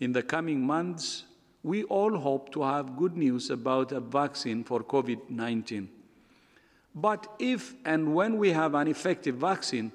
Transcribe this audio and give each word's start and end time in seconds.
In 0.00 0.12
the 0.12 0.22
coming 0.22 0.60
months, 0.60 1.24
we 1.62 1.82
all 1.84 2.16
hope 2.16 2.52
to 2.52 2.62
have 2.62 2.96
good 2.96 3.16
news 3.16 3.50
about 3.50 3.92
a 3.92 4.00
vaccine 4.00 4.62
for 4.62 4.82
COVID 4.82 5.28
19. 5.28 5.88
But 6.94 7.26
if 7.38 7.74
and 7.84 8.14
when 8.14 8.38
we 8.38 8.50
have 8.50 8.74
an 8.74 8.88
effective 8.88 9.36
vaccine, 9.36 9.92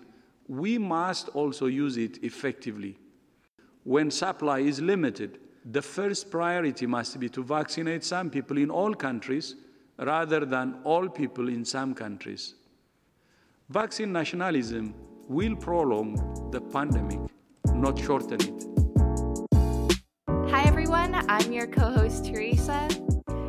we 0.47 0.78
must 0.78 1.29
also 1.29 1.68
use 1.68 1.97
it 1.97 2.24
effectively. 2.24 2.97
When 3.84 4.12
supply 4.12 4.60
is 4.60 4.81
limited, 4.81 5.39
the 5.66 5.81
first 5.81 6.30
priority 6.30 6.86
must 6.86 7.20
be 7.20 7.30
to 7.30 7.44
vaccinate 7.44 8.04
some 8.04 8.30
people 8.30 8.58
in 8.58 8.70
all 8.70 8.94
countries 8.94 9.56
rather 9.98 10.46
than 10.46 10.80
all 10.84 11.08
people 11.08 11.48
in 11.48 11.64
some 11.64 11.94
countries. 11.94 12.56
Vaccine 13.70 14.12
nationalism 14.12 14.94
will 15.28 15.56
prolong 15.56 16.50
the 16.52 16.60
pandemic, 16.60 17.20
not 17.74 17.98
shorten 17.98 18.42
it. 18.42 18.73
I'm 21.30 21.54
your 21.54 21.68
co 21.68 21.92
host, 21.92 22.25
Theresa. 22.25 22.88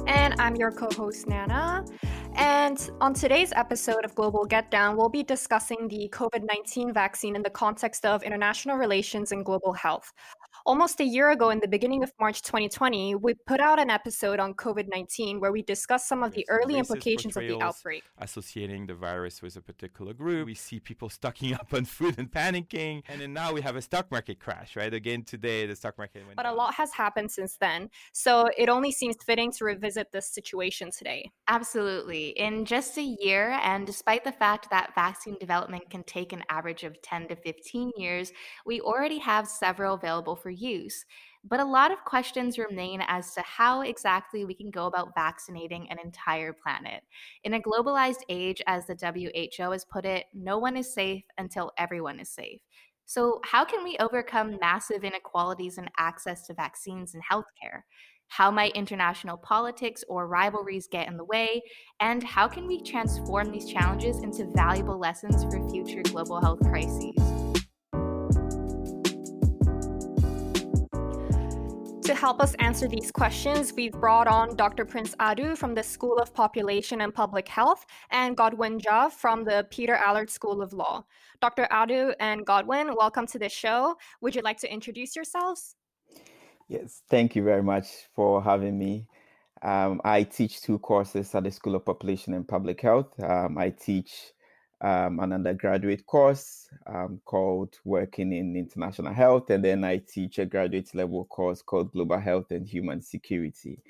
And 0.06 0.34
I'm 0.38 0.54
your 0.54 0.70
co 0.70 0.88
host, 0.94 1.26
Nanna. 1.26 1.84
And 2.36 2.90
on 3.00 3.14
today's 3.14 3.52
episode 3.52 4.04
of 4.04 4.14
Global 4.14 4.44
Get 4.44 4.70
Down, 4.70 4.96
we'll 4.96 5.08
be 5.08 5.22
discussing 5.22 5.88
the 5.88 6.08
COVID 6.12 6.44
19 6.48 6.92
vaccine 6.92 7.34
in 7.34 7.42
the 7.42 7.50
context 7.50 8.06
of 8.06 8.22
international 8.22 8.76
relations 8.76 9.32
and 9.32 9.44
global 9.44 9.72
health. 9.72 10.12
Almost 10.66 10.98
a 11.00 11.04
year 11.04 11.30
ago, 11.30 11.50
in 11.50 11.60
the 11.60 11.68
beginning 11.68 12.02
of 12.02 12.10
March 12.18 12.40
2020, 12.40 13.16
we 13.16 13.34
put 13.34 13.60
out 13.60 13.78
an 13.78 13.90
episode 13.90 14.40
on 14.40 14.54
COVID 14.54 14.88
19 14.88 15.38
where 15.38 15.52
we 15.52 15.60
discussed 15.60 16.08
some 16.08 16.22
of 16.22 16.32
the 16.32 16.46
early 16.48 16.76
implications 16.78 17.36
of 17.36 17.42
the 17.46 17.60
outbreak. 17.60 18.02
Associating 18.16 18.86
the 18.86 18.94
virus 18.94 19.42
with 19.42 19.56
a 19.56 19.60
particular 19.60 20.14
group. 20.14 20.46
We 20.46 20.54
see 20.54 20.80
people 20.80 21.10
stocking 21.10 21.52
up 21.52 21.74
on 21.74 21.84
food 21.84 22.14
and 22.16 22.30
panicking. 22.30 23.02
And 23.10 23.20
then 23.20 23.34
now 23.34 23.52
we 23.52 23.60
have 23.60 23.76
a 23.76 23.82
stock 23.82 24.10
market 24.10 24.40
crash, 24.40 24.74
right? 24.74 24.92
Again, 24.94 25.24
today, 25.24 25.66
the 25.66 25.76
stock 25.76 25.98
market 25.98 26.24
went 26.24 26.36
But 26.36 26.44
down. 26.44 26.54
a 26.54 26.56
lot 26.56 26.72
has 26.72 26.92
happened 26.92 27.30
since 27.30 27.58
then. 27.58 27.90
So 28.14 28.48
it 28.56 28.70
only 28.70 28.90
seems 28.90 29.16
fitting 29.22 29.52
to 29.58 29.66
revisit 29.66 30.12
this 30.12 30.30
situation 30.30 30.90
today. 30.90 31.30
Absolutely. 31.46 32.28
In 32.38 32.64
just 32.64 32.96
a 32.96 33.02
year, 33.20 33.50
and 33.62 33.86
despite 33.86 34.24
the 34.24 34.32
fact 34.32 34.70
that 34.70 34.94
vaccine 34.94 35.36
development 35.38 35.90
can 35.90 36.04
take 36.04 36.32
an 36.32 36.42
average 36.48 36.84
of 36.84 37.02
10 37.02 37.28
to 37.28 37.36
15 37.36 37.92
years, 37.98 38.32
we 38.64 38.80
already 38.80 39.18
have 39.18 39.46
several 39.46 39.92
available 39.92 40.34
for 40.34 40.53
use. 40.54 41.04
But 41.44 41.60
a 41.60 41.64
lot 41.64 41.92
of 41.92 42.04
questions 42.04 42.58
remain 42.58 43.02
as 43.06 43.34
to 43.34 43.42
how 43.42 43.82
exactly 43.82 44.44
we 44.44 44.54
can 44.54 44.70
go 44.70 44.86
about 44.86 45.14
vaccinating 45.14 45.90
an 45.90 45.98
entire 45.98 46.52
planet. 46.52 47.02
In 47.44 47.54
a 47.54 47.60
globalized 47.60 48.22
age, 48.28 48.62
as 48.66 48.86
the 48.86 48.96
WHO 48.96 49.70
has 49.70 49.84
put 49.84 50.06
it, 50.06 50.26
no 50.32 50.58
one 50.58 50.76
is 50.76 50.92
safe 50.92 51.24
until 51.36 51.72
everyone 51.76 52.18
is 52.18 52.30
safe. 52.30 52.60
So, 53.06 53.40
how 53.44 53.66
can 53.66 53.84
we 53.84 53.98
overcome 54.00 54.56
massive 54.60 55.04
inequalities 55.04 55.76
in 55.76 55.90
access 55.98 56.46
to 56.46 56.54
vaccines 56.54 57.14
and 57.14 57.22
healthcare? 57.30 57.82
How 58.28 58.50
might 58.50 58.72
international 58.72 59.36
politics 59.36 60.02
or 60.08 60.26
rivalries 60.26 60.88
get 60.88 61.08
in 61.08 61.16
the 61.16 61.24
way? 61.24 61.62
And 62.00 62.22
how 62.22 62.48
can 62.48 62.66
we 62.66 62.80
transform 62.80 63.52
these 63.52 63.66
challenges 63.66 64.22
into 64.22 64.46
valuable 64.54 64.98
lessons 64.98 65.44
for 65.44 65.68
future 65.70 66.02
global 66.02 66.40
health 66.40 66.60
crises? 66.60 67.33
Help 72.24 72.40
us 72.40 72.54
answer 72.54 72.88
these 72.88 73.12
questions, 73.12 73.74
we've 73.74 73.92
brought 73.92 74.26
on 74.26 74.56
Dr. 74.56 74.86
Prince 74.86 75.14
Adu 75.16 75.58
from 75.58 75.74
the 75.74 75.82
School 75.82 76.16
of 76.16 76.32
Population 76.32 77.02
and 77.02 77.14
Public 77.14 77.46
Health 77.46 77.84
and 78.10 78.34
Godwin 78.34 78.80
Dzah 78.80 79.12
from 79.12 79.44
the 79.44 79.66
Peter 79.68 79.94
Allard 79.96 80.30
School 80.30 80.62
of 80.62 80.72
Law. 80.72 81.04
Dr. 81.42 81.68
Adu 81.70 82.14
and 82.20 82.46
Godwin, 82.46 82.94
welcome 82.96 83.26
to 83.26 83.38
the 83.38 83.50
show. 83.50 83.96
Would 84.22 84.34
you 84.34 84.40
like 84.40 84.56
to 84.60 84.72
introduce 84.72 85.14
yourselves? 85.14 85.76
Yes, 86.66 87.02
thank 87.10 87.36
you 87.36 87.44
very 87.44 87.62
much 87.62 87.88
for 88.16 88.42
having 88.42 88.78
me. 88.78 89.06
Um, 89.60 90.00
I 90.02 90.22
teach 90.22 90.62
two 90.62 90.78
courses 90.78 91.34
at 91.34 91.44
the 91.44 91.50
School 91.50 91.74
of 91.74 91.84
Population 91.84 92.32
and 92.32 92.48
Public 92.48 92.80
Health. 92.80 93.12
Um, 93.22 93.58
I 93.58 93.68
teach 93.68 94.32
um, 94.84 95.18
an 95.20 95.32
undergraduate 95.32 96.06
course 96.06 96.68
um, 96.86 97.18
called 97.24 97.78
Working 97.84 98.34
in 98.34 98.54
International 98.54 99.14
Health, 99.14 99.48
and 99.48 99.64
then 99.64 99.82
I 99.82 99.96
teach 99.96 100.38
a 100.38 100.44
graduate 100.44 100.94
level 100.94 101.24
course 101.24 101.62
called 101.62 101.92
Global 101.92 102.20
Health 102.20 102.50
and 102.50 102.68
Human 102.68 103.00
Security. 103.00 103.80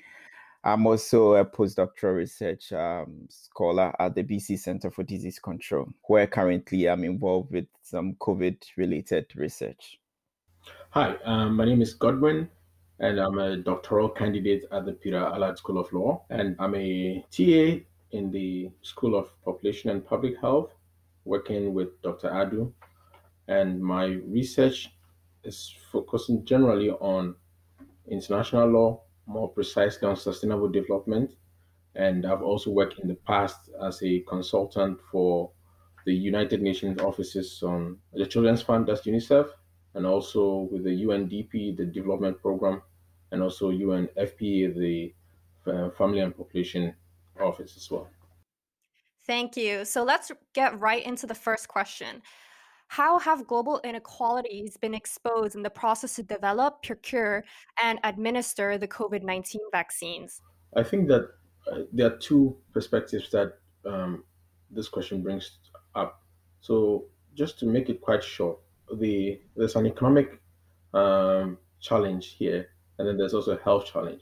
I'm 0.63 0.87
also 0.87 1.35
a 1.35 1.45
postdoctoral 1.45 2.15
research 2.15 2.71
um, 2.71 3.27
scholar 3.29 3.93
at 3.99 4.15
the 4.15 4.23
BC 4.23 4.57
Center 4.57 4.89
for 4.89 5.03
Disease 5.03 5.37
Control, 5.37 5.89
where 6.07 6.27
currently 6.27 6.87
I'm 6.87 7.03
involved 7.03 7.51
with 7.51 7.67
some 7.81 8.13
COVID 8.21 8.63
related 8.77 9.25
research. 9.35 9.99
Hi, 10.91 11.17
um, 11.25 11.57
my 11.57 11.65
name 11.65 11.81
is 11.81 11.93
Godwin, 11.93 12.49
and 12.99 13.19
I'm 13.19 13.37
a 13.37 13.57
doctoral 13.57 14.07
candidate 14.07 14.63
at 14.71 14.85
the 14.85 14.93
Peter 14.93 15.17
Allard 15.17 15.57
School 15.57 15.77
of 15.77 15.91
Law, 15.91 16.23
and 16.29 16.55
I'm 16.57 16.73
a 16.73 17.23
TA 17.31 17.83
in 18.11 18.31
the 18.31 18.71
School 18.81 19.15
of 19.15 19.29
Population 19.43 19.89
and 19.89 20.05
Public 20.05 20.39
Health, 20.39 20.71
working 21.25 21.73
with 21.73 22.01
Dr. 22.01 22.29
Adu. 22.29 22.71
And 23.47 23.81
my 23.81 24.05
research 24.05 24.89
is 25.43 25.75
focusing 25.91 26.45
generally 26.45 26.89
on 26.89 27.35
international 28.09 28.69
law, 28.69 29.01
more 29.25 29.49
precisely 29.49 30.07
on 30.07 30.15
sustainable 30.15 30.69
development. 30.69 31.35
And 31.95 32.25
I've 32.25 32.41
also 32.41 32.71
worked 32.71 32.99
in 32.99 33.07
the 33.07 33.15
past 33.15 33.69
as 33.81 34.01
a 34.03 34.19
consultant 34.21 34.99
for 35.11 35.51
the 36.05 36.13
United 36.13 36.61
Nations 36.61 37.01
offices 37.01 37.63
on 37.63 37.97
the 38.13 38.25
Children's 38.25 38.61
Fund, 38.61 38.87
that's 38.87 39.01
UNICEF, 39.01 39.49
and 39.95 40.05
also 40.05 40.67
with 40.71 40.83
the 40.83 41.03
UNDP, 41.03 41.75
the 41.75 41.85
Development 41.85 42.39
Program, 42.41 42.81
and 43.31 43.41
also 43.41 43.71
UNFPA, 43.71 44.75
the 44.75 45.13
uh, 45.71 45.89
Family 45.91 46.19
and 46.19 46.35
Population 46.37 46.93
Office 47.39 47.75
as 47.75 47.89
well. 47.89 48.07
Thank 49.27 49.57
you. 49.57 49.85
So 49.85 50.03
let's 50.03 50.31
get 50.53 50.79
right 50.79 51.03
into 51.03 51.25
the 51.25 51.35
first 51.35 51.67
question. 51.67 52.21
How 52.87 53.17
have 53.19 53.47
global 53.47 53.81
inequalities 53.83 54.77
been 54.77 54.93
exposed 54.93 55.55
in 55.55 55.63
the 55.63 55.69
process 55.69 56.15
to 56.15 56.23
develop, 56.23 56.83
procure, 56.83 57.43
and 57.81 57.99
administer 58.03 58.77
the 58.77 58.87
COVID 58.87 59.23
19 59.23 59.61
vaccines? 59.71 60.41
I 60.75 60.83
think 60.83 61.07
that 61.07 61.29
uh, 61.71 61.79
there 61.91 62.07
are 62.07 62.17
two 62.17 62.55
perspectives 62.71 63.31
that 63.31 63.57
um, 63.85 64.23
this 64.69 64.87
question 64.87 65.23
brings 65.23 65.57
up. 65.95 66.21
So, 66.61 67.05
just 67.33 67.59
to 67.59 67.65
make 67.65 67.89
it 67.89 68.01
quite 68.01 68.23
short, 68.23 68.59
the 68.99 69.39
there's 69.55 69.75
an 69.75 69.87
economic 69.87 70.39
um, 70.93 71.57
challenge 71.79 72.35
here, 72.37 72.69
and 72.99 73.07
then 73.07 73.17
there's 73.17 73.33
also 73.33 73.57
a 73.57 73.63
health 73.63 73.85
challenge. 73.85 74.21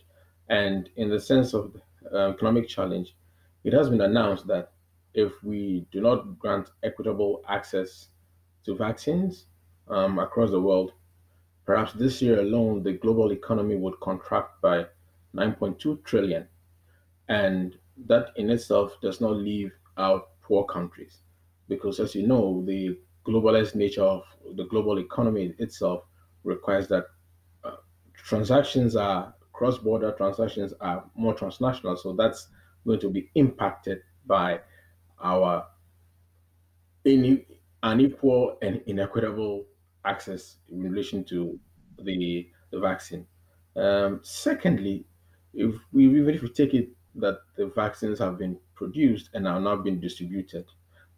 And 0.49 0.89
in 0.95 1.09
the 1.09 1.19
sense 1.19 1.53
of 1.53 1.75
uh, 2.13 2.29
economic 2.29 2.67
challenge, 2.67 3.15
it 3.63 3.73
has 3.73 3.89
been 3.89 4.01
announced 4.01 4.47
that 4.47 4.72
if 5.13 5.31
we 5.44 5.85
do 5.91 6.01
not 6.01 6.40
grant 6.40 6.69
equitable 6.84 7.44
access 7.47 8.09
to 8.66 8.75
vaccines 8.75 9.46
um, 9.88 10.19
across 10.19 10.50
the 10.51 10.62
world, 10.62 10.94
perhaps 11.66 11.94
this 11.94 12.22
year 12.22 12.40
alone, 12.40 12.84
the 12.84 12.94
global 12.94 13.31
economy 13.31 13.75
would 13.75 14.00
contract 14.00 14.62
by 14.62 14.85
9.2 15.35 16.03
trillion. 16.03 16.47
And 17.29 17.78
that 18.06 18.29
in 18.35 18.50
itself 18.50 18.97
does 19.01 19.22
not 19.22 19.31
leave 19.35 19.72
out 19.97 20.29
poor 20.41 20.66
countries. 20.66 21.19
Because 21.68 22.00
as 22.00 22.16
you 22.16 22.28
know, 22.28 22.63
the 22.66 22.97
globalized 23.25 23.75
nature 23.75 24.03
of 24.03 24.24
the 24.56 24.66
global 24.66 25.00
economy 25.00 25.53
itself 25.59 26.03
requires 26.44 26.88
that 26.90 27.06
uh, 27.63 27.75
transactions 28.13 28.95
are 28.95 29.34
cross 29.53 29.78
border 29.78 30.12
transactions 30.12 30.74
are 30.81 31.06
more 31.16 31.34
transnational. 31.34 31.95
So 31.95 32.13
that's 32.13 32.47
going 32.85 33.00
to 33.00 33.09
be 33.09 33.30
impacted 33.35 34.01
by 34.25 34.59
our 35.22 35.66
unequal 37.84 38.57
and 38.62 38.81
inequitable 38.88 39.66
access 40.06 40.57
in 40.72 40.81
relation 40.81 41.24
to 41.25 41.59
the, 42.01 42.50
the 42.72 42.79
vaccine. 42.79 43.25
Um, 43.75 44.19
secondly, 44.24 45.06
if 45.54 45.75
we 45.92 46.06
even 46.06 46.33
if 46.33 46.42
we 46.42 46.50
take 46.50 46.74
it 46.74 46.89
that 47.15 47.39
the 47.57 47.68
vaccines 47.68 48.19
have 48.19 48.38
been 48.38 48.57
produced 48.75 49.30
and 49.33 49.48
are 49.48 49.60
now 49.60 49.75
being 49.75 50.00
distributed, 50.00 50.65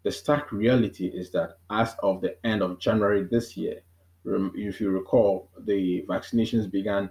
the 0.02 0.12
stark 0.12 0.52
reality 0.52 1.06
is 1.06 1.30
that 1.32 1.58
as 1.70 1.96
of 2.02 2.20
the 2.20 2.36
end 2.46 2.62
of 2.62 2.78
January 2.78 3.24
this 3.24 3.56
year, 3.56 3.80
if 4.24 4.80
you 4.80 4.90
recall, 4.90 5.50
the 5.64 6.04
vaccinations 6.08 6.70
began 6.70 7.08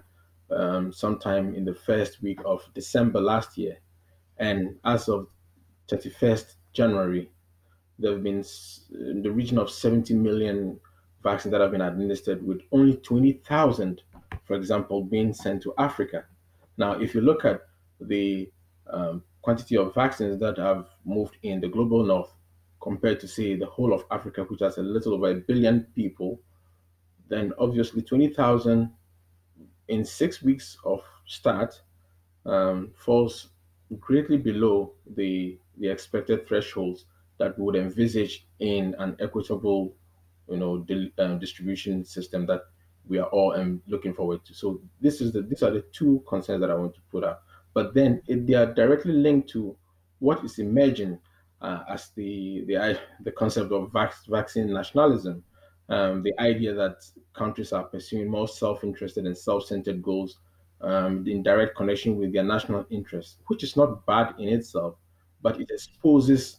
um, 0.50 0.92
sometime 0.92 1.54
in 1.54 1.64
the 1.64 1.74
first 1.74 2.22
week 2.22 2.38
of 2.44 2.62
December 2.74 3.20
last 3.20 3.56
year, 3.56 3.78
and 4.38 4.76
as 4.84 5.08
of 5.08 5.26
31st 5.90 6.55
January, 6.76 7.30
there 7.98 8.12
have 8.12 8.22
been 8.22 8.44
in 8.90 9.22
the 9.22 9.30
region 9.30 9.58
of 9.58 9.70
70 9.70 10.14
million 10.14 10.78
vaccines 11.22 11.50
that 11.52 11.60
have 11.62 11.70
been 11.72 11.80
administered, 11.80 12.46
with 12.46 12.60
only 12.70 12.96
20,000, 12.96 14.02
for 14.44 14.54
example, 14.54 15.02
being 15.02 15.32
sent 15.32 15.62
to 15.62 15.74
Africa. 15.78 16.26
Now, 16.76 17.00
if 17.00 17.14
you 17.14 17.22
look 17.22 17.44
at 17.46 17.62
the 18.00 18.50
um, 18.90 19.24
quantity 19.40 19.76
of 19.78 19.94
vaccines 19.94 20.38
that 20.40 20.58
have 20.58 20.88
moved 21.04 21.38
in 21.42 21.60
the 21.60 21.68
global 21.68 22.04
north 22.04 22.32
compared 22.82 23.18
to, 23.20 23.28
say, 23.28 23.56
the 23.56 23.66
whole 23.66 23.94
of 23.94 24.04
Africa, 24.10 24.44
which 24.44 24.60
has 24.60 24.76
a 24.76 24.82
little 24.82 25.14
over 25.14 25.30
a 25.30 25.34
billion 25.34 25.84
people, 25.94 26.38
then 27.28 27.52
obviously 27.58 28.02
20,000 28.02 28.92
in 29.88 30.04
six 30.04 30.42
weeks 30.42 30.76
of 30.84 31.02
start 31.26 31.80
um, 32.44 32.92
falls 32.96 33.48
greatly 34.00 34.36
below 34.36 34.92
the 35.16 35.58
the 35.78 35.88
expected 35.88 36.46
thresholds 36.46 37.06
that 37.38 37.58
we 37.58 37.64
would 37.64 37.76
envisage 37.76 38.46
in 38.60 38.94
an 38.98 39.16
equitable, 39.20 39.94
you 40.48 40.56
know, 40.56 40.78
di- 40.78 41.12
um, 41.18 41.38
distribution 41.38 42.04
system 42.04 42.46
that 42.46 42.62
we 43.08 43.18
are 43.18 43.28
all 43.28 43.52
um, 43.54 43.82
looking 43.86 44.14
forward 44.14 44.44
to. 44.44 44.54
So 44.54 44.80
this 45.00 45.20
is 45.20 45.32
the 45.32 45.42
these 45.42 45.62
are 45.62 45.70
the 45.70 45.84
two 45.92 46.22
concerns 46.28 46.60
that 46.60 46.70
I 46.70 46.74
want 46.74 46.94
to 46.94 47.00
put 47.10 47.24
up. 47.24 47.44
But 47.74 47.94
then 47.94 48.22
they 48.26 48.54
are 48.54 48.72
directly 48.72 49.12
linked 49.12 49.50
to 49.50 49.76
what 50.18 50.44
is 50.44 50.58
emerging 50.58 51.18
uh, 51.60 51.80
as 51.88 52.10
the 52.16 52.64
the 52.66 52.98
the 53.22 53.32
concept 53.32 53.72
of 53.72 53.92
vac- 53.92 54.26
vaccine 54.28 54.72
nationalism, 54.72 55.44
um, 55.88 56.22
the 56.22 56.38
idea 56.40 56.74
that 56.74 57.04
countries 57.34 57.72
are 57.72 57.84
pursuing 57.84 58.28
more 58.28 58.48
self-interested 58.48 59.26
and 59.26 59.36
self-centered 59.36 60.02
goals 60.02 60.38
um, 60.80 61.26
in 61.26 61.42
direct 61.42 61.76
connection 61.76 62.16
with 62.16 62.32
their 62.32 62.44
national 62.44 62.86
interests, 62.90 63.38
which 63.46 63.62
is 63.62 63.76
not 63.76 64.04
bad 64.06 64.34
in 64.38 64.48
itself, 64.48 64.96
but 65.46 65.60
it 65.60 65.70
exposes 65.70 66.58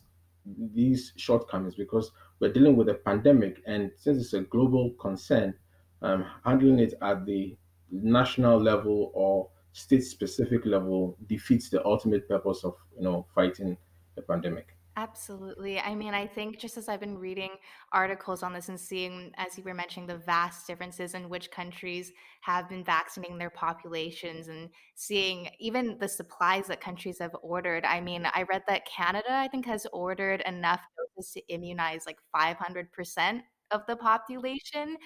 these 0.73 1.11
shortcomings 1.17 1.75
because 1.75 2.09
we're 2.39 2.53
dealing 2.53 2.77
with 2.77 2.87
a 2.87 2.93
pandemic, 2.93 3.61
and 3.65 3.91
since 3.97 4.17
it's 4.23 4.31
a 4.31 4.39
global 4.43 4.91
concern, 4.91 5.53
um, 6.01 6.25
handling 6.45 6.79
it 6.79 6.93
at 7.01 7.25
the 7.25 7.57
national 7.91 8.57
level 8.57 9.11
or 9.13 9.49
state-specific 9.73 10.65
level 10.65 11.17
defeats 11.27 11.69
the 11.69 11.85
ultimate 11.85 12.29
purpose 12.29 12.63
of 12.63 12.75
you 12.95 13.03
know 13.03 13.27
fighting 13.35 13.75
the 14.15 14.21
pandemic. 14.21 14.76
Absolutely. 14.99 15.79
I 15.79 15.93
mean, 15.93 16.15
I 16.15 16.25
think 16.25 16.57
just 16.57 16.75
as 16.75 16.89
I've 16.89 16.99
been 16.99 17.19
reading 17.19 17.51
articles 17.91 18.41
on 18.41 18.51
this 18.51 18.67
and 18.67 18.79
seeing, 18.79 19.31
as 19.37 19.55
you 19.55 19.63
were 19.63 19.75
mentioning, 19.75 20.07
the 20.07 20.17
vast 20.17 20.65
differences 20.65 21.13
in 21.13 21.29
which 21.29 21.51
countries 21.51 22.11
have 22.41 22.67
been 22.67 22.83
vaccinating 22.83 23.37
their 23.37 23.51
populations 23.51 24.47
and 24.47 24.69
seeing 24.95 25.49
even 25.59 25.99
the 25.99 26.07
supplies 26.07 26.65
that 26.67 26.81
countries 26.81 27.19
have 27.19 27.35
ordered. 27.43 27.85
I 27.85 28.01
mean, 28.01 28.25
I 28.33 28.41
read 28.51 28.63
that 28.67 28.87
Canada, 28.87 29.29
I 29.29 29.47
think, 29.49 29.67
has 29.67 29.85
ordered 29.93 30.41
enough 30.47 30.81
doses 31.15 31.31
to 31.33 31.41
immunize 31.53 32.07
like 32.07 32.17
500% 32.35 33.43
of 33.69 33.81
the 33.87 33.97
population. 33.97 34.97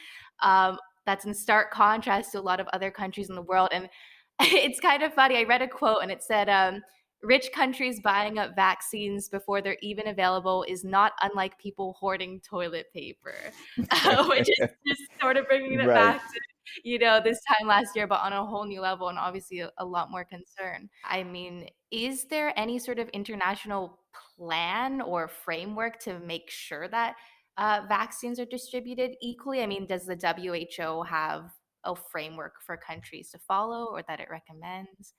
Um, 0.42 0.78
that's 1.06 1.26
in 1.26 1.34
stark 1.34 1.72
contrast 1.72 2.32
to 2.32 2.40
a 2.40 2.42
lot 2.42 2.60
of 2.62 2.68
other 2.74 2.92
countries 2.92 3.30
in 3.30 3.36
the 3.36 3.42
world. 3.42 3.70
And 3.74 3.90
it's 4.40 4.80
kind 4.80 5.04
of 5.04 5.14
funny. 5.14 5.38
I 5.38 5.44
read 5.44 5.62
a 5.62 5.68
quote 5.68 6.02
and 6.02 6.12
it 6.12 6.24
said, 6.24 6.48
um, 6.50 6.82
Rich 7.24 7.52
countries 7.54 8.00
buying 8.00 8.40
up 8.40 8.56
vaccines 8.56 9.30
before 9.30 9.62
they're 9.62 9.78
even 9.82 10.08
available 10.08 10.66
is 10.68 10.84
not 10.84 11.14
unlike 11.22 11.58
people 11.60 11.96
hoarding 12.00 12.40
toilet 12.42 12.88
paper, 12.94 13.36
uh, 13.92 14.26
which 14.28 14.50
is 14.50 14.70
just 14.88 15.02
sort 15.20 15.38
of 15.38 15.48
bringing 15.48 15.80
it 15.80 15.88
right. 15.88 15.94
back 15.94 16.22
to 16.22 16.40
you 16.84 17.00
know 17.00 17.20
this 17.24 17.40
time 17.44 17.68
last 17.68 17.96
year, 17.96 18.08
but 18.08 18.22
on 18.22 18.34
a 18.34 18.46
whole 18.46 18.66
new 18.66 18.82
level 18.82 19.10
and 19.10 19.18
obviously 19.18 19.60
a, 19.60 19.72
a 19.78 19.86
lot 19.86 20.10
more 20.10 20.24
concern. 20.24 20.90
I 21.04 21.24
mean, 21.24 21.68
is 21.92 22.26
there 22.26 22.58
any 22.58 22.80
sort 22.80 23.00
of 23.00 23.10
international 23.10 24.00
plan 24.38 25.02
or 25.02 25.28
framework 25.28 26.00
to 26.02 26.20
make 26.20 26.50
sure 26.50 26.88
that 26.88 27.16
uh, 27.58 27.82
vaccines 27.88 28.40
are 28.40 28.46
distributed 28.46 29.12
equally? 29.22 29.62
I 29.62 29.68
mean, 29.68 29.86
does 29.86 30.06
the 30.06 30.16
WHO 30.16 31.04
have 31.04 31.52
a 31.84 31.96
framework 31.96 32.54
for 32.66 32.78
countries 32.78 33.30
to 33.32 33.40
follow 33.40 33.86
or 33.86 34.04
that 34.08 34.20
it 34.20 34.30
recommends? 34.30 35.14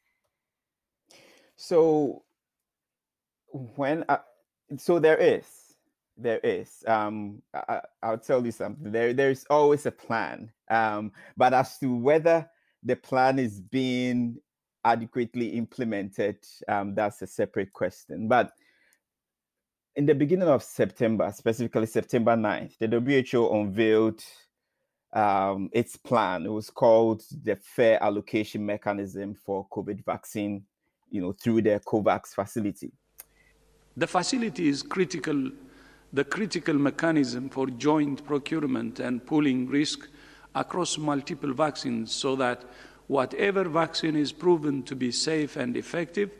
So 1.62 2.24
when 3.52 4.04
I, 4.08 4.18
so 4.78 4.98
there 4.98 5.16
is 5.16 5.46
there 6.16 6.40
is 6.40 6.82
um 6.88 7.40
I, 7.54 7.80
i'll 8.02 8.18
tell 8.18 8.44
you 8.44 8.50
something 8.50 8.90
there 8.90 9.12
there's 9.14 9.46
always 9.48 9.86
a 9.86 9.92
plan 9.92 10.50
um 10.70 11.12
but 11.36 11.54
as 11.54 11.78
to 11.78 11.94
whether 11.94 12.50
the 12.82 12.96
plan 12.96 13.38
is 13.38 13.60
being 13.60 14.38
adequately 14.84 15.50
implemented 15.50 16.36
um 16.68 16.96
that's 16.96 17.22
a 17.22 17.26
separate 17.28 17.72
question 17.72 18.26
but 18.28 18.50
in 19.94 20.04
the 20.04 20.14
beginning 20.14 20.48
of 20.48 20.64
september 20.64 21.32
specifically 21.32 21.86
september 21.86 22.34
9th 22.34 22.76
the 22.78 23.26
who 23.30 23.60
unveiled 23.60 24.22
um, 25.14 25.68
its 25.72 25.94
plan. 25.96 26.46
It 26.46 26.48
was 26.48 26.70
called 26.70 27.22
the 27.44 27.56
fair 27.56 28.02
allocation 28.02 28.64
mechanism 28.64 29.34
for 29.34 29.68
covid 29.68 30.02
vaccine 30.06 30.64
you 31.12 31.20
know, 31.20 31.32
through 31.32 31.62
their 31.62 31.78
COVAX 31.78 32.34
facility. 32.34 32.90
The 33.96 34.06
facility 34.06 34.68
is 34.68 34.82
critical, 34.82 35.50
the 36.12 36.24
critical 36.24 36.74
mechanism 36.74 37.50
for 37.50 37.66
joint 37.66 38.24
procurement 38.24 38.98
and 38.98 39.24
pooling 39.24 39.68
risk 39.68 40.08
across 40.54 40.98
multiple 40.98 41.52
vaccines 41.52 42.12
so 42.12 42.34
that 42.36 42.64
whatever 43.06 43.64
vaccine 43.64 44.16
is 44.16 44.32
proven 44.32 44.82
to 44.84 44.96
be 44.96 45.12
safe 45.12 45.56
and 45.56 45.76
effective, 45.76 46.30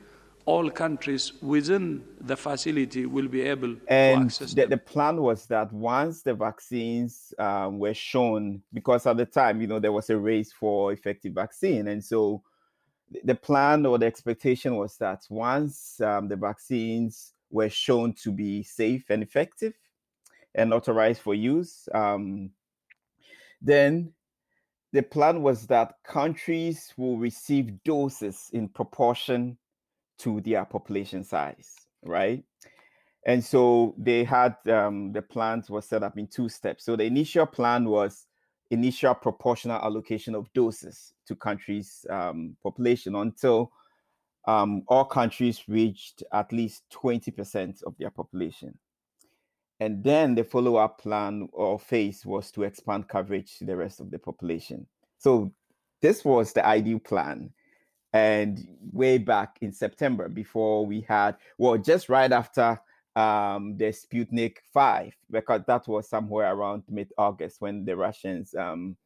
all 0.45 0.71
countries 0.71 1.35
within 1.41 2.03
the 2.21 2.37
facility 2.37 3.07
will 3.07 3.29
be 3.29 3.43
able 3.43 3.77
and 3.87 4.19
to 4.19 4.25
access 4.25 4.55
the, 4.55 4.67
the 4.67 4.77
plan 4.77 5.17
was 5.23 5.47
that 5.47 5.73
once 5.73 6.23
the 6.23 6.35
vaccines 6.35 7.33
um, 7.39 7.79
were 7.79 7.95
shown, 7.95 8.61
because 8.73 9.07
at 9.07 9.17
the 9.19 9.27
time, 9.27 9.61
you 9.61 9.69
know, 9.69 9.79
there 9.79 9.93
was 9.93 10.11
a 10.11 10.17
race 10.17 10.53
for 10.53 10.93
effective 10.93 11.35
vaccine. 11.35 11.87
And 11.89 12.03
so 12.03 12.43
the 13.25 13.35
plan 13.35 13.87
or 13.87 13.99
the 13.99 14.07
expectation 14.07 14.77
was 14.77 14.97
that 14.99 15.23
once 15.31 16.01
um, 16.01 16.29
the 16.29 16.37
vaccines 16.37 17.33
were 17.51 17.69
shown 17.69 18.13
to 18.15 18.33
be 18.33 18.63
safe 18.63 19.11
and 19.11 19.23
effective 19.23 19.75
and 20.55 20.73
authorized 20.73 21.21
for 21.21 21.35
use, 21.35 21.89
um, 21.95 22.51
then 23.61 24.13
the 24.93 25.03
plan 25.03 25.43
was 25.43 25.67
that 25.67 25.95
countries 26.05 26.93
will 26.97 27.17
receive 27.17 27.83
doses 27.85 28.51
in 28.53 28.69
proportion 28.69 29.57
to 30.19 30.41
their 30.43 30.65
population 30.65 31.25
size, 31.25 31.75
right? 32.05 32.45
And 33.25 33.43
so 33.43 33.95
they 33.97 34.25
had 34.25 34.57
um, 34.69 35.13
the 35.13 35.23
plans 35.23 35.71
were 35.71 35.81
set 35.81 36.03
up 36.03 36.19
in 36.19 36.27
two 36.27 36.49
steps. 36.49 36.85
So 36.85 36.97
the 36.97 37.05
initial 37.05 37.47
plan 37.47 37.85
was 37.85 38.27
initial 38.73 39.15
proportional 39.15 39.81
allocation 39.83 40.35
of 40.35 40.53
doses 40.55 41.13
to 41.27 41.37
countries' 41.37 42.07
um, 42.09 42.57
population 42.63 43.15
until 43.15 43.71
um, 44.47 44.83
all 44.89 45.05
countries 45.05 45.69
reached 45.69 46.23
at 46.33 46.51
least 46.53 46.85
20% 46.91 47.83
of 47.85 47.95
their 47.99 48.11
population. 48.11 48.77
And 49.79 50.03
then 50.03 50.35
the 50.35 50.45
follow 50.45 50.77
up 50.77 51.01
plan 51.01 51.49
or 51.53 51.79
phase 51.79 52.25
was 52.25 52.51
to 52.53 52.63
expand 52.63 53.09
coverage 53.09 53.59
to 53.59 53.65
the 53.65 53.77
rest 53.77 54.01
of 54.01 54.11
the 54.11 54.19
population. 54.19 54.87
So 55.19 55.53
this 56.01 56.25
was 56.25 56.53
the 56.53 56.65
ideal 56.65 56.99
plan. 56.99 57.51
And 58.15 58.67
way 58.93 59.19
back 59.19 59.59
in 59.61 59.73
September, 59.73 60.29
before 60.29 60.87
we 60.87 61.03
had, 61.03 61.37
well, 61.59 61.79
just 61.79 62.09
right 62.09 62.31
after 62.31 62.81
um, 63.17 63.77
the 63.77 63.87
Sputnik 63.87 64.59
5, 64.73 65.15
because 65.31 65.63
that 65.67 65.87
was 65.87 66.09
somewhere 66.09 66.53
around 66.53 66.83
mid 66.89 67.13
August 67.19 67.61
when 67.61 67.85
the 67.85 67.97
Russians 67.97 68.55
um, 68.55 68.97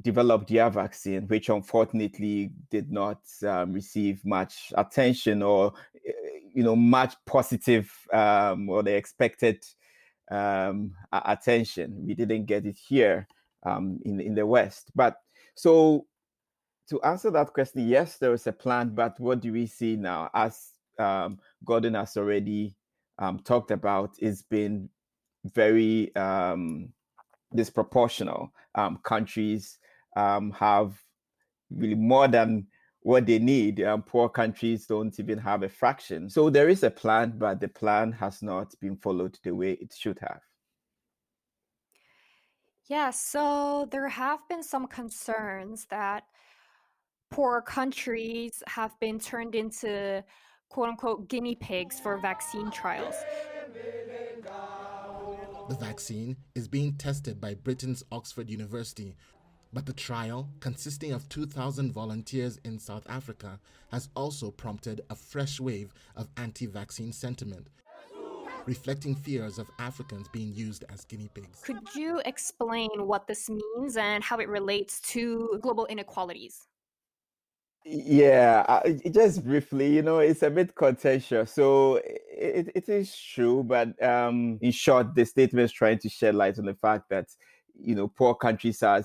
developed 0.00 0.48
their 0.48 0.70
vaccine, 0.70 1.26
which 1.26 1.48
unfortunately 1.48 2.52
did 2.70 2.90
not 2.92 3.20
um, 3.46 3.72
receive 3.72 4.24
much 4.24 4.72
attention 4.76 5.42
or, 5.42 5.72
eh, 6.06 6.12
you 6.54 6.62
know, 6.62 6.76
much 6.76 7.14
positive 7.26 7.92
um, 8.12 8.68
or 8.68 8.82
the 8.82 8.94
expected 8.94 9.64
um, 10.30 10.92
attention. 11.12 12.04
We 12.06 12.14
didn't 12.14 12.46
get 12.46 12.64
it 12.64 12.76
here 12.76 13.26
um, 13.64 13.98
in, 14.04 14.20
in 14.20 14.34
the 14.34 14.46
West. 14.46 14.92
But 14.94 15.16
so 15.56 16.06
to 16.90 17.02
answer 17.02 17.30
that 17.32 17.52
question, 17.52 17.88
yes, 17.88 18.18
there 18.18 18.32
is 18.32 18.46
a 18.46 18.52
plan, 18.52 18.90
but 18.94 19.18
what 19.18 19.40
do 19.40 19.52
we 19.52 19.66
see 19.66 19.96
now? 19.96 20.30
As 20.32 20.70
Godwin 21.64 21.94
has 21.94 22.16
already 22.16 22.77
um, 23.18 23.40
talked 23.40 23.70
about 23.70 24.14
is 24.18 24.42
been 24.42 24.88
very 25.44 26.14
um, 26.16 26.92
disproportional. 27.54 28.50
Um, 28.74 28.98
countries 29.02 29.78
um, 30.16 30.52
have 30.52 31.00
really 31.70 31.94
more 31.94 32.28
than 32.28 32.66
what 33.00 33.26
they 33.26 33.38
need. 33.38 33.82
Um, 33.82 34.02
poor 34.02 34.28
countries 34.28 34.86
don't 34.86 35.18
even 35.18 35.38
have 35.38 35.62
a 35.62 35.68
fraction. 35.68 36.28
So 36.28 36.50
there 36.50 36.68
is 36.68 36.82
a 36.82 36.90
plan, 36.90 37.34
but 37.36 37.60
the 37.60 37.68
plan 37.68 38.12
has 38.12 38.42
not 38.42 38.74
been 38.80 38.96
followed 38.96 39.38
the 39.42 39.54
way 39.54 39.72
it 39.72 39.94
should 39.96 40.18
have. 40.20 40.40
Yeah, 42.86 43.10
so 43.10 43.86
there 43.90 44.08
have 44.08 44.40
been 44.48 44.62
some 44.62 44.86
concerns 44.86 45.86
that 45.90 46.24
poor 47.30 47.60
countries 47.60 48.62
have 48.66 48.98
been 48.98 49.18
turned 49.18 49.54
into 49.54 50.24
quote 50.68 50.88
unquote 50.88 51.28
guinea 51.28 51.54
pigs 51.54 51.98
for 51.98 52.18
vaccine 52.18 52.70
trials. 52.70 53.14
The 55.68 55.74
vaccine 55.74 56.36
is 56.54 56.68
being 56.68 56.94
tested 56.94 57.40
by 57.40 57.54
Britain's 57.54 58.02
Oxford 58.10 58.48
University, 58.48 59.16
but 59.72 59.84
the 59.84 59.92
trial, 59.92 60.48
consisting 60.60 61.12
of 61.12 61.28
2,000 61.28 61.92
volunteers 61.92 62.58
in 62.64 62.78
South 62.78 63.04
Africa, 63.08 63.60
has 63.90 64.08
also 64.16 64.50
prompted 64.50 65.02
a 65.10 65.14
fresh 65.14 65.60
wave 65.60 65.92
of 66.16 66.28
anti 66.38 66.66
vaccine 66.66 67.12
sentiment, 67.12 67.68
reflecting 68.64 69.14
fears 69.14 69.58
of 69.58 69.70
Africans 69.78 70.28
being 70.28 70.54
used 70.54 70.84
as 70.90 71.04
guinea 71.04 71.28
pigs. 71.34 71.60
Could 71.62 71.94
you 71.94 72.22
explain 72.24 72.88
what 72.96 73.26
this 73.26 73.50
means 73.50 73.98
and 73.98 74.24
how 74.24 74.38
it 74.38 74.48
relates 74.48 75.00
to 75.12 75.58
global 75.60 75.84
inequalities? 75.86 76.66
Yeah, 77.84 78.64
uh, 78.68 78.90
just 79.10 79.44
briefly, 79.44 79.94
you 79.94 80.02
know, 80.02 80.18
it's 80.18 80.42
a 80.42 80.50
bit 80.50 80.74
contentious. 80.74 81.52
So 81.52 81.96
it, 81.96 82.70
it 82.74 82.88
is 82.88 83.16
true, 83.16 83.62
but 83.64 84.00
um, 84.02 84.58
in 84.60 84.72
short, 84.72 85.14
the 85.14 85.24
statement 85.24 85.64
is 85.64 85.72
trying 85.72 85.98
to 86.00 86.08
shed 86.08 86.34
light 86.34 86.58
on 86.58 86.66
the 86.66 86.74
fact 86.74 87.08
that, 87.08 87.28
you 87.80 87.94
know, 87.94 88.08
poor 88.08 88.34
countries 88.34 88.82
are 88.82 89.02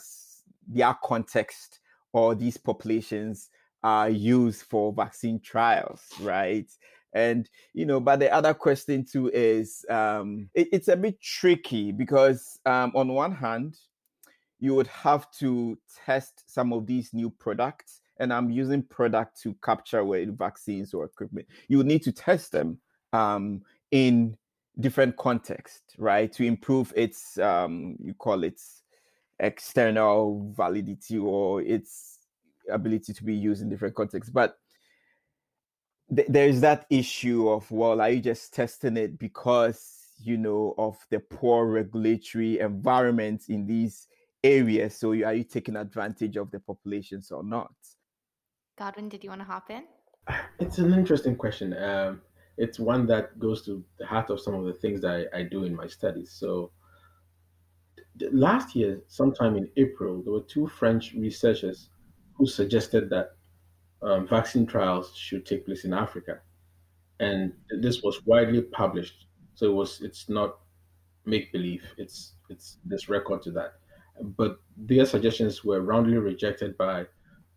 their 0.67 0.97
context 1.01 1.79
or 2.11 2.35
these 2.35 2.57
populations 2.57 3.49
are 3.83 4.09
used 4.09 4.63
for 4.63 4.91
vaccine 4.91 5.39
trials, 5.39 6.01
right? 6.19 6.69
And 7.13 7.49
you 7.73 7.85
know, 7.85 7.99
but 7.99 8.19
the 8.19 8.33
other 8.33 8.53
question 8.53 9.05
too 9.05 9.29
is 9.33 9.85
um, 9.89 10.49
it, 10.55 10.67
it's 10.73 10.87
a 10.87 10.95
bit 10.97 11.21
tricky 11.21 11.91
because 11.91 12.59
um, 12.65 12.91
on 12.95 13.09
one 13.09 13.33
hand, 13.33 13.77
you 14.59 14.73
would 14.75 14.87
have 14.87 15.29
to 15.39 15.77
test 16.05 16.43
some 16.47 16.73
of 16.73 16.85
these 16.87 17.13
new 17.13 17.29
products 17.29 18.01
and 18.23 18.33
I'm 18.33 18.49
using 18.49 18.81
product 18.81 19.39
to 19.43 19.55
capture 19.63 20.03
with 20.03 20.37
vaccines 20.37 20.93
or 20.93 21.05
equipment. 21.05 21.47
You 21.67 21.83
need 21.83 22.01
to 22.03 22.11
test 22.11 22.51
them 22.51 22.79
um, 23.11 23.61
in 23.91 24.35
different 24.79 25.15
contexts, 25.17 25.93
right, 25.97 26.31
to 26.33 26.43
improve 26.43 26.91
its 26.95 27.37
um, 27.37 27.95
you 28.01 28.13
call 28.13 28.43
it 28.43 28.59
external 29.39 30.51
validity 30.55 31.17
or 31.17 31.61
its 31.61 32.19
ability 32.69 33.13
to 33.13 33.23
be 33.23 33.35
used 33.35 33.61
in 33.61 33.69
different 33.69 33.95
contexts. 33.95 34.31
But 34.31 34.57
th- 36.15 36.27
there 36.29 36.47
is 36.47 36.61
that 36.61 36.85
issue 36.89 37.49
of 37.49 37.69
well, 37.69 38.01
are 38.01 38.09
you 38.09 38.21
just 38.21 38.53
testing 38.53 38.97
it 38.97 39.19
because 39.19 39.99
you 40.19 40.37
know 40.37 40.73
of 40.77 40.97
the 41.09 41.19
poor 41.19 41.65
regulatory 41.67 42.59
environment 42.59 43.43
in 43.49 43.67
these 43.67 44.07
areas? 44.43 44.97
So 44.97 45.09
are 45.11 45.33
you 45.33 45.43
taking 45.43 45.75
advantage 45.75 46.37
of 46.37 46.51
the 46.51 46.59
populations 46.59 47.31
or 47.31 47.43
not? 47.43 47.73
Godwin, 48.77 49.09
did 49.09 49.23
you 49.23 49.29
want 49.29 49.41
to 49.41 49.45
hop 49.45 49.69
in? 49.69 49.83
It's 50.59 50.77
an 50.77 50.93
interesting 50.93 51.35
question. 51.35 51.73
Um, 51.77 52.21
it's 52.57 52.79
one 52.79 53.05
that 53.07 53.37
goes 53.39 53.63
to 53.65 53.83
the 53.99 54.05
heart 54.05 54.29
of 54.29 54.39
some 54.39 54.55
of 54.55 54.65
the 54.65 54.73
things 54.73 55.01
that 55.01 55.29
I, 55.33 55.39
I 55.39 55.43
do 55.43 55.63
in 55.63 55.75
my 55.75 55.87
studies. 55.87 56.31
So, 56.31 56.71
last 58.31 58.75
year, 58.75 59.01
sometime 59.07 59.55
in 59.57 59.69
April, 59.77 60.21
there 60.23 60.33
were 60.33 60.41
two 60.41 60.67
French 60.67 61.13
researchers 61.13 61.89
who 62.35 62.47
suggested 62.47 63.09
that 63.09 63.35
um, 64.01 64.27
vaccine 64.27 64.65
trials 64.65 65.15
should 65.15 65.45
take 65.45 65.65
place 65.65 65.85
in 65.85 65.93
Africa, 65.93 66.39
and 67.19 67.53
this 67.81 68.01
was 68.01 68.25
widely 68.25 68.61
published. 68.61 69.27
So 69.55 69.67
it 69.67 69.73
was 69.73 70.01
it's 70.01 70.29
not 70.29 70.57
make 71.25 71.51
believe. 71.51 71.83
It's 71.97 72.33
it's 72.49 72.77
this 72.85 73.07
record 73.07 73.41
to 73.43 73.51
that. 73.51 73.73
But 74.21 74.59
their 74.77 75.05
suggestions 75.05 75.63
were 75.63 75.81
roundly 75.81 76.17
rejected 76.17 76.77
by 76.77 77.05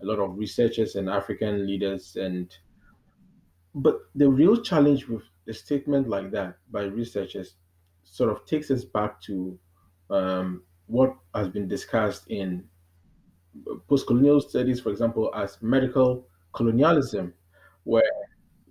a 0.03 0.05
lot 0.05 0.19
of 0.19 0.37
researchers 0.37 0.97
and 0.97 1.09
African 1.09 1.67
leaders. 1.67 2.17
And 2.17 2.55
but 3.75 4.01
the 4.15 4.29
real 4.29 4.57
challenge 4.57 5.07
with 5.07 5.23
a 5.49 5.53
statement 5.53 6.09
like 6.09 6.31
that 6.33 6.57
by 6.71 6.85
researchers 6.85 7.55
sort 8.05 8.31
of 8.31 8.45
takes 8.47 8.71
us 8.71 8.85
back 8.85 9.21
to 9.23 9.59
um, 10.11 10.63
what 10.87 11.15
has 11.35 11.49
been 11.49 11.69
discussed 11.69 12.29
in 12.29 12.65
post-colonial 13.89 14.41
studies, 14.41 14.81
for 14.81 14.91
example, 14.91 15.33
as 15.35 15.59
medical 15.63 16.27
colonialism, 16.53 17.33
where 17.85 18.03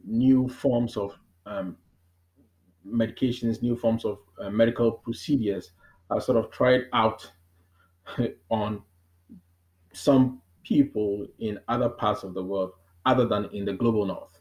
new 0.06 0.48
forms 0.48 0.98
of 0.98 1.18
um, 1.46 1.76
medications, 2.88 3.62
new 3.62 3.76
forms 3.76 4.06
of 4.06 4.20
uh, 4.40 4.50
medical 4.50 4.92
procedures 4.92 5.72
are 6.10 6.22
sort 6.22 6.38
of 6.38 6.52
tried 6.52 6.82
out 6.94 7.30
on 8.50 8.82
some 9.94 10.42
people 10.66 11.26
in 11.40 11.60
other 11.68 11.90
parts 11.90 12.24
of 12.24 12.34
the 12.34 12.44
world 12.44 12.72
other 13.06 13.26
than 13.26 13.46
in 13.54 13.66
the 13.66 13.74
global 13.74 14.06
north. 14.06 14.40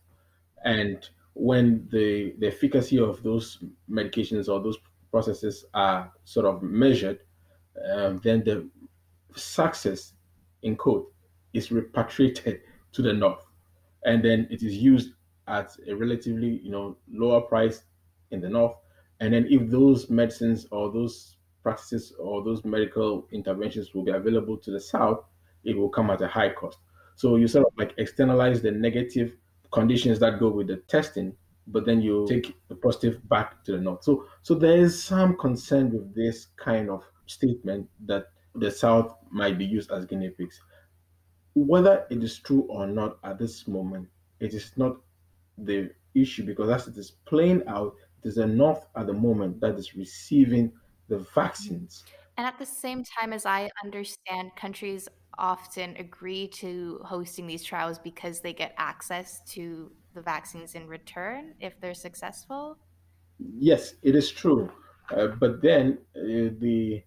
And 0.64 1.06
when 1.34 1.86
the, 1.92 2.34
the 2.38 2.48
efficacy 2.48 2.98
of 2.98 3.22
those 3.22 3.62
medications 3.90 4.48
or 4.48 4.60
those 4.60 4.78
processes 5.10 5.64
are 5.74 6.10
sort 6.24 6.46
of 6.46 6.62
measured, 6.62 7.20
um, 7.92 8.20
then 8.24 8.42
the 8.44 8.68
success, 9.36 10.14
in 10.62 10.76
quote, 10.76 11.12
is 11.52 11.70
repatriated 11.70 12.60
to 12.92 13.02
the 13.02 13.12
north. 13.12 13.44
And 14.04 14.24
then 14.24 14.46
it 14.50 14.62
is 14.62 14.76
used 14.76 15.10
at 15.46 15.76
a 15.86 15.94
relatively, 15.94 16.60
you 16.62 16.70
know, 16.70 16.96
lower 17.10 17.42
price 17.42 17.82
in 18.30 18.40
the 18.40 18.48
north. 18.48 18.76
And 19.20 19.34
then 19.34 19.46
if 19.48 19.70
those 19.70 20.08
medicines 20.10 20.66
or 20.70 20.90
those 20.90 21.36
practices 21.62 22.14
or 22.18 22.42
those 22.42 22.64
medical 22.64 23.26
interventions 23.32 23.94
will 23.94 24.04
be 24.04 24.12
available 24.12 24.56
to 24.58 24.70
the 24.70 24.80
south, 24.80 25.24
it 25.64 25.76
will 25.76 25.88
come 25.88 26.10
at 26.10 26.22
a 26.22 26.28
high 26.28 26.50
cost. 26.50 26.78
So 27.16 27.36
you 27.36 27.46
sort 27.48 27.66
of 27.66 27.72
like 27.78 27.94
externalize 27.98 28.62
the 28.62 28.70
negative 28.70 29.36
conditions 29.72 30.18
that 30.20 30.38
go 30.38 30.48
with 30.48 30.68
the 30.68 30.76
testing, 30.88 31.34
but 31.68 31.86
then 31.86 32.00
you 32.00 32.24
mm. 32.24 32.28
take 32.28 32.54
the 32.68 32.74
positive 32.76 33.26
back 33.28 33.64
to 33.64 33.72
the 33.72 33.78
north. 33.78 34.04
So 34.04 34.26
so 34.42 34.54
there 34.54 34.76
is 34.76 35.02
some 35.02 35.36
concern 35.36 35.92
with 35.92 36.14
this 36.14 36.48
kind 36.56 36.90
of 36.90 37.02
statement 37.26 37.88
that 38.06 38.26
the 38.54 38.70
south 38.70 39.16
might 39.30 39.58
be 39.58 39.64
used 39.64 39.90
as 39.90 40.04
guinea 40.06 40.30
pigs. 40.30 40.60
Whether 41.54 42.06
it 42.10 42.22
is 42.22 42.38
true 42.38 42.62
or 42.68 42.86
not 42.86 43.18
at 43.24 43.38
this 43.38 43.68
moment, 43.68 44.08
it 44.40 44.54
is 44.54 44.72
not 44.76 44.96
the 45.58 45.90
issue 46.14 46.44
because 46.44 46.70
as 46.70 46.88
it 46.88 46.96
is 46.98 47.12
playing 47.26 47.62
out, 47.68 47.94
it 48.22 48.28
is 48.28 48.34
the 48.36 48.46
north 48.46 48.84
at 48.96 49.06
the 49.06 49.12
moment 49.12 49.60
that 49.60 49.76
is 49.76 49.94
receiving 49.94 50.72
the 51.08 51.18
vaccines. 51.34 52.04
And 52.36 52.46
at 52.46 52.58
the 52.58 52.66
same 52.66 53.04
time, 53.04 53.32
as 53.32 53.46
I 53.46 53.70
understand, 53.84 54.56
countries 54.56 55.08
often 55.38 55.96
agree 55.96 56.48
to 56.48 57.00
hosting 57.04 57.46
these 57.46 57.64
trials 57.64 57.98
because 57.98 58.40
they 58.40 58.52
get 58.52 58.74
access 58.76 59.40
to 59.52 59.92
the 60.14 60.20
vaccines 60.20 60.74
in 60.74 60.86
return 60.86 61.54
if 61.60 61.80
they're 61.80 61.94
successful? 61.94 62.78
Yes, 63.38 63.94
it 64.02 64.14
is 64.14 64.30
true. 64.30 64.70
Uh, 65.10 65.28
but 65.28 65.60
then 65.60 65.98
uh, 66.16 66.54
the 66.58 67.02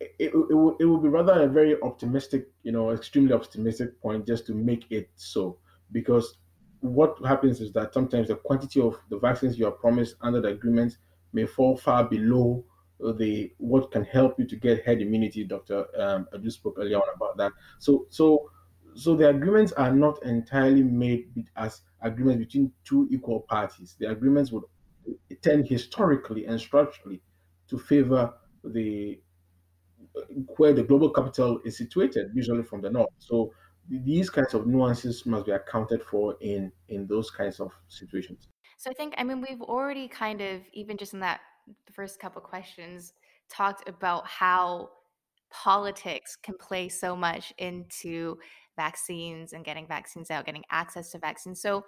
it, 0.00 0.14
it, 0.18 0.34
will, 0.34 0.76
it 0.78 0.84
will 0.84 0.98
be 0.98 1.08
rather 1.08 1.42
a 1.42 1.46
very 1.46 1.80
optimistic, 1.82 2.48
you 2.62 2.72
know, 2.72 2.90
extremely 2.90 3.32
optimistic 3.32 4.00
point 4.00 4.26
just 4.26 4.46
to 4.46 4.54
make 4.54 4.90
it 4.90 5.08
so. 5.16 5.58
Because 5.92 6.38
what 6.80 7.16
happens 7.24 7.60
is 7.60 7.72
that 7.72 7.94
sometimes 7.94 8.28
the 8.28 8.36
quantity 8.36 8.80
of 8.80 8.96
the 9.10 9.18
vaccines 9.18 9.58
you 9.58 9.66
are 9.66 9.72
promised 9.72 10.16
under 10.20 10.40
the 10.40 10.48
agreement 10.48 10.98
may 11.32 11.46
fall 11.46 11.76
far 11.76 12.04
below 12.04 12.64
the 13.00 13.52
what 13.58 13.90
can 13.90 14.04
help 14.04 14.38
you 14.38 14.46
to 14.46 14.56
get 14.56 14.84
herd 14.84 15.02
immunity. 15.02 15.44
Dr. 15.44 15.86
Um, 16.00 16.28
Adu 16.32 16.50
spoke 16.50 16.76
earlier 16.78 16.96
on 16.96 17.14
about 17.14 17.36
that. 17.36 17.52
So 17.78 18.06
so 18.10 18.50
so 18.94 19.16
the 19.16 19.28
agreements 19.28 19.72
are 19.72 19.92
not 19.92 20.22
entirely 20.22 20.82
made 20.82 21.28
as 21.56 21.82
agreements 22.02 22.44
between 22.46 22.72
two 22.84 23.08
equal 23.10 23.40
parties. 23.40 23.96
The 23.98 24.10
agreements 24.10 24.52
would 24.52 24.64
tend 25.42 25.66
historically 25.68 26.46
and 26.46 26.60
structurally 26.60 27.20
to 27.68 27.78
favor 27.78 28.32
the 28.62 29.20
where 30.56 30.72
the 30.72 30.82
global 30.82 31.10
capital 31.10 31.60
is 31.64 31.76
situated, 31.76 32.30
usually 32.34 32.62
from 32.62 32.80
the 32.80 32.90
north. 32.90 33.10
So 33.18 33.52
these 33.88 34.30
kinds 34.30 34.54
of 34.54 34.66
nuances 34.66 35.26
must 35.26 35.46
be 35.46 35.52
accounted 35.52 36.02
for 36.02 36.36
in 36.40 36.72
in 36.88 37.06
those 37.06 37.30
kinds 37.30 37.60
of 37.60 37.72
situations. 37.88 38.48
So 38.78 38.90
I 38.90 38.94
think 38.94 39.14
I 39.18 39.24
mean 39.24 39.40
we've 39.40 39.62
already 39.62 40.08
kind 40.08 40.40
of 40.40 40.60
even 40.72 40.96
just 40.96 41.14
in 41.14 41.20
that 41.20 41.40
the 41.86 41.92
first 41.92 42.18
couple 42.20 42.40
questions 42.40 43.12
talked 43.50 43.88
about 43.88 44.26
how 44.26 44.90
politics 45.50 46.36
can 46.36 46.56
play 46.58 46.88
so 46.88 47.14
much 47.14 47.52
into 47.58 48.36
vaccines 48.76 49.52
and 49.52 49.64
getting 49.64 49.86
vaccines 49.86 50.30
out, 50.30 50.46
getting 50.46 50.64
access 50.70 51.10
to 51.10 51.18
vaccines. 51.18 51.60
So 51.60 51.84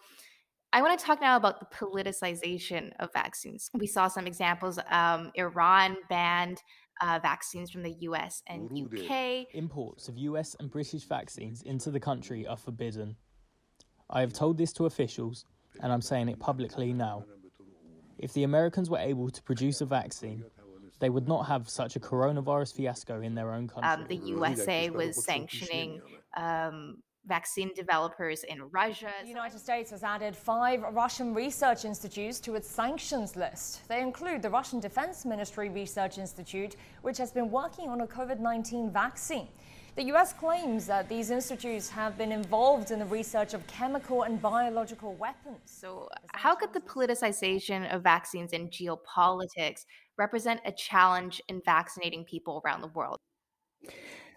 I 0.73 0.83
want 0.83 0.99
to 0.99 1.04
talk 1.04 1.21
now 1.21 1.37
about 1.37 1.59
the 1.59 1.66
politicization 1.66 2.92
of 3.00 3.12
vaccines. 3.12 3.71
We 3.75 3.87
saw 3.87 4.09
some 4.09 4.26
examples. 4.26 4.78
Um, 4.90 5.33
Iran 5.35 5.97
banned 6.09 6.62
uh, 7.00 7.18
vaccines 7.23 7.71
from 7.71 7.83
the 7.83 7.95
US 8.00 8.42
and 8.47 8.71
UK. 8.71 9.47
Imports 9.54 10.09
of 10.09 10.18
US 10.18 10.56
and 10.61 10.71
British 10.71 11.04
vaccines 11.04 11.62
into 11.62 11.90
the 11.90 12.00
country 12.00 12.47
are 12.47 12.56
forbidden. 12.56 13.16
I 14.11 14.21
have 14.21 14.33
told 14.33 14.59
this 14.59 14.73
to 14.75 14.87
officials, 14.87 15.45
and 15.83 15.92
I'm 15.92 16.02
saying 16.02 16.28
it 16.28 16.38
publicly 16.38 16.92
now. 16.92 17.25
If 18.18 18.32
the 18.32 18.44
Americans 18.44 18.88
were 18.88 18.99
able 18.99 19.30
to 19.30 19.42
produce 19.42 19.80
a 19.80 19.87
vaccine, 19.87 20.44
they 20.99 21.11
would 21.11 21.28
not 21.28 21.46
have 21.46 21.68
such 21.68 21.96
a 21.96 22.00
coronavirus 22.00 22.75
fiasco 22.75 23.20
in 23.20 23.35
their 23.35 23.52
own 23.52 23.68
country. 23.68 23.90
Um, 23.90 24.06
the 24.08 24.16
USA 24.16 24.88
was 24.90 25.23
sanctioning 25.25 26.00
um, 26.37 27.02
vaccine 27.26 27.73
developers 27.75 28.44
in 28.44 28.62
Russia. 28.70 29.11
The 29.23 29.28
United 29.28 29.58
States 29.58 29.90
has 29.90 30.02
added 30.02 30.35
five 30.35 30.82
Russian 30.92 31.35
research 31.35 31.85
institutes 31.85 32.40
to 32.40 32.54
its 32.54 32.68
sanctions 32.68 33.37
list. 33.37 33.87
They 33.88 34.00
include 34.00 34.42
the 34.42 34.50
Russian 34.50 34.80
Defense 34.80 35.25
Ministry 35.25 35.68
Research 35.68 36.18
Institute, 36.18 36.76
which 37.02 37.18
has 37.18 37.32
been 37.32 37.50
working 37.50 37.88
on 37.88 38.00
a 38.00 38.06
COVID 38.06 38.40
19 38.40 38.90
vaccine. 38.90 39.49
The 39.97 40.05
US 40.12 40.35
claims 40.35 40.87
that 40.87 41.09
these 41.09 41.31
institutes 41.31 41.88
have 41.88 42.19
been 42.19 42.31
involved 42.31 42.91
in 42.91 42.99
the 42.99 43.07
research 43.07 43.55
of 43.55 43.67
chemical 43.67 44.25
and 44.25 44.41
biological 44.41 45.15
weapons. 45.15 45.61
So, 45.65 46.11
how 46.35 46.55
could 46.55 46.75
the 46.75 46.81
politicization 46.81 47.91
of 47.95 48.03
vaccines 48.03 48.53
and 48.53 48.71
geopolitics 48.71 49.87
represent 50.19 50.61
a 50.67 50.73
challenge 50.73 51.41
in 51.49 51.62
vaccinating 51.65 52.25
people 52.26 52.61
around 52.62 52.83
the 52.83 52.88
world? 52.88 53.19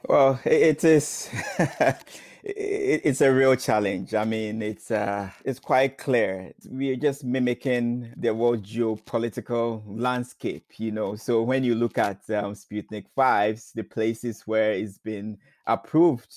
Well, 0.08 0.39
it 0.46 0.84
is. 0.84 1.29
it's 2.44 3.22
a 3.22 3.32
real 3.34 3.56
challenge. 3.56 4.13
I 4.13 4.24
mean, 4.24 4.62
it's 4.62 4.91
uh, 4.91 5.29
it's 5.44 5.60
quite 5.60 5.98
clear. 5.98 6.53
We 6.70 6.91
are 6.91 6.96
just 6.96 7.24
mimicking 7.24 8.13
the 8.15 8.34
world 8.34 8.63
geopolitical 8.63 9.84
landscape, 9.86 10.65
you 10.77 10.91
know. 10.91 11.15
So 11.15 11.44
when 11.44 11.63
you 11.63 11.75
look 11.75 11.98
at 11.98 12.22
um, 12.29 12.53
Sputnik 12.53 13.06
fives, 13.15 13.72
the 13.75 13.84
places 13.84 14.44
where 14.48 14.72
it's 14.72 14.98
been 14.98 15.38
approved 15.68 16.34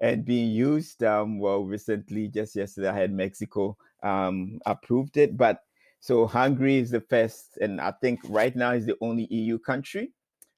and 0.00 0.24
being 0.24 0.50
used, 0.50 1.04
um, 1.04 1.38
well, 1.38 1.64
recently, 1.64 2.28
just 2.28 2.56
yesterday, 2.56 2.88
I 2.88 2.98
had 2.98 3.12
Mexico 3.12 3.76
um, 4.02 4.58
approved 4.66 5.16
it, 5.18 5.36
but 5.36 5.60
so 6.00 6.26
Hungary 6.26 6.78
is 6.78 6.90
the 6.90 7.00
first, 7.02 7.58
and 7.60 7.80
I 7.80 7.92
think 8.00 8.20
right 8.28 8.56
now 8.56 8.72
is 8.72 8.86
the 8.86 8.96
only 9.00 9.26
EU 9.30 9.58
country. 9.58 10.12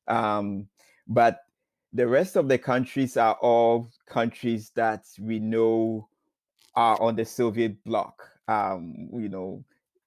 Um, 0.07 0.69
but 1.07 1.44
the 1.95 2.07
rest 2.07 2.35
of 2.35 2.49
the 2.49 2.59
countries 2.59 3.17
are 3.17 3.35
all 3.41 3.89
countries 4.07 4.71
that 4.75 5.05
we 5.21 5.39
know 5.39 6.09
are 6.75 7.01
on 7.01 7.15
the 7.15 7.25
Soviet 7.25 7.83
bloc. 7.85 8.29
Um, 8.49 9.09
you 9.15 9.29
know, 9.29 9.65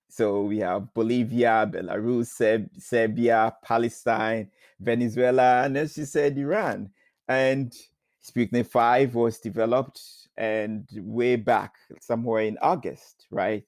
so 0.09 0.43
we 0.43 0.59
have 0.59 0.93
Bolivia, 0.93 1.69
Belarus, 1.71 2.27
Serb- 2.27 2.69
Serbia, 2.77 3.55
Palestine, 3.63 4.49
Venezuela, 4.81 5.63
and 5.63 5.77
as 5.77 5.97
you 5.97 6.03
said, 6.03 6.37
Iran. 6.37 6.89
And 7.29 7.73
Sputnik 8.21 8.67
5 8.67 9.15
was 9.15 9.39
developed 9.39 10.01
and 10.35 10.85
way 10.97 11.37
back 11.37 11.73
somewhere 12.01 12.43
in 12.43 12.57
August, 12.61 13.27
right? 13.31 13.63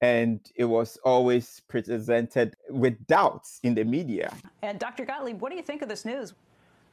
And 0.00 0.40
it 0.56 0.64
was 0.64 0.98
always 1.04 1.62
presented 1.68 2.56
with 2.68 3.06
doubts 3.06 3.60
in 3.62 3.74
the 3.74 3.84
media. 3.84 4.34
And 4.62 4.78
Dr. 4.78 5.04
Gottlieb, 5.04 5.40
what 5.40 5.50
do 5.50 5.56
you 5.56 5.62
think 5.62 5.82
of 5.82 5.88
this 5.88 6.04
news? 6.04 6.34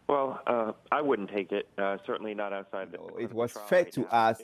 Well, 0.08 0.42
uh, 0.48 0.72
I 0.92 1.02
wouldn't 1.02 1.30
take 1.30 1.52
it. 1.52 1.68
Uh, 1.78 1.98
certainly 2.06 2.34
not 2.34 2.54
outside 2.54 2.92
the. 2.92 3.00
it 3.22 3.34
was 3.34 3.54
fed 3.68 3.92
to 3.94 4.06
us 4.08 4.42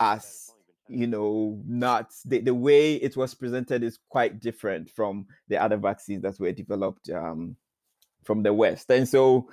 as 0.00 0.52
you 0.88 1.06
know, 1.06 1.60
not 1.66 2.12
the, 2.24 2.40
the 2.40 2.54
way 2.54 2.96
it 2.96 3.16
was 3.16 3.34
presented 3.34 3.82
is 3.82 3.98
quite 4.08 4.40
different 4.40 4.90
from 4.90 5.26
the 5.48 5.56
other 5.56 5.76
vaccines 5.76 6.22
that 6.22 6.38
were 6.38 6.52
developed 6.52 7.08
um, 7.10 7.56
from 8.24 8.42
the 8.42 8.52
West, 8.52 8.90
and 8.90 9.08
so 9.08 9.48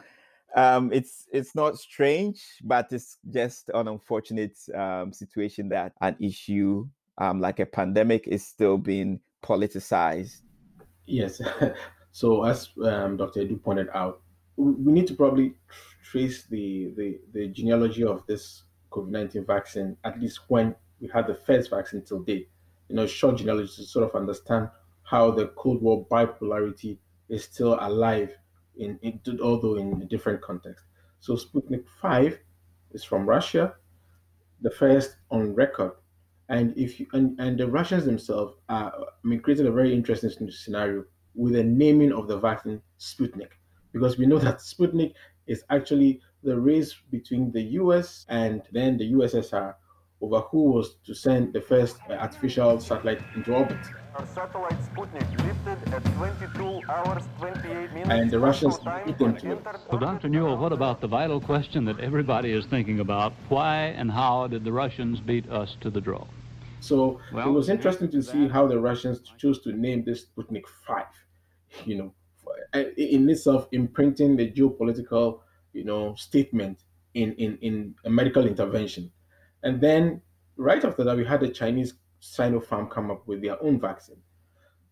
um, 0.55 0.91
it's 0.91 1.27
it's 1.31 1.55
not 1.55 1.77
strange, 1.77 2.43
but 2.63 2.91
it's 2.91 3.17
just 3.29 3.69
an 3.73 3.87
unfortunate 3.87 4.57
um, 4.75 5.13
situation 5.13 5.69
that 5.69 5.93
an 6.01 6.15
issue 6.19 6.87
um, 7.19 7.39
like 7.39 7.59
a 7.59 7.65
pandemic 7.65 8.27
is 8.27 8.45
still 8.45 8.77
being 8.77 9.19
politicized. 9.43 10.41
Yes. 11.05 11.41
so 12.11 12.43
as 12.43 12.69
um, 12.83 13.17
Dr. 13.17 13.41
Adu 13.41 13.61
pointed 13.61 13.89
out, 13.93 14.21
we 14.59 14.91
need 14.91 15.07
to 15.07 15.15
probably 15.15 15.53
trace 16.03 16.43
the, 16.43 16.93
the, 16.97 17.19
the 17.33 17.47
genealogy 17.47 18.03
of 18.03 18.25
this 18.27 18.63
COVID 18.91 19.09
19 19.09 19.45
vaccine, 19.45 19.97
at 20.03 20.19
least 20.19 20.41
when 20.47 20.75
we 20.99 21.07
had 21.07 21.27
the 21.27 21.35
first 21.35 21.69
vaccine 21.69 22.01
till 22.01 22.23
date. 22.23 22.49
You 22.89 22.95
know, 22.95 23.07
short 23.07 23.37
genealogy 23.37 23.71
to 23.75 23.83
sort 23.83 24.09
of 24.09 24.15
understand 24.15 24.69
how 25.03 25.31
the 25.31 25.47
Cold 25.49 25.81
War 25.81 26.05
bipolarity 26.07 26.97
is 27.29 27.43
still 27.45 27.77
alive, 27.79 28.35
in, 28.77 28.99
in 29.01 29.19
although 29.41 29.75
in 29.75 30.01
a 30.01 30.05
different 30.05 30.41
context. 30.41 30.85
So 31.19 31.35
Sputnik 31.35 31.85
5 32.01 32.39
is 32.91 33.03
from 33.03 33.25
Russia, 33.25 33.75
the 34.61 34.71
first 34.71 35.17
on 35.31 35.53
record. 35.53 35.91
And 36.49 36.75
if 36.75 36.99
you 36.99 37.05
and, 37.13 37.39
and 37.39 37.59
the 37.59 37.67
Russians 37.67 38.05
themselves 38.05 38.55
are 38.69 38.91
I 38.91 39.27
mean 39.27 39.39
created 39.39 39.67
a 39.67 39.71
very 39.71 39.93
interesting 39.93 40.31
scenario 40.49 41.05
with 41.35 41.53
the 41.53 41.63
naming 41.63 42.11
of 42.11 42.27
the 42.27 42.39
vaccine 42.39 42.81
Sputnik 42.99 43.51
because 43.93 44.17
we 44.17 44.25
know 44.25 44.39
that 44.39 44.60
Sputnik 44.60 45.13
is 45.48 45.63
actually 45.69 46.22
the 46.43 46.60
race 46.60 46.96
between 47.12 47.51
the 47.51 47.62
US 47.81 48.25
and 48.29 48.62
then 48.72 48.98
the 48.98 49.12
USSR 49.13 49.75
over 50.22 50.41
who 50.41 50.63
was 50.72 50.96
to 51.05 51.13
send 51.13 51.53
the 51.53 51.62
first 51.62 51.98
uh, 52.10 52.13
artificial 52.13 52.79
satellite 52.79 53.22
into 53.36 53.53
orbit. 53.53 53.77
Our 54.16 54.25
satellite 54.27 54.77
Sputnik 54.81 55.29
lifted 55.48 55.94
at 55.94 56.03
22 56.18 56.81
hours 56.90 57.24
28 57.40 57.94
minutes. 57.94 58.09
And 58.09 58.29
the 58.29 58.40
Russians 58.40 58.77
beat 59.05 59.18
them 59.18 59.37
to 59.37 59.51
it. 59.53 59.66
So, 59.90 59.98
Dr. 59.98 60.27
Newell, 60.27 60.57
what 60.57 60.74
about 60.74 61.00
the 61.00 61.07
vital 61.07 61.40
question 61.40 61.85
that 61.85 62.00
everybody 62.00 62.51
is 62.51 62.66
thinking 62.66 63.00
about? 63.00 63.33
Why 63.48 63.94
and 64.00 64.11
how 64.11 64.48
did 64.48 64.66
the 64.66 64.74
Russians 64.74 65.22
beat 65.22 65.50
us 65.50 65.77
to 65.81 65.90
the 65.90 66.01
draw? 66.01 66.25
So 66.81 67.20
well, 67.33 67.48
it 67.48 67.51
was 67.51 67.70
interesting 67.70 68.09
to 68.11 68.22
see 68.22 68.48
how 68.48 68.66
the 68.68 68.79
Russians 68.79 69.22
chose 69.37 69.61
to 69.63 69.72
name 69.74 70.03
this 70.05 70.25
Sputnik 70.25 70.68
5. 70.87 71.05
You 71.85 71.98
know, 71.98 72.13
in 72.74 73.29
itself 73.29 73.68
imprinting 73.72 74.36
the 74.36 74.50
geopolitical, 74.51 75.40
you 75.74 75.84
know, 75.84 76.16
statement 76.16 76.84
in, 77.14 77.34
in, 77.34 77.58
in 77.62 77.96
a 78.05 78.10
medical 78.10 78.46
intervention. 78.46 79.12
And 79.64 79.82
then 79.82 80.22
right 80.58 80.84
after 80.84 81.03
that, 81.03 81.18
we 81.18 81.25
had 81.25 81.42
the 81.42 81.50
Chinese 81.50 81.94
Sinopharm 82.22 82.90
come 82.90 83.12
up 83.12 83.27
with 83.27 83.42
their 83.42 83.62
own 83.64 83.79
vaccine. 83.79 84.22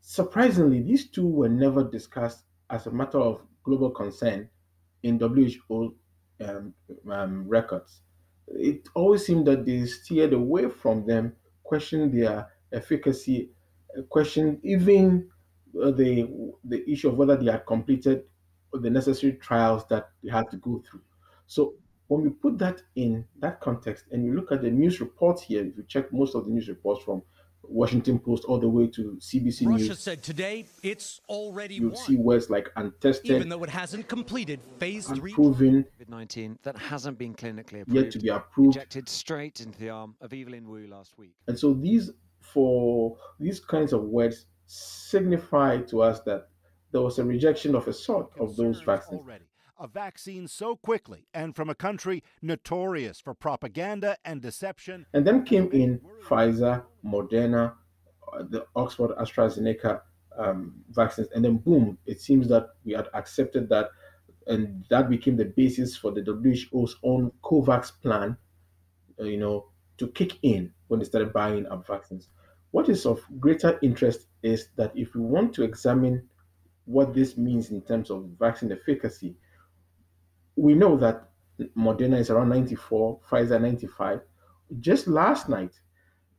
Surprisingly, 0.02 0.82
these 0.82 1.10
two 1.10 1.28
were 1.28 1.50
never 1.50 1.84
discussed 1.84 2.44
as 2.70 2.88
a 2.88 2.92
matter 2.92 3.20
of 3.20 3.42
global 3.64 3.92
concern 3.92 4.50
in 5.04 5.20
WHO 5.20 5.96
um, 6.46 6.74
um, 7.12 7.48
records. 7.48 8.02
It 8.48 8.88
always 8.96 9.26
seemed 9.26 9.48
that 9.48 9.66
they 9.66 9.86
steered 9.86 10.34
away 10.34 10.70
from 10.70 11.06
them, 11.06 11.34
questioned 11.64 12.14
their 12.18 12.48
efficacy, 12.72 13.50
questioned 14.10 14.60
even 14.64 15.28
uh, 15.30 15.37
Uh, 15.76 15.92
the 15.92 16.28
the 16.64 16.90
issue 16.90 17.10
of 17.10 17.18
whether 17.18 17.36
they 17.36 17.52
had 17.52 17.66
completed 17.66 18.24
the 18.74 18.90
necessary 18.90 19.34
trials 19.34 19.86
that 19.90 20.10
they 20.24 20.32
had 20.32 20.50
to 20.52 20.58
go 20.58 20.82
through. 20.90 21.02
So 21.48 21.76
when 22.08 22.24
we 22.24 22.30
put 22.30 22.58
that 22.60 22.82
in 22.96 23.26
that 23.40 23.60
context 23.60 24.06
and 24.12 24.26
you 24.26 24.34
look 24.34 24.52
at 24.52 24.62
the 24.62 24.72
news 24.72 25.00
reports 25.00 25.42
here, 25.42 25.66
if 25.66 25.78
you 25.78 25.84
check 25.88 26.12
most 26.14 26.36
of 26.36 26.46
the 26.46 26.52
news 26.52 26.68
reports 26.68 27.04
from 27.04 27.22
Washington 27.64 28.20
Post 28.20 28.46
all 28.46 28.60
the 28.60 28.70
way 28.70 28.88
to 28.88 29.18
CBC 29.20 29.68
Russia 29.68 29.84
News. 29.84 30.00
said 30.00 30.24
today 30.24 30.66
it's 30.84 31.20
already 31.28 31.76
you 31.76 31.90
won. 31.90 31.98
see 31.98 32.16
words 32.16 32.50
like 32.50 32.70
untested, 32.76 33.32
even 33.32 33.50
though 33.50 33.64
it 33.64 33.70
hasn't 33.70 34.08
completed 34.08 34.60
phase 34.80 35.08
three. 35.08 35.32
Unproven, 35.32 35.86
COVID-19 36.00 36.58
that 36.64 36.78
hasn't 36.78 37.18
been 37.18 37.34
clinically 37.34 37.82
approved. 37.82 37.94
Yet 37.94 38.12
to 38.12 38.20
be 38.20 38.30
approved. 38.30 38.76
Injected 38.76 39.10
straight 39.10 39.60
into 39.60 39.78
the 39.80 39.90
arm 39.90 40.16
of 40.22 40.34
Evelyn 40.34 40.70
Wu 40.70 40.88
last 40.88 41.18
week. 41.18 41.34
And 41.48 41.58
so 41.60 41.74
these, 41.74 42.12
for 42.40 43.18
these 43.40 43.60
kinds 43.60 43.92
of 43.92 44.04
words, 44.04 44.46
signify 44.68 45.78
to 45.80 46.02
us 46.02 46.20
that 46.22 46.50
there 46.92 47.02
was 47.02 47.20
a 47.20 47.24
rejection 47.24 47.76
of 47.76 47.88
a 47.88 47.94
sort 47.94 48.30
of 48.40 48.56
those 48.56 48.82
vaccines. 48.82 49.22
Already. 49.22 49.46
A 49.80 49.88
vaccine 49.88 50.48
so 50.48 50.76
quickly 50.76 51.28
and 51.34 51.56
from 51.56 51.70
a 51.70 51.76
country 51.76 52.24
notorious 52.42 53.20
for 53.20 53.34
propaganda 53.34 54.18
and 54.26 54.42
deception. 54.42 55.06
And 55.14 55.26
then 55.26 55.44
came 55.44 55.72
in 55.72 56.02
Pfizer, 56.26 56.84
Moderna, 57.06 57.74
uh, 58.34 58.44
the 58.50 58.66
Oxford 58.76 59.12
AstraZeneca 59.18 60.02
um, 60.38 60.74
vaccines, 60.90 61.28
and 61.34 61.46
then 61.46 61.58
boom, 61.58 61.98
it 62.06 62.22
seems 62.22 62.48
that 62.50 62.70
we 62.84 62.94
had 62.94 63.08
accepted 63.14 63.70
that, 63.70 63.90
and 64.48 64.86
that 64.90 65.10
became 65.10 65.36
the 65.36 65.46
basis 65.46 65.96
for 65.96 66.12
the 66.12 66.22
WHO's 66.22 66.96
own 67.04 67.32
COVAX 67.44 67.92
plan, 68.02 68.38
uh, 69.20 69.24
you 69.24 69.38
know, 69.38 69.68
to 69.98 70.08
kick 70.08 70.38
in 70.42 70.72
when 70.88 71.00
they 71.00 71.06
started 71.06 71.34
buying 71.34 71.68
up 71.68 71.86
vaccines. 71.88 72.30
What 72.72 72.90
is 72.90 73.06
of 73.06 73.24
greater 73.40 73.80
interest 73.82 74.28
is 74.44 74.70
that 74.76 74.92
if 74.96 75.16
we 75.16 75.22
want 75.22 75.54
to 75.56 75.64
examine 75.64 76.28
what 76.86 77.14
this 77.14 77.38
means 77.38 77.70
in 77.72 77.82
terms 77.82 78.10
of 78.10 78.30
vaccine 78.40 78.72
efficacy, 78.72 79.36
we 80.56 80.74
know 80.74 80.98
that 80.98 81.30
Moderna 81.76 82.20
is 82.20 82.30
around 82.30 82.50
94, 82.50 83.20
Pfizer 83.30 83.62
95. 83.62 84.22
Just 84.80 85.08
last 85.08 85.50
night, 85.50 85.80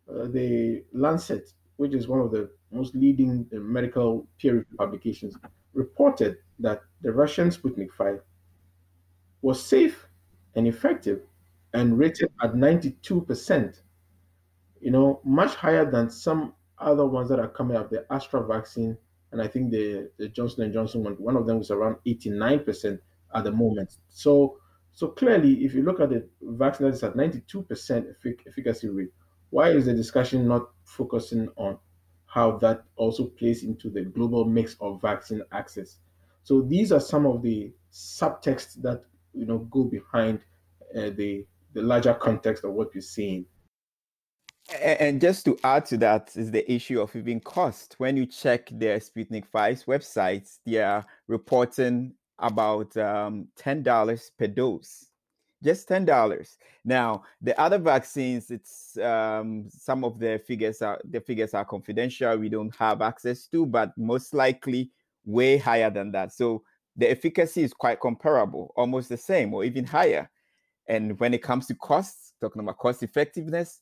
uh, 0.08 0.26
the 0.28 0.84
Lancet, 0.92 1.52
which 1.76 1.94
is 1.94 2.08
one 2.08 2.20
of 2.20 2.30
the 2.30 2.50
most 2.70 2.94
leading 2.94 3.46
uh, 3.52 3.56
medical 3.56 4.26
peer 4.38 4.66
publications, 4.76 5.36
reported 5.74 6.38
that 6.58 6.82
the 7.02 7.12
Russian 7.12 7.50
Sputnik 7.50 7.92
5 7.92 8.20
was 9.42 9.64
safe 9.64 10.08
and 10.54 10.66
effective 10.66 11.22
and 11.74 11.98
rated 11.98 12.30
at 12.42 12.54
92%. 12.54 13.80
You 14.80 14.90
know, 14.90 15.20
much 15.24 15.54
higher 15.54 15.90
than 15.90 16.10
some 16.10 16.54
other 16.78 17.06
ones 17.06 17.28
that 17.30 17.38
are 17.40 17.48
coming 17.48 17.76
up, 17.76 17.90
the 17.90 18.06
Astra 18.12 18.46
vaccine, 18.46 18.96
and 19.32 19.42
I 19.42 19.48
think 19.48 19.70
the, 19.70 20.10
the 20.16 20.28
Johnson 20.28 20.64
and 20.64 20.72
Johnson 20.72 21.02
one, 21.04 21.14
one 21.14 21.36
of 21.36 21.46
them 21.46 21.58
was 21.58 21.70
around 21.70 21.96
89% 22.06 23.00
at 23.34 23.44
the 23.44 23.52
moment. 23.52 23.96
So, 24.08 24.58
so 24.92 25.08
clearly, 25.08 25.64
if 25.64 25.74
you 25.74 25.82
look 25.82 26.00
at 26.00 26.10
the 26.10 26.28
vaccine 26.40 26.86
that 26.86 26.94
is 26.94 27.02
at 27.02 27.14
92% 27.14 28.14
effic- 28.14 28.46
efficacy 28.46 28.88
rate, 28.88 29.12
why 29.50 29.70
is 29.70 29.86
the 29.86 29.94
discussion 29.94 30.46
not 30.48 30.70
focusing 30.84 31.48
on 31.56 31.78
how 32.26 32.58
that 32.58 32.84
also 32.96 33.26
plays 33.26 33.64
into 33.64 33.90
the 33.90 34.02
global 34.02 34.44
mix 34.44 34.76
of 34.80 35.00
vaccine 35.00 35.42
access? 35.52 35.98
So 36.42 36.62
these 36.62 36.92
are 36.92 37.00
some 37.00 37.26
of 37.26 37.42
the 37.42 37.72
subtexts 37.92 38.80
that 38.82 39.02
you 39.34 39.46
know 39.46 39.58
go 39.70 39.84
behind 39.84 40.40
uh, 40.96 41.10
the 41.10 41.46
the 41.74 41.82
larger 41.82 42.14
context 42.14 42.64
of 42.64 42.72
what 42.72 42.94
we're 42.94 43.00
seeing. 43.00 43.44
And 44.76 45.20
just 45.20 45.44
to 45.46 45.58
add 45.64 45.86
to 45.86 45.96
that 45.98 46.36
is 46.36 46.50
the 46.50 46.70
issue 46.70 47.00
of 47.00 47.14
even 47.16 47.40
cost. 47.40 47.94
When 47.98 48.16
you 48.16 48.26
check 48.26 48.68
their 48.70 48.98
Sputnik 48.98 49.46
5's 49.48 49.84
websites, 49.84 50.58
they 50.66 50.78
are 50.82 51.06
reporting 51.26 52.14
about 52.38 52.94
um, 52.98 53.48
$10 53.56 54.30
per 54.38 54.46
dose. 54.46 55.06
just 55.62 55.88
ten 55.88 56.06
dollars. 56.06 56.58
Now 56.86 57.24
the 57.42 57.58
other 57.60 57.78
vaccines, 57.78 58.50
it's 58.50 58.98
um, 58.98 59.68
some 59.70 60.04
of 60.04 60.18
the 60.20 60.40
figures 60.46 60.82
are 60.82 61.00
the 61.04 61.20
figures 61.20 61.54
are 61.54 61.66
confidential. 61.66 62.38
We 62.38 62.48
don't 62.50 62.74
have 62.76 63.02
access 63.02 63.48
to, 63.48 63.66
but 63.66 63.96
most 63.98 64.34
likely 64.34 64.92
way 65.26 65.58
higher 65.58 65.90
than 65.90 66.12
that. 66.12 66.32
So 66.32 66.64
the 66.96 67.10
efficacy 67.10 67.62
is 67.64 67.74
quite 67.74 68.00
comparable, 68.00 68.72
almost 68.76 69.10
the 69.10 69.18
same, 69.18 69.54
or 69.54 69.64
even 69.64 69.84
higher. 69.86 70.30
And 70.88 71.18
when 71.20 71.34
it 71.34 71.42
comes 71.42 71.66
to 71.68 71.74
costs, 71.74 72.32
talking 72.40 72.60
about 72.62 72.78
cost 72.78 73.02
effectiveness, 73.02 73.80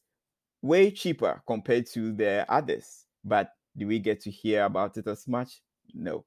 way 0.63 0.91
cheaper 0.91 1.43
compared 1.47 1.87
to 1.87 2.13
the 2.13 2.47
others. 2.51 3.07
But 3.25 3.53
do 3.77 3.87
we 3.87 3.99
get 3.99 4.21
to 4.23 4.31
hear 4.31 4.65
about 4.65 4.97
it 4.97 5.07
as 5.07 5.27
much? 5.29 5.63
No. 5.95 6.27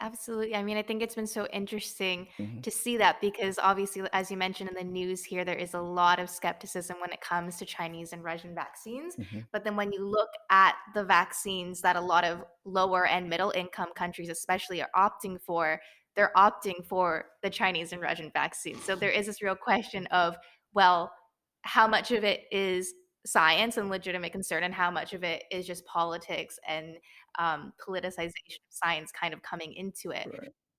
Absolutely. 0.00 0.56
I 0.56 0.64
mean, 0.64 0.76
I 0.76 0.82
think 0.82 1.00
it's 1.00 1.14
been 1.14 1.28
so 1.28 1.46
interesting 1.52 2.26
Mhm. 2.38 2.62
to 2.62 2.72
see 2.72 2.96
that 2.96 3.20
because 3.20 3.56
obviously, 3.60 4.02
as 4.12 4.32
you 4.32 4.36
mentioned 4.36 4.68
in 4.70 4.74
the 4.74 4.82
news 4.82 5.22
here, 5.24 5.44
there 5.44 5.54
is 5.56 5.74
a 5.74 5.80
lot 5.80 6.18
of 6.18 6.28
skepticism 6.28 6.98
when 7.00 7.12
it 7.12 7.20
comes 7.20 7.56
to 7.58 7.64
Chinese 7.64 8.12
and 8.12 8.24
Russian 8.24 8.52
vaccines. 8.52 9.16
Mhm. 9.16 9.46
But 9.52 9.62
then 9.62 9.76
when 9.76 9.92
you 9.92 10.04
look 10.04 10.30
at 10.50 10.74
the 10.94 11.04
vaccines 11.04 11.82
that 11.82 11.94
a 11.94 12.00
lot 12.00 12.24
of 12.24 12.44
lower 12.64 13.06
and 13.06 13.28
middle 13.28 13.52
income 13.52 13.92
countries, 13.94 14.28
especially, 14.28 14.82
are 14.82 14.90
opting 14.96 15.40
for, 15.40 15.80
they're 16.16 16.32
opting 16.36 16.84
for 16.84 17.26
the 17.42 17.50
Chinese 17.50 17.92
and 17.92 18.02
Russian 18.02 18.32
vaccines. 18.32 18.84
So 18.84 18.96
there 18.96 19.10
is 19.10 19.26
this 19.26 19.40
real 19.40 19.54
question 19.56 20.06
of, 20.06 20.36
well, 20.72 21.14
how 21.62 21.86
much 21.86 22.10
of 22.10 22.24
it 22.24 22.46
is 22.50 22.92
science 23.24 23.76
and 23.76 23.88
legitimate 23.88 24.32
concern, 24.32 24.64
and 24.64 24.74
how 24.74 24.90
much 24.90 25.12
of 25.12 25.22
it 25.24 25.44
is 25.50 25.66
just 25.66 25.84
politics 25.86 26.58
and 26.66 26.96
um, 27.38 27.72
politicization 27.86 28.28
of 28.28 28.70
science 28.70 29.12
kind 29.12 29.32
of 29.34 29.42
coming 29.42 29.72
into 29.74 30.10
it. 30.10 30.28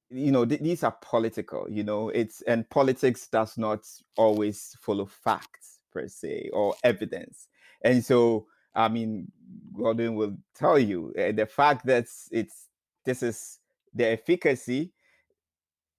you 0.09 0.31
know 0.31 0.45
th- 0.45 0.61
these 0.61 0.83
are 0.83 0.95
political 1.01 1.65
you 1.69 1.83
know 1.83 2.09
it's 2.09 2.41
and 2.43 2.69
politics 2.69 3.27
does 3.27 3.57
not 3.57 3.79
always 4.15 4.77
follow 4.79 5.05
facts 5.05 5.79
per 5.91 6.07
se 6.07 6.49
or 6.53 6.75
evidence 6.83 7.47
and 7.83 8.03
so 8.05 8.45
i 8.75 8.87
mean 8.87 9.31
godwin 9.75 10.15
will 10.15 10.35
tell 10.55 10.77
you 10.77 11.13
uh, 11.17 11.31
the 11.31 11.45
fact 11.45 11.85
that 11.85 12.05
it's 12.31 12.67
this 13.05 13.23
is 13.23 13.59
the 13.95 14.05
efficacy 14.07 14.91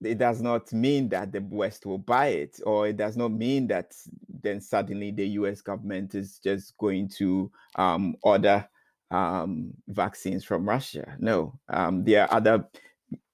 it 0.03 0.17
does 0.17 0.41
not 0.41 0.71
mean 0.73 1.09
that 1.09 1.31
the 1.31 1.41
west 1.49 1.85
will 1.85 1.97
buy 1.97 2.27
it 2.27 2.59
or 2.65 2.87
it 2.87 2.97
does 2.97 3.15
not 3.15 3.31
mean 3.31 3.67
that 3.67 3.93
then 4.41 4.59
suddenly 4.59 5.11
the 5.11 5.25
us 5.25 5.61
government 5.61 6.15
is 6.15 6.39
just 6.43 6.77
going 6.77 7.07
to 7.07 7.51
um, 7.75 8.15
order 8.21 8.67
um, 9.11 9.71
vaccines 9.87 10.43
from 10.43 10.67
russia 10.67 11.15
no 11.19 11.57
um, 11.69 12.03
there 12.03 12.23
are 12.23 12.33
other 12.33 12.67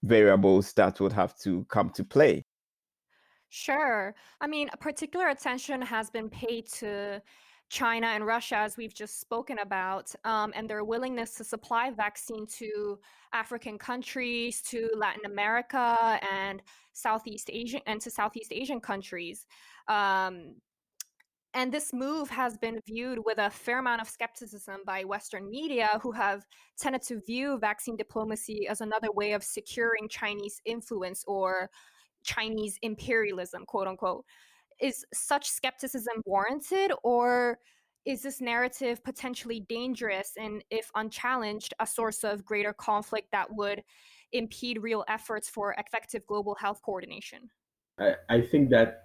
variables 0.04 0.74
that 0.74 1.00
would 1.00 1.13
have 1.13 1.38
to 1.39 1.65
come 1.65 1.89
to 1.91 2.04
play. 2.04 2.45
Sure. 3.50 4.15
I 4.39 4.47
mean, 4.47 4.69
particular 4.80 5.30
attention 5.30 5.82
has 5.82 6.10
been 6.10 6.30
paid 6.30 6.67
to 6.80 7.21
China 7.71 8.07
and 8.07 8.25
Russia, 8.25 8.57
as 8.57 8.75
we've 8.75 8.93
just 8.93 9.21
spoken 9.21 9.60
about, 9.60 10.13
um, 10.25 10.51
and 10.53 10.69
their 10.69 10.84
willingness 10.84 11.36
to 11.36 11.43
supply 11.45 11.89
vaccine 11.89 12.45
to 12.45 12.99
African 13.31 13.77
countries, 13.77 14.62
to 14.63 14.89
Latin 14.93 15.23
America, 15.25 16.19
and 16.29 16.62
Southeast 16.91 17.49
Asian, 17.49 17.79
and 17.88 18.01
to 18.01 18.12
Southeast 18.12 18.51
Asian 18.51 18.81
countries. 18.81 19.47
Um, 19.88 20.55
and 21.53 21.71
this 21.71 21.93
move 21.93 22.29
has 22.29 22.57
been 22.57 22.81
viewed 22.86 23.19
with 23.23 23.38
a 23.38 23.49
fair 23.49 23.79
amount 23.79 24.01
of 24.01 24.10
skepticism 24.10 24.81
by 24.86 25.05
Western 25.05 25.49
media, 25.49 25.97
who 26.01 26.12
have 26.12 26.45
tended 26.77 27.03
to 27.03 27.21
view 27.21 27.57
vaccine 27.57 27.95
diplomacy 27.95 28.67
as 28.67 28.81
another 28.81 29.13
way 29.13 29.31
of 29.31 29.45
securing 29.45 30.10
Chinese 30.10 30.62
influence 30.65 31.23
or 31.25 31.69
Chinese 32.25 32.77
imperialism, 32.81 33.63
quote 33.65 33.88
unquote. 33.88 34.25
Is 34.81 35.05
such 35.13 35.47
skepticism 35.49 36.21
warranted, 36.25 36.91
or 37.03 37.59
is 38.05 38.23
this 38.23 38.41
narrative 38.41 39.03
potentially 39.03 39.59
dangerous 39.69 40.33
and, 40.37 40.63
if 40.71 40.89
unchallenged, 40.95 41.73
a 41.79 41.85
source 41.85 42.23
of 42.23 42.43
greater 42.43 42.73
conflict 42.73 43.27
that 43.31 43.47
would 43.53 43.83
impede 44.31 44.81
real 44.81 45.03
efforts 45.07 45.47
for 45.47 45.75
effective 45.77 46.25
global 46.25 46.55
health 46.55 46.81
coordination? 46.83 47.49
I, 47.99 48.15
I 48.29 48.41
think 48.41 48.71
that 48.71 49.03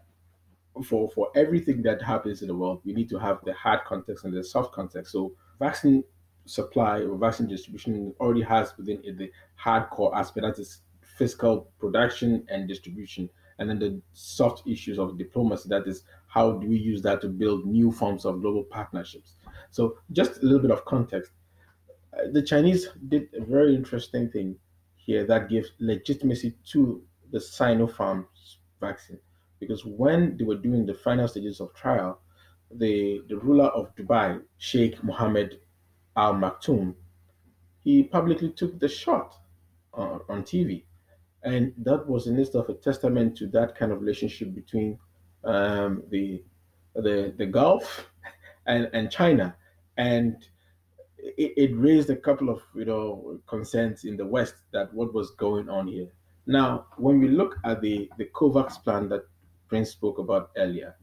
for 0.85 1.11
for 1.11 1.29
everything 1.35 1.83
that 1.83 2.01
happens 2.03 2.43
in 2.43 2.49
the 2.49 2.55
world, 2.55 2.81
we 2.85 2.93
need 2.93 3.09
to 3.11 3.19
have 3.19 3.39
the 3.45 3.53
hard 3.53 3.81
context 3.87 4.25
and 4.25 4.35
the 4.35 4.43
soft 4.43 4.73
context. 4.73 5.13
So 5.13 5.35
vaccine 5.59 6.03
supply 6.47 7.01
or 7.01 7.19
vaccine 7.19 7.49
distribution 7.49 8.15
already 8.21 8.43
has 8.43 8.75
within 8.79 9.01
it 9.05 9.19
the 9.19 9.31
hardcore 9.63 10.15
aspect 10.15 10.47
that 10.47 10.59
is 10.59 10.81
physical 11.19 11.71
production 11.79 12.47
and 12.49 12.69
distribution, 12.69 13.29
and 13.59 13.69
then 13.71 13.79
the 13.79 14.01
soft 14.13 14.67
issues 14.67 14.99
of 14.99 15.17
diplomacy 15.19 15.69
that 15.69 15.87
is 15.87 16.05
how 16.29 16.53
do 16.53 16.69
we 16.69 16.77
use 16.77 17.03
that 17.03 17.21
to 17.23 17.29
build 17.29 17.65
new 17.67 17.91
forms 17.91 18.25
of 18.25 18.41
global 18.43 18.65
partnerships. 18.65 19.35
So 19.71 19.99
just 20.13 20.39
a 20.43 20.47
little 20.47 20.61
bit 20.61 20.71
of 20.71 20.85
context. 20.85 21.33
Uh, 22.13 22.31
The 22.33 22.43
Chinese 22.43 22.89
did 23.09 23.29
a 23.35 23.45
very 23.45 23.75
interesting 23.75 24.31
thing 24.31 24.59
here 24.97 25.25
that 25.27 25.49
gives 25.49 25.71
legitimacy 25.79 26.57
to 26.73 27.03
the 27.31 27.39
Sinopharm 27.39 28.27
vaccine 28.81 29.19
because 29.59 29.85
when 29.85 30.37
they 30.37 30.45
were 30.45 30.57
doing 30.57 30.85
the 30.87 30.95
final 30.95 31.29
stages 31.29 31.61
of 31.61 31.73
trial, 31.75 32.21
the, 32.71 33.23
the 33.29 33.37
ruler 33.39 33.67
of 33.67 33.95
Dubai, 33.95 34.43
Sheikh 34.59 35.03
Mohammed 35.03 35.61
Al 36.17 36.35
Maktoum, 36.35 36.95
he 37.85 38.03
publicly 38.03 38.51
took 38.51 38.79
the 38.79 38.89
shot 38.89 39.35
on, 39.95 40.21
on 40.29 40.43
TV. 40.43 40.85
And 41.43 41.73
that 41.79 42.07
was 42.07 42.27
in 42.27 42.39
itself 42.39 42.69
a 42.69 42.75
testament 42.75 43.37
to 43.39 43.47
that 43.49 43.77
kind 43.77 43.93
of 43.93 44.01
relationship 44.01 44.55
between 44.55 44.99
um, 45.45 46.03
the, 46.11 46.43
the, 46.95 47.35
the 47.37 47.47
Gulf 47.47 48.11
and, 48.67 48.91
and 48.93 49.11
China. 49.11 49.57
And 49.97 50.37
it, 51.19 51.53
it 51.57 51.77
raised 51.77 52.11
a 52.11 52.17
couple 52.17 52.49
of 52.49 52.63
you 52.75 52.85
know 52.85 53.41
concerns 53.47 54.05
in 54.05 54.17
the 54.17 54.27
West 54.27 54.55
that 54.73 54.93
what 54.93 55.15
was 55.15 55.31
going 55.33 55.69
on 55.69 55.87
here. 55.87 56.09
Now, 56.47 56.87
when 56.97 57.19
we 57.19 57.29
look 57.29 57.57
at 57.65 57.81
the, 57.81 58.09
the 58.19 58.27
COVAX 58.27 58.83
plan 58.85 59.09
that 59.09 59.23
Prince 59.69 59.91
spoke 59.91 60.19
about 60.19 60.51
earlier, 60.57 60.95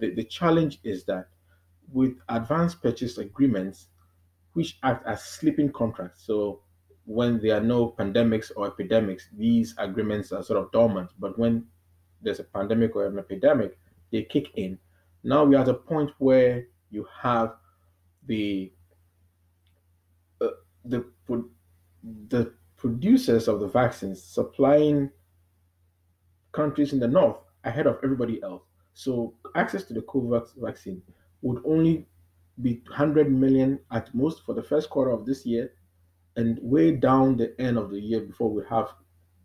the, 0.00 0.10
the 0.10 0.24
challenge 0.24 0.80
is 0.82 1.04
that 1.04 1.26
with 1.92 2.14
advanced 2.28 2.82
purchase 2.82 3.18
agreements, 3.18 3.88
which 4.54 4.78
act 4.82 5.06
as 5.06 5.22
sleeping 5.22 5.70
contracts, 5.70 6.24
so 6.26 6.62
when 7.04 7.40
there 7.40 7.56
are 7.56 7.60
no 7.60 7.90
pandemics 7.98 8.50
or 8.56 8.66
epidemics, 8.66 9.28
these 9.36 9.74
agreements 9.78 10.32
are 10.32 10.42
sort 10.42 10.62
of 10.62 10.70
dormant. 10.72 11.10
But 11.18 11.38
when 11.38 11.66
there's 12.20 12.40
a 12.40 12.44
pandemic 12.44 12.94
or 12.94 13.06
an 13.06 13.18
epidemic, 13.18 13.78
they 14.10 14.22
kick 14.22 14.48
in. 14.54 14.78
Now 15.24 15.44
we're 15.44 15.60
at 15.60 15.68
a 15.68 15.74
point 15.74 16.10
where 16.18 16.66
you 16.90 17.06
have 17.20 17.54
the 18.26 18.72
uh, 20.40 20.48
the 20.84 21.04
the 22.28 22.52
producers 22.76 23.48
of 23.48 23.60
the 23.60 23.68
vaccines 23.68 24.22
supplying 24.22 25.10
countries 26.52 26.92
in 26.92 26.98
the 26.98 27.08
north 27.08 27.36
ahead 27.64 27.86
of 27.86 27.98
everybody 28.02 28.42
else. 28.42 28.62
So 28.94 29.34
access 29.54 29.84
to 29.84 29.94
the 29.94 30.02
COVAX 30.02 30.50
vaccine 30.56 31.02
would 31.42 31.62
only 31.64 32.06
be 32.60 32.82
100 32.86 33.32
million 33.32 33.78
at 33.90 34.14
most 34.14 34.42
for 34.44 34.54
the 34.54 34.62
first 34.62 34.90
quarter 34.90 35.10
of 35.10 35.24
this 35.24 35.46
year, 35.46 35.72
and 36.36 36.58
way 36.62 36.92
down 36.92 37.36
the 37.36 37.58
end 37.60 37.78
of 37.78 37.90
the 37.90 38.00
year 38.00 38.20
before 38.20 38.50
we 38.50 38.62
have 38.68 38.88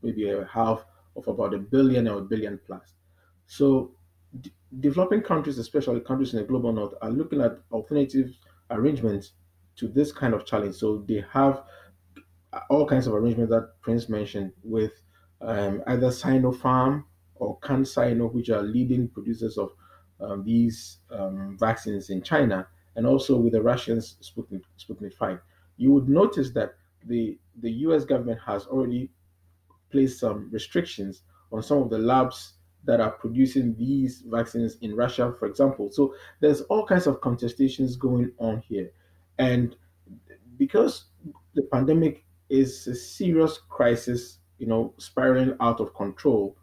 maybe 0.02 0.30
a 0.30 0.46
half 0.46 0.86
of 1.16 1.28
about 1.28 1.54
a 1.54 1.58
billion 1.58 2.08
or 2.08 2.20
a 2.20 2.22
billion 2.22 2.60
plus. 2.66 2.94
So 3.48 3.96
d- 4.40 4.54
developing 4.80 5.22
countries, 5.22 5.58
especially 5.58 6.02
countries 6.02 6.34
in 6.34 6.40
the 6.40 6.46
global 6.46 6.72
north, 6.72 6.94
are 7.02 7.10
looking 7.10 7.42
at 7.42 7.60
alternative 7.72 8.38
arrangements 8.70 9.34
to 9.78 9.88
this 9.88 10.12
kind 10.12 10.34
of 10.34 10.46
challenge. 10.46 10.76
So 10.76 11.00
they 11.08 11.24
have 11.32 11.64
all 12.70 12.86
kinds 12.86 13.08
of 13.08 13.14
arrangements 13.14 13.52
that 13.52 13.80
Prince 13.82 14.10
mentioned 14.10 14.54
with 14.64 14.94
um, 15.42 15.84
either 15.88 16.08
Sinopharm 16.08 17.04
or 17.36 17.60
CanSino, 17.60 18.32
which 18.34 18.50
are 18.50 18.64
leading 18.64 19.08
producers 19.10 19.58
of 19.58 19.72
um, 20.20 20.44
these 20.44 21.00
um, 21.12 21.58
vaccines 21.60 22.10
in 22.10 22.22
China, 22.24 22.68
and 22.96 23.06
also 23.06 23.38
with 23.38 23.54
the 23.54 23.62
Russians 23.62 24.18
Sputnik, 24.22 24.64
Sputnik 24.80 25.14
5. 25.14 25.40
You 25.78 25.92
would 25.94 26.10
notice 26.10 26.52
that 26.52 26.76
the, 27.06 27.38
the 27.62 27.72
US 27.72 28.06
government 28.06 28.40
has 28.46 28.66
already 28.66 29.10
placed 29.92 30.20
some 30.20 30.50
restrictions 30.52 31.24
on 31.52 31.64
some 31.64 31.80
of 31.80 31.90
the 31.90 31.98
labs 31.98 32.54
that 32.84 33.00
are 33.02 33.12
producing 33.12 33.76
these 33.76 34.24
vaccines 34.26 34.78
in 34.82 34.96
Russia, 34.96 35.34
for 35.38 35.46
example. 35.46 35.90
So 35.92 36.16
there's 36.40 36.62
all 36.62 36.86
kinds 36.86 37.06
of 37.06 37.22
contestations 37.22 37.98
going 37.98 38.32
on 38.40 38.64
here. 38.68 38.92
And 39.40 39.76
because 40.58 41.06
the 41.54 41.64
pandemic 41.64 42.26
is 42.50 42.88
a 42.88 42.96
serious 42.96 43.60
crisis, 43.70 44.40
you 44.58 44.68
know, 44.68 44.94
spiraling 44.98 45.56
out 45.60 45.80
of 45.80 45.94
control, 45.94 46.56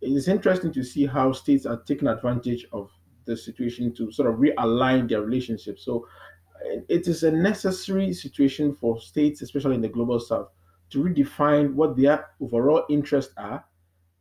it 0.00 0.10
is 0.10 0.26
interesting 0.26 0.72
to 0.72 0.82
see 0.82 1.06
how 1.06 1.32
states 1.32 1.64
are 1.64 1.80
taking 1.82 2.08
advantage 2.08 2.66
of 2.72 2.90
the 3.24 3.36
situation 3.36 3.94
to 3.94 4.10
sort 4.10 4.28
of 4.28 4.40
realign 4.40 5.08
their 5.08 5.22
relationships. 5.22 5.84
So 5.84 6.08
it 6.88 7.08
is 7.08 7.22
a 7.22 7.30
necessary 7.30 8.12
situation 8.12 8.74
for 8.74 9.00
states, 9.00 9.42
especially 9.42 9.74
in 9.74 9.80
the 9.80 9.88
global 9.88 10.20
south, 10.20 10.48
to 10.90 11.02
redefine 11.02 11.74
what 11.74 11.96
their 11.96 12.30
overall 12.40 12.84
interests 12.88 13.32
are 13.36 13.64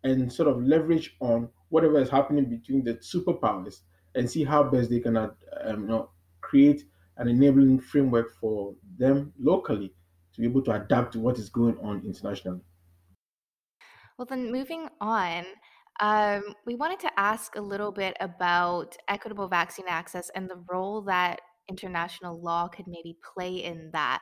and 0.04 0.32
sort 0.32 0.50
of 0.50 0.64
leverage 0.64 1.16
on 1.20 1.50
whatever 1.70 2.00
is 2.00 2.10
happening 2.10 2.46
between 2.46 2.84
the 2.84 2.96
superpowers 2.96 3.82
and 4.16 4.30
see 4.30 4.44
how 4.44 4.64
best 4.64 4.90
they 4.90 5.00
can 5.00 5.16
um, 5.18 5.34
you 5.66 5.88
know, 5.88 6.10
create 6.42 6.84
an 7.18 7.28
enabling 7.28 7.80
framework 7.80 8.32
for 8.40 8.74
them 8.98 9.32
locally 9.40 9.94
to 10.34 10.42
be 10.42 10.48
able 10.48 10.62
to 10.62 10.72
adapt 10.72 11.14
to 11.14 11.20
what 11.20 11.38
is 11.38 11.50
going 11.50 11.78
on 11.82 12.02
internationally. 12.06 12.62
Well, 14.18 14.26
then 14.26 14.52
moving 14.52 14.88
on, 15.00 15.46
um, 16.00 16.44
we 16.66 16.76
wanted 16.76 17.00
to 17.02 17.20
ask 17.20 17.56
a 17.56 17.62
little 17.62 17.92
bit 17.92 18.16
about 18.20 18.96
equitable 19.08 19.48
vaccine 19.48 19.86
access 19.88 20.30
and 20.36 20.50
the 20.50 20.64
role 20.70 21.02
that 21.04 21.42
international 21.72 22.40
law 22.40 22.68
could 22.68 22.88
maybe 22.88 23.18
play 23.34 23.64
in 23.64 23.90
that. 23.94 24.22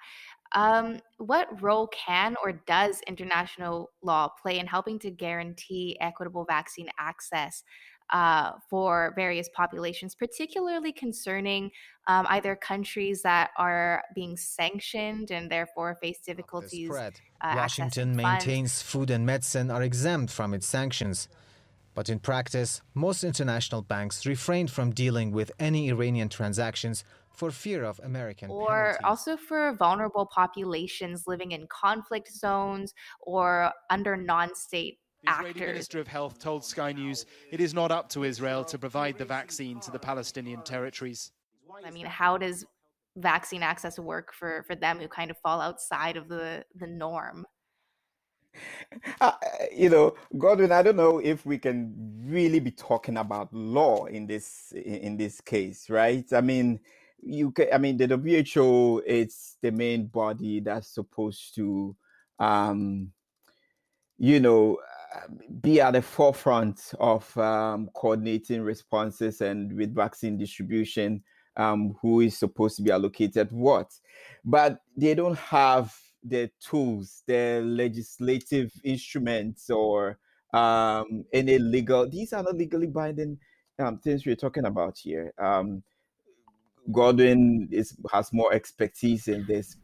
Um, 0.53 0.99
what 1.17 1.62
role 1.62 1.88
can 1.88 2.35
or 2.43 2.53
does 2.53 3.01
international 3.07 3.91
law 4.01 4.29
play 4.41 4.59
in 4.59 4.65
helping 4.65 4.97
to 4.99 5.12
guarantee 5.12 5.97
equitable 5.99 6.45
vaccine 6.45 6.89
access 6.97 7.63
uh, 8.09 8.53
for 8.69 9.13
various 9.15 9.49
populations, 9.49 10.15
particularly 10.15 10.91
concerning 10.91 11.69
um, 12.07 12.25
either 12.29 12.55
countries 12.55 13.21
that 13.21 13.51
are 13.57 14.01
being 14.15 14.35
sanctioned 14.35 15.29
and 15.29 15.51
therefore 15.51 15.95
face 16.01 16.19
difficulties. 16.25 16.89
Uh, 16.89 17.53
Washington 17.55 18.15
maintains 18.15 18.81
food 18.81 19.12
and 19.12 19.25
medicine 19.25 19.69
are 19.69 19.83
exempt 19.83 20.33
from 20.33 20.53
its 20.53 20.65
sanctions. 20.65 21.27
But 21.93 22.09
in 22.09 22.19
practice, 22.19 22.81
most 22.93 23.23
international 23.23 23.81
banks 23.81 24.25
refrained 24.25 24.71
from 24.71 24.91
dealing 24.91 25.31
with 25.31 25.51
any 25.59 25.89
Iranian 25.89 26.29
transactions 26.29 27.03
for 27.39 27.52
fear 27.52 27.86
of 27.86 27.99
American 28.04 28.52
or 28.52 28.67
penalties. 28.67 28.97
also 29.06 29.38
for 29.38 29.73
vulnerable 29.73 30.25
populations 30.25 31.23
living 31.25 31.54
in 31.54 31.65
conflict 31.67 32.30
zones 32.43 32.93
or 33.21 33.71
under 33.89 34.17
non-state 34.17 34.99
the 35.23 35.32
Israeli 35.32 35.60
Minister 35.73 35.99
of 35.99 36.08
Health 36.08 36.39
told 36.39 36.63
Sky 36.63 36.91
News 36.93 37.25
it 37.52 37.60
is 37.60 37.73
not 37.73 37.91
up 37.91 38.08
to 38.10 38.23
Israel 38.23 38.63
to 38.65 38.78
provide 38.78 39.17
the 39.17 39.25
vaccine 39.25 39.80
to 39.82 39.91
the 39.91 39.99
Palestinian 39.99 40.62
territories. 40.63 41.32
I 41.86 41.91
mean, 41.91 42.06
how 42.06 42.38
does 42.38 42.65
vaccine 43.17 43.63
access 43.63 43.99
work 43.99 44.34
for, 44.34 44.63
for 44.67 44.75
them 44.75 44.97
who 44.99 45.10
kind 45.10 45.30
of 45.30 45.38
fall 45.38 45.60
outside 45.60 46.15
of 46.15 46.30
the, 46.30 46.63
the 46.75 46.88
norm? 46.88 47.45
Uh, 49.21 49.34
you 49.75 49.89
know, 49.89 50.15
Godwin, 50.38 50.71
I 50.71 50.82
don't 50.82 50.95
know 50.95 51.19
if 51.19 51.45
we 51.45 51.58
can 51.58 51.93
really 52.25 52.60
be 52.60 52.71
talking 52.71 53.17
about 53.17 53.54
law 53.54 54.06
in 54.06 54.25
this 54.25 54.73
in 54.73 55.17
this 55.17 55.39
case, 55.41 55.89
right? 55.89 56.25
I 56.34 56.41
mean, 56.41 56.80
you 57.21 57.51
can, 57.51 57.67
I 57.73 57.77
mean, 57.77 57.97
the 57.97 58.08
WHO 58.08 59.03
it's 59.05 59.58
the 59.62 59.71
main 59.71 60.08
body 60.08 60.60
that's 60.60 60.93
supposed 60.93 61.55
to, 61.55 61.95
um, 62.39 63.12
you 64.17 64.39
know, 64.39 64.77
be 65.62 65.82
at 65.82 65.91
the 65.91 66.01
forefront 66.01 66.93
of 66.99 67.36
um, 67.38 67.89
coordinating 67.93 68.62
responses 68.62 69.41
and 69.41 69.73
with 69.73 69.95
vaccine 69.95 70.38
distribution, 70.38 71.23
um, 71.58 71.95
who 72.01 72.21
is 72.21 72.38
supposed 72.38 72.77
to 72.77 72.84
be 72.84 72.91
allocated 72.91 73.51
what. 73.51 73.91
But 74.45 74.79
they 74.95 75.15
don't 75.15 75.38
have 75.38 75.95
the 76.23 76.49
tools, 76.60 77.23
the 77.27 77.62
legislative 77.63 78.71
instruments, 78.84 79.69
or 79.69 80.19
um, 80.53 81.25
any 81.34 81.58
legal, 81.58 82.10
these 82.10 82.34
are 82.34 82.43
not 82.43 82.55
legally 82.55 82.88
binding 82.88 83.38
um, 83.79 83.99
things 83.99 84.25
we're 84.25 84.36
talking 84.36 84.65
about 84.65 84.97
here. 84.97 85.34
Um, 85.38 85.84
Godwin 86.91 87.67
is, 87.71 87.95
has 88.12 88.34
more 88.34 88.54
expertise 88.54 89.28
in 89.28 89.45
this. 89.47 89.78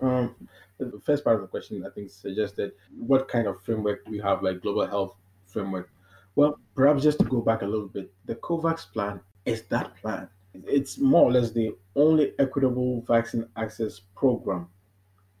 Um, 0.00 0.34
the 0.78 1.00
first 1.04 1.24
part 1.24 1.36
of 1.36 1.42
the 1.42 1.48
question, 1.48 1.84
I 1.86 1.90
think, 1.90 2.10
suggested 2.10 2.72
what 2.98 3.28
kind 3.28 3.46
of 3.46 3.62
framework 3.62 4.00
we 4.08 4.18
have, 4.18 4.42
like 4.42 4.62
global 4.62 4.86
health 4.86 5.16
framework. 5.46 5.90
Well, 6.34 6.58
perhaps 6.74 7.02
just 7.02 7.18
to 7.20 7.24
go 7.24 7.40
back 7.40 7.62
a 7.62 7.66
little 7.66 7.88
bit, 7.88 8.12
the 8.26 8.34
COVAX 8.36 8.92
plan 8.92 9.20
is 9.46 9.62
that 9.64 9.96
plan. 9.96 10.28
It's 10.52 10.98
more 10.98 11.24
or 11.24 11.32
less 11.32 11.50
the 11.50 11.74
only 11.94 12.32
equitable 12.38 13.02
vaccine 13.02 13.46
access 13.56 14.00
program. 14.14 14.68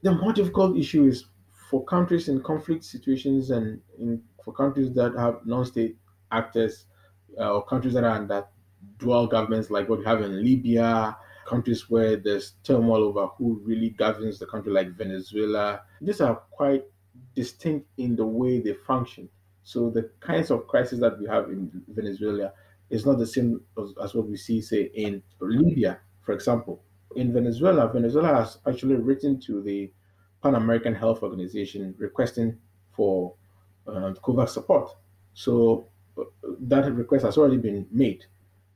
The 0.02 0.12
more 0.12 0.32
difficult 0.32 0.76
issue 0.76 1.06
is 1.06 1.26
for 1.70 1.84
countries 1.84 2.28
in 2.28 2.42
conflict 2.42 2.84
situations 2.84 3.50
and 3.50 3.80
in, 3.98 4.22
for 4.44 4.52
countries 4.52 4.92
that 4.94 5.14
have 5.18 5.44
non-state 5.44 5.96
actors 6.32 6.86
uh, 7.38 7.54
or 7.54 7.64
countries 7.64 7.94
that 7.94 8.04
are 8.04 8.16
under 8.16 8.46
dual 8.98 9.26
governments 9.26 9.70
like 9.70 9.88
what 9.88 10.00
we 10.00 10.04
have 10.04 10.22
in 10.22 10.42
Libya, 10.42 11.16
countries 11.46 11.88
where 11.88 12.16
there's 12.16 12.54
turmoil 12.64 13.04
over 13.04 13.26
who 13.38 13.60
really 13.64 13.90
governs 13.90 14.38
the 14.38 14.46
country, 14.46 14.72
like 14.72 14.96
Venezuela. 14.96 15.82
These 16.00 16.20
are 16.20 16.36
quite 16.50 16.84
distinct 17.34 17.86
in 17.98 18.16
the 18.16 18.26
way 18.26 18.60
they 18.60 18.74
function. 18.74 19.28
So 19.62 19.90
the 19.90 20.10
kinds 20.20 20.50
of 20.50 20.66
crises 20.66 21.00
that 21.00 21.18
we 21.18 21.26
have 21.26 21.48
in 21.48 21.70
Venezuela 21.88 22.52
is 22.90 23.04
not 23.04 23.18
the 23.18 23.26
same 23.26 23.60
as, 23.82 23.94
as 24.02 24.14
what 24.14 24.28
we 24.28 24.36
see, 24.36 24.60
say, 24.60 24.90
in 24.94 25.22
Libya, 25.40 25.98
for 26.22 26.32
example. 26.32 26.82
In 27.16 27.32
Venezuela, 27.32 27.90
Venezuela 27.92 28.34
has 28.34 28.58
actually 28.68 28.94
written 28.96 29.40
to 29.40 29.62
the 29.62 29.90
Pan 30.42 30.54
American 30.54 30.94
Health 30.94 31.22
Organization 31.22 31.94
requesting 31.98 32.58
for 32.92 33.34
uh, 33.86 34.12
COVAX 34.22 34.50
support. 34.50 34.90
So 35.34 35.88
uh, 36.18 36.24
that 36.60 36.92
request 36.92 37.24
has 37.24 37.36
already 37.36 37.56
been 37.58 37.86
made. 37.90 38.24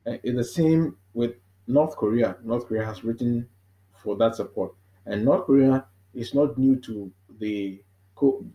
Uh, 0.05 0.17
it's 0.23 0.35
the 0.35 0.43
same 0.43 0.97
with 1.13 1.35
North 1.67 1.95
Korea. 1.95 2.37
North 2.43 2.65
Korea 2.67 2.85
has 2.85 3.03
written 3.03 3.49
for 3.93 4.15
that 4.17 4.35
support, 4.35 4.73
and 5.05 5.23
North 5.23 5.45
Korea 5.45 5.87
is 6.13 6.33
not 6.33 6.57
new 6.57 6.79
to 6.81 7.11
the 7.39 7.83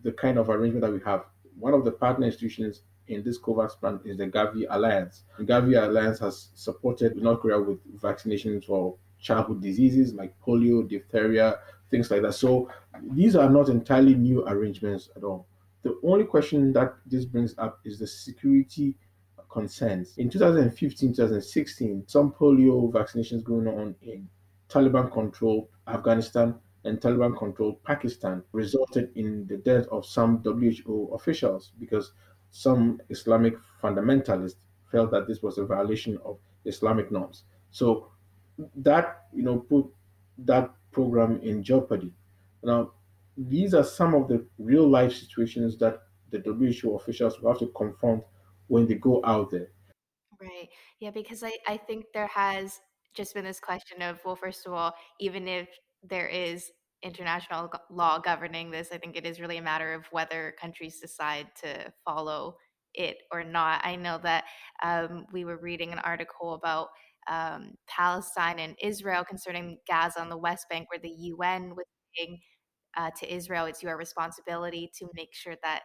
the 0.03 0.13
kind 0.13 0.37
of 0.37 0.49
arrangement 0.49 0.81
that 0.81 0.91
we 0.93 1.01
have. 1.01 1.25
One 1.59 1.73
of 1.73 1.83
the 1.83 1.91
partner 1.91 2.25
institutions 2.27 2.83
in 3.07 3.23
this 3.23 3.37
COVAX 3.39 3.79
plan 3.79 3.99
is 4.05 4.17
the 4.17 4.27
Gavi 4.27 4.65
Alliance. 4.69 5.23
The 5.37 5.43
Gavi 5.43 5.81
Alliance 5.81 6.19
has 6.19 6.49
supported 6.55 7.17
North 7.17 7.41
Korea 7.41 7.59
with 7.59 7.83
vaccinations 7.99 8.65
for 8.65 8.97
childhood 9.19 9.61
diseases 9.61 10.13
like 10.13 10.39
polio, 10.39 10.87
diphtheria, 10.87 11.59
things 11.89 12.11
like 12.11 12.21
that. 12.21 12.33
So 12.33 12.69
these 13.11 13.35
are 13.35 13.49
not 13.49 13.69
entirely 13.69 14.15
new 14.15 14.47
arrangements 14.47 15.09
at 15.15 15.23
all. 15.23 15.47
The 15.83 15.99
only 16.03 16.25
question 16.25 16.71
that 16.73 16.95
this 17.05 17.25
brings 17.25 17.57
up 17.57 17.79
is 17.85 17.99
the 17.99 18.07
security 18.07 18.95
concerns. 19.49 20.17
In 20.17 20.29
2015, 20.29 21.13
2016, 21.13 22.03
some 22.07 22.31
polio 22.31 22.91
vaccinations 22.91 23.43
going 23.43 23.67
on 23.67 23.95
in 24.01 24.29
Taliban 24.69 25.11
controlled 25.11 25.67
Afghanistan 25.87 26.55
and 26.83 26.99
Taliban 26.99 27.37
controlled 27.37 27.83
Pakistan 27.83 28.43
resulted 28.51 29.11
in 29.15 29.45
the 29.47 29.57
death 29.57 29.87
of 29.87 30.05
some 30.05 30.41
WHO 30.43 31.11
officials 31.13 31.71
because 31.79 32.13
some 32.49 33.01
Islamic 33.09 33.55
fundamentalists 33.81 34.55
felt 34.91 35.11
that 35.11 35.27
this 35.27 35.41
was 35.41 35.57
a 35.57 35.65
violation 35.65 36.17
of 36.23 36.39
Islamic 36.65 37.11
norms. 37.11 37.43
So 37.71 38.11
that 38.75 39.27
you 39.33 39.43
know 39.43 39.59
put 39.59 39.85
that 40.39 40.73
program 40.91 41.39
in 41.41 41.63
jeopardy. 41.63 42.13
Now, 42.63 42.93
these 43.37 43.73
are 43.73 43.83
some 43.83 44.15
of 44.15 44.27
the 44.27 44.45
real 44.57 44.87
life 44.87 45.13
situations 45.13 45.77
that 45.77 46.03
the 46.31 46.39
WHO 46.39 46.95
officials 46.95 47.39
will 47.39 47.51
have 47.51 47.59
to 47.59 47.67
confront 47.67 48.23
when 48.67 48.87
they 48.87 48.95
go 48.95 49.21
out 49.25 49.51
there. 49.51 49.69
Right. 50.41 50.69
Yeah, 50.99 51.11
because 51.11 51.43
I, 51.43 51.53
I 51.67 51.77
think 51.77 52.05
there 52.13 52.27
has 52.27 52.79
just 53.15 53.33
been 53.33 53.45
this 53.45 53.59
question 53.59 54.01
of, 54.01 54.19
well, 54.23 54.35
first 54.35 54.67
of 54.67 54.73
all, 54.73 54.93
even 55.19 55.47
if 55.47 55.67
there 56.03 56.27
is 56.27 56.71
international 57.03 57.71
law 57.89 58.19
governing 58.19 58.71
this, 58.71 58.89
I 58.91 58.97
think 58.97 59.15
it 59.15 59.25
is 59.25 59.39
really 59.39 59.57
a 59.57 59.61
matter 59.61 59.93
of 59.93 60.05
whether 60.11 60.53
countries 60.59 60.99
decide 60.99 61.47
to 61.63 61.91
follow 62.05 62.57
it 62.93 63.17
or 63.31 63.43
not. 63.43 63.81
I 63.83 63.95
know 63.95 64.19
that 64.23 64.45
um, 64.83 65.25
we 65.31 65.45
were 65.45 65.57
reading 65.57 65.91
an 65.91 65.99
article 65.99 66.53
about 66.53 66.89
um, 67.29 67.73
Palestine 67.87 68.59
and 68.59 68.75
Israel 68.81 69.23
concerning 69.23 69.77
Gaza 69.87 70.21
on 70.21 70.29
the 70.29 70.37
West 70.37 70.65
Bank, 70.69 70.89
where 70.89 70.99
the 70.99 71.09
UN 71.09 71.75
was 71.75 71.85
saying 72.17 72.39
uh, 72.95 73.11
to 73.19 73.33
Israel, 73.33 73.65
it's 73.65 73.83
your 73.83 73.97
responsibility 73.97 74.91
to 74.97 75.07
make 75.13 75.33
sure 75.33 75.55
that 75.63 75.81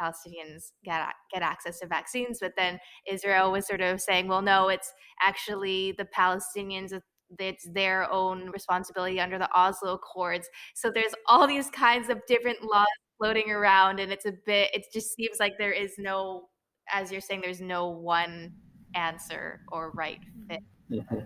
Palestinians 0.00 0.72
get 0.84 1.06
get 1.32 1.42
access 1.42 1.80
to 1.80 1.86
vaccines. 1.86 2.38
But 2.40 2.52
then 2.56 2.78
Israel 3.06 3.52
was 3.52 3.66
sort 3.66 3.80
of 3.80 4.00
saying, 4.00 4.28
well, 4.28 4.42
no, 4.42 4.68
it's 4.68 4.92
actually 5.22 5.94
the 5.98 6.06
Palestinians. 6.16 6.92
It's 7.38 7.68
their 7.72 8.10
own 8.12 8.50
responsibility 8.50 9.20
under 9.20 9.38
the 9.38 9.52
Oslo 9.52 9.94
Accords. 9.94 10.48
So 10.74 10.90
there's 10.90 11.14
all 11.28 11.46
these 11.46 11.70
kinds 11.70 12.08
of 12.08 12.20
different 12.28 12.62
laws 12.62 12.86
floating 13.18 13.50
around, 13.50 13.98
and 13.98 14.12
it's 14.12 14.26
a 14.26 14.34
bit. 14.44 14.70
It 14.74 14.86
just 14.92 15.14
seems 15.14 15.38
like 15.40 15.58
there 15.58 15.72
is 15.72 15.94
no, 15.98 16.48
as 16.92 17.10
you're 17.10 17.20
saying, 17.20 17.40
there's 17.40 17.60
no 17.60 17.88
one 17.88 18.52
answer 18.94 19.60
or 19.72 19.90
right 19.92 20.20
fit. 20.48 20.60
Mm-hmm. 20.90 21.18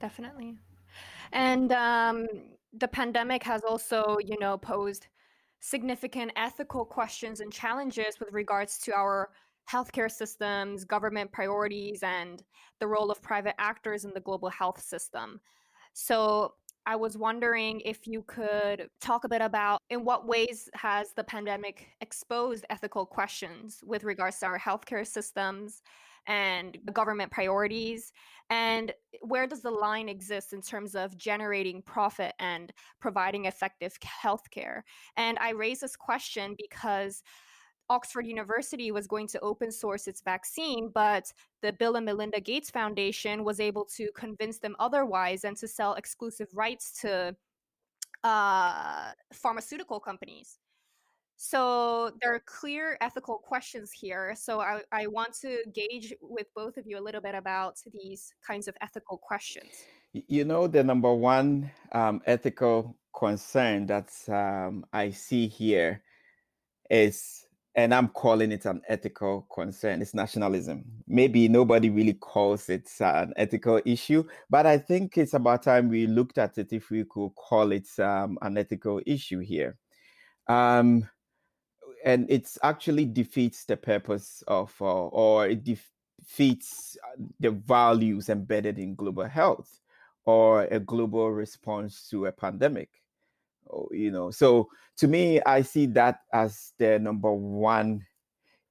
Definitely. 0.00 0.56
And 1.32 1.72
um, 1.72 2.26
the 2.76 2.88
pandemic 2.88 3.42
has 3.44 3.62
also, 3.68 4.16
you 4.24 4.38
know, 4.38 4.58
posed 4.58 5.06
significant 5.60 6.32
ethical 6.36 6.84
questions 6.84 7.40
and 7.40 7.52
challenges 7.52 8.20
with 8.20 8.32
regards 8.32 8.78
to 8.78 8.94
our 8.94 9.30
healthcare 9.70 10.10
systems, 10.10 10.84
government 10.84 11.30
priorities, 11.30 12.02
and 12.02 12.42
the 12.80 12.86
role 12.86 13.10
of 13.10 13.20
private 13.20 13.54
actors 13.58 14.04
in 14.04 14.12
the 14.14 14.20
global 14.20 14.48
health 14.48 14.80
system. 14.80 15.40
So, 15.92 16.54
I 16.88 16.96
was 16.96 17.18
wondering 17.18 17.82
if 17.84 18.06
you 18.06 18.22
could 18.22 18.88
talk 18.98 19.24
a 19.24 19.28
bit 19.28 19.42
about 19.42 19.82
in 19.90 20.06
what 20.06 20.26
ways 20.26 20.70
has 20.72 21.12
the 21.12 21.22
pandemic 21.22 21.86
exposed 22.00 22.64
ethical 22.70 23.04
questions 23.04 23.80
with 23.86 24.04
regards 24.04 24.38
to 24.38 24.46
our 24.46 24.58
healthcare 24.58 25.06
systems 25.06 25.82
and 26.26 26.78
government 26.94 27.30
priorities? 27.30 28.10
And 28.48 28.90
where 29.20 29.46
does 29.46 29.60
the 29.60 29.70
line 29.70 30.08
exist 30.08 30.54
in 30.54 30.62
terms 30.62 30.94
of 30.94 31.14
generating 31.18 31.82
profit 31.82 32.32
and 32.40 32.72
providing 33.02 33.44
effective 33.44 33.94
healthcare? 34.00 34.80
And 35.18 35.38
I 35.40 35.50
raise 35.50 35.80
this 35.80 35.94
question 35.94 36.56
because 36.56 37.22
Oxford 37.90 38.26
University 38.26 38.90
was 38.92 39.06
going 39.06 39.26
to 39.28 39.40
open 39.40 39.72
source 39.72 40.06
its 40.06 40.20
vaccine, 40.20 40.90
but 40.94 41.32
the 41.62 41.72
Bill 41.72 41.96
and 41.96 42.04
Melinda 42.06 42.40
Gates 42.40 42.70
Foundation 42.70 43.44
was 43.44 43.60
able 43.60 43.84
to 43.96 44.08
convince 44.14 44.58
them 44.58 44.76
otherwise 44.78 45.44
and 45.44 45.56
to 45.56 45.66
sell 45.66 45.94
exclusive 45.94 46.48
rights 46.54 47.00
to 47.00 47.34
uh, 48.24 49.12
pharmaceutical 49.32 50.00
companies. 50.00 50.58
So 51.40 52.10
there 52.20 52.34
are 52.34 52.40
clear 52.40 52.98
ethical 53.00 53.38
questions 53.38 53.92
here. 53.92 54.34
So 54.36 54.60
I, 54.60 54.82
I 54.90 55.06
want 55.06 55.34
to 55.40 55.62
gauge 55.72 56.12
with 56.20 56.48
both 56.54 56.76
of 56.76 56.84
you 56.84 56.98
a 56.98 57.00
little 57.00 57.20
bit 57.20 57.36
about 57.36 57.76
these 57.92 58.34
kinds 58.44 58.66
of 58.66 58.76
ethical 58.80 59.18
questions. 59.18 59.70
You 60.12 60.44
know, 60.44 60.66
the 60.66 60.82
number 60.82 61.14
one 61.14 61.70
um, 61.92 62.22
ethical 62.26 62.96
concern 63.16 63.86
that 63.86 64.10
um, 64.28 64.84
I 64.92 65.10
see 65.10 65.46
here 65.46 66.02
is, 66.90 67.46
and 67.78 67.94
I'm 67.94 68.08
calling 68.08 68.50
it 68.50 68.66
an 68.66 68.82
ethical 68.88 69.46
concern, 69.54 70.02
it's 70.02 70.12
nationalism. 70.12 70.84
Maybe 71.06 71.46
nobody 71.46 71.90
really 71.90 72.14
calls 72.14 72.68
it 72.68 72.90
an 72.98 73.32
ethical 73.36 73.80
issue, 73.84 74.24
but 74.50 74.66
I 74.66 74.78
think 74.78 75.16
it's 75.16 75.34
about 75.34 75.62
time 75.62 75.88
we 75.88 76.08
looked 76.08 76.38
at 76.38 76.58
it 76.58 76.72
if 76.72 76.90
we 76.90 77.04
could 77.04 77.30
call 77.36 77.70
it 77.70 77.86
um, 78.00 78.36
an 78.42 78.58
ethical 78.58 79.00
issue 79.06 79.38
here. 79.38 79.76
Um, 80.48 81.08
and 82.04 82.28
it 82.28 82.48
actually 82.64 83.04
defeats 83.04 83.64
the 83.64 83.76
purpose 83.76 84.42
of, 84.48 84.74
uh, 84.80 85.06
or 85.06 85.46
it 85.46 85.62
defeats 85.62 86.96
the 87.38 87.52
values 87.52 88.28
embedded 88.28 88.80
in 88.80 88.96
global 88.96 89.28
health 89.28 89.78
or 90.24 90.62
a 90.64 90.80
global 90.80 91.30
response 91.30 92.08
to 92.10 92.26
a 92.26 92.32
pandemic. 92.32 92.90
Oh, 93.70 93.88
you 93.92 94.10
know, 94.10 94.30
so 94.30 94.68
to 94.96 95.08
me, 95.08 95.40
I 95.42 95.62
see 95.62 95.86
that 95.86 96.20
as 96.32 96.72
the 96.78 96.98
number 96.98 97.32
one 97.32 98.06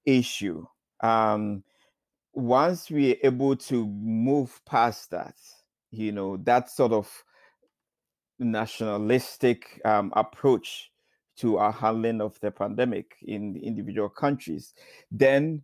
issue. 0.06 0.66
Um, 1.02 1.64
once 2.34 2.90
we're 2.90 3.18
able 3.24 3.56
to 3.56 3.88
move 3.88 4.60
past 4.66 5.12
that, 5.12 5.36
you 5.92 6.12
know, 6.12 6.38
that 6.38 6.70
sort 6.70 6.92
of 6.92 7.24
nationalistic 8.40 9.82
um, 9.86 10.12
approach 10.16 10.92
to 11.38 11.58
our 11.58 11.72
handling 11.72 12.22
of 12.22 12.40
the 12.40 12.52
pandemic 12.52 13.16
in 13.24 13.56
individual 13.58 14.10
countries, 14.10 14.74
then 15.12 15.62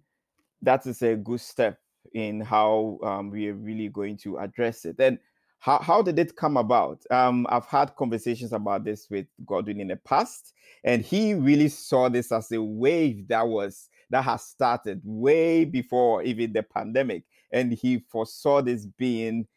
that 0.61 0.85
is 0.85 1.01
a 1.01 1.15
good 1.15 1.41
step 1.41 1.79
in 2.13 2.41
how 2.41 2.99
um, 3.03 3.29
we 3.29 3.49
are 3.49 3.55
really 3.55 3.89
going 3.89 4.17
to 4.17 4.37
address 4.37 4.85
it. 4.85 4.95
And 4.99 5.17
how, 5.63 5.79
how 5.79 6.01
did 6.01 6.19
it 6.19 6.35
come 6.35 6.57
about? 6.57 7.01
Um, 7.09 7.47
I've 7.49 7.67
had 7.67 7.95
conversations 7.95 8.51
about 8.51 8.83
this 8.83 9.07
with 9.09 9.27
Godwin 9.45 9.79
in 9.79 9.87
the 9.87 9.95
past, 9.95 10.53
and 10.83 11.01
he 11.01 11.35
really 11.35 11.69
saw 11.69 12.09
this 12.09 12.33
as 12.33 12.51
a 12.51 12.61
wave 12.61 13.29
that 13.29 13.47
was 13.47 13.87
that 14.09 14.25
has 14.25 14.43
started 14.43 14.99
way 15.05 15.63
before 15.63 16.21
even 16.23 16.51
the 16.51 16.63
pandemic, 16.63 17.23
and 17.53 17.71
he 17.71 17.99
foresaw 18.09 18.61
this 18.61 18.85
being 18.97 19.47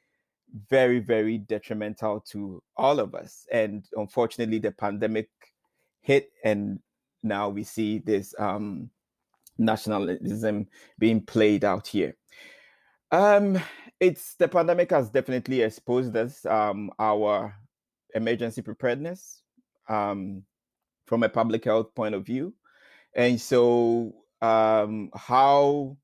very, 0.71 1.01
very 1.01 1.39
detrimental 1.39 2.21
to 2.31 2.63
all 2.77 3.01
of 3.01 3.17
us. 3.17 3.45
And 3.51 3.85
unfortunately, 3.97 4.61
the 4.61 4.71
pandemic 4.71 5.29
hit, 6.03 6.31
and 6.45 6.79
now 7.25 7.49
we 7.49 7.65
see 7.65 7.99
this 7.99 8.33
um, 8.39 8.91
nationalism 9.59 10.69
being 11.01 11.21
played 11.21 11.65
out 11.65 11.89
here. 11.89 12.15
Um, 13.11 13.59
it's 14.01 14.35
the 14.35 14.49
pandemic 14.49 14.91
has 14.91 15.11
definitely 15.11 15.63
exposed 15.63 16.17
us 16.17 16.45
um, 16.47 16.91
our 16.99 17.55
emergency 18.15 18.63
preparedness 18.63 19.43
um, 19.89 20.43
from 21.07 21.23
a 21.23 21.29
public 21.29 21.65
health 21.65 21.95
point 21.95 22.15
of 22.15 22.25
view, 22.25 22.55
and 23.15 23.41
so 23.41 24.15
um, 24.43 25.11
how 25.15 25.97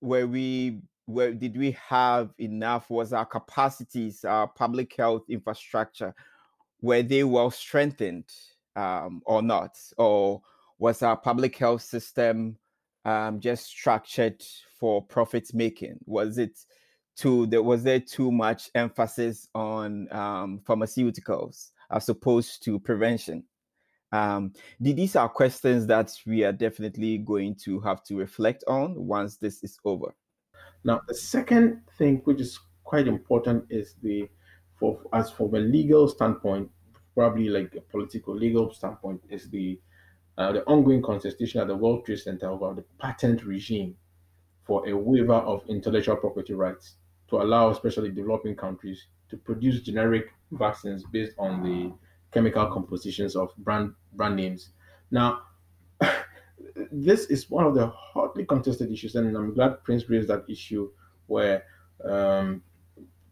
were 0.00 0.26
we 0.26 0.80
where 1.06 1.32
did 1.32 1.56
we 1.56 1.72
have 1.72 2.30
enough 2.38 2.88
was 2.88 3.12
our 3.12 3.26
capacities 3.26 4.24
our 4.24 4.46
public 4.46 4.94
health 4.96 5.22
infrastructure 5.28 6.14
were 6.82 7.02
they 7.02 7.24
well 7.24 7.50
strengthened 7.50 8.24
um, 8.76 9.22
or 9.24 9.40
not? 9.40 9.78
Or 9.96 10.42
was 10.78 11.02
our 11.02 11.16
public 11.16 11.56
health 11.56 11.82
system 11.82 12.58
um, 13.04 13.40
just 13.40 13.66
structured 13.66 14.42
for 14.78 15.02
profit 15.02 15.54
making? 15.54 15.98
Was 16.04 16.36
it 16.38 16.58
too 17.22 17.46
there 17.46 17.62
was 17.62 17.84
there 17.84 18.00
too 18.00 18.32
much 18.32 18.68
emphasis 18.74 19.48
on 19.54 20.12
um, 20.12 20.60
pharmaceuticals 20.64 21.70
as 21.90 22.08
opposed 22.08 22.64
to 22.64 22.80
prevention? 22.80 23.44
Um, 24.10 24.52
these 24.80 25.14
are 25.16 25.28
questions 25.28 25.86
that 25.86 26.12
we 26.26 26.44
are 26.44 26.52
definitely 26.52 27.18
going 27.18 27.54
to 27.64 27.80
have 27.80 28.02
to 28.04 28.16
reflect 28.16 28.64
on 28.66 29.06
once 29.06 29.36
this 29.36 29.62
is 29.62 29.78
over. 29.84 30.14
Now, 30.84 31.00
the 31.06 31.14
second 31.14 31.80
thing, 31.96 32.20
which 32.24 32.40
is 32.40 32.58
quite 32.82 33.06
important, 33.06 33.66
is 33.70 33.94
the 34.02 34.28
for 34.74 35.00
as 35.12 35.30
from 35.30 35.54
a 35.54 35.60
legal 35.60 36.08
standpoint, 36.08 36.68
probably 37.14 37.48
like 37.48 37.72
a 37.76 37.80
political 37.82 38.34
legal 38.34 38.74
standpoint 38.74 39.20
is 39.30 39.48
the 39.48 39.80
uh, 40.38 40.50
the 40.50 40.64
ongoing 40.64 41.02
contestation 41.02 41.60
at 41.60 41.68
the 41.68 41.76
World 41.76 42.04
Trade 42.04 42.18
Center 42.18 42.50
about 42.50 42.76
the 42.76 42.84
patent 42.98 43.44
regime 43.44 43.94
for 44.64 44.88
a 44.88 44.96
waiver 44.96 45.34
of 45.34 45.62
intellectual 45.68 46.16
property 46.16 46.54
rights 46.54 46.96
to 47.32 47.40
allow 47.40 47.70
especially 47.70 48.10
developing 48.10 48.54
countries 48.54 49.06
to 49.30 49.38
produce 49.38 49.80
generic 49.80 50.26
vaccines 50.50 51.02
based 51.10 51.32
on 51.38 51.62
the 51.64 51.90
chemical 52.30 52.66
compositions 52.66 53.34
of 53.34 53.56
brand 53.56 53.94
brand 54.12 54.36
names. 54.36 54.70
Now, 55.10 55.40
this 56.92 57.24
is 57.26 57.48
one 57.48 57.64
of 57.64 57.74
the 57.74 57.86
hotly 57.86 58.44
contested 58.44 58.92
issues, 58.92 59.14
and 59.14 59.34
I'm 59.34 59.54
glad 59.54 59.82
Prince 59.82 60.10
raised 60.10 60.28
that 60.28 60.44
issue 60.46 60.90
where 61.26 61.64
um, 62.04 62.62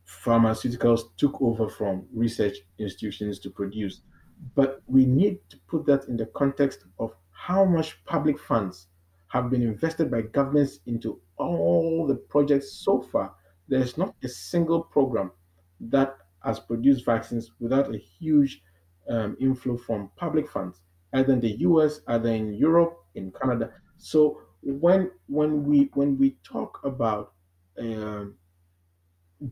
pharmaceuticals 0.06 1.14
took 1.18 1.40
over 1.42 1.68
from 1.68 2.06
research 2.14 2.56
institutions 2.78 3.38
to 3.40 3.50
produce. 3.50 4.00
But 4.54 4.80
we 4.86 5.04
need 5.04 5.40
to 5.50 5.58
put 5.68 5.84
that 5.86 6.08
in 6.08 6.16
the 6.16 6.26
context 6.26 6.86
of 6.98 7.12
how 7.32 7.66
much 7.66 8.02
public 8.06 8.38
funds 8.38 8.86
have 9.28 9.50
been 9.50 9.62
invested 9.62 10.10
by 10.10 10.22
governments 10.22 10.80
into 10.86 11.20
all 11.36 12.06
the 12.06 12.14
projects 12.14 12.72
so 12.72 13.02
far. 13.02 13.34
There's 13.70 13.96
not 13.96 14.14
a 14.22 14.28
single 14.28 14.82
program 14.82 15.32
that 15.80 16.16
has 16.44 16.60
produced 16.60 17.06
vaccines 17.06 17.52
without 17.60 17.94
a 17.94 17.98
huge 17.98 18.62
um, 19.08 19.36
inflow 19.40 19.76
from 19.76 20.10
public 20.16 20.48
funds, 20.48 20.80
either 21.14 21.32
in 21.32 21.40
the 21.40 21.56
US, 21.68 22.00
either 22.08 22.28
in 22.28 22.52
Europe, 22.52 22.98
in 23.14 23.32
Canada. 23.40 23.70
So 23.96 24.42
when 24.62 25.10
when 25.26 25.64
we 25.64 25.90
when 25.94 26.18
we 26.18 26.36
talk 26.42 26.80
about 26.84 27.32
um, 27.78 28.34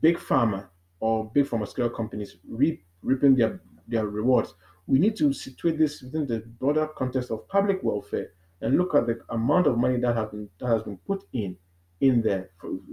big 0.01 0.19
pharma 0.19 0.69
or 1.01 1.31
big 1.31 1.47
pharmaceutical 1.47 1.91
companies 1.91 2.37
reap, 2.49 2.85
reaping 3.03 3.35
their, 3.35 3.61
their 3.87 4.07
rewards. 4.07 4.55
We 4.87 4.99
need 4.99 5.17
to 5.17 5.33
situate 5.33 5.79
this 5.79 6.03
within 6.03 6.27
the 6.27 6.41
broader 6.41 6.89
context 6.89 7.31
of 7.31 7.49
public 7.49 7.83
welfare 7.83 8.33
and 8.61 8.77
look 8.77 8.95
at 8.95 9.07
the 9.07 9.21
amount 9.31 9.67
of 9.67 9.79
money 9.79 9.99
that 9.99 10.17
has 10.17 10.31
been 10.31 10.49
that 10.59 10.67
has 10.67 10.83
been 10.83 10.99
put 11.07 11.25
in 11.33 11.57
in 12.01 12.23
there. 12.23 12.51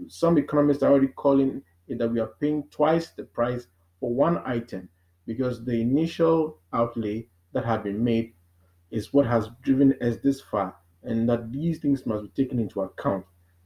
Some 0.08 0.38
economists 0.38 0.84
are 0.84 0.92
already 0.92 1.10
calling 1.10 1.62
it 1.88 1.98
that 2.00 2.10
we 2.10 2.20
are 2.20 2.34
paying 2.40 2.64
twice 2.72 3.10
the 3.12 3.24
price 3.24 3.68
for 4.00 4.14
one 4.14 4.42
item 4.46 4.90
because 5.26 5.64
the 5.64 5.80
initial 5.80 6.60
outlay 6.74 7.28
that 7.54 7.66
had 7.66 7.84
been 7.84 8.04
made 8.04 8.34
is 8.92 9.14
what 9.14 9.26
has 9.26 9.50
driven 9.62 9.96
us 10.02 10.18
this 10.24 10.42
far, 10.42 10.76
and 11.04 11.28
that 11.30 11.52
these 11.52 11.80
things 11.80 12.06
must 12.06 12.24
be 12.24 12.44
taken 12.44 12.60
into 12.60 12.82
account 12.82 13.26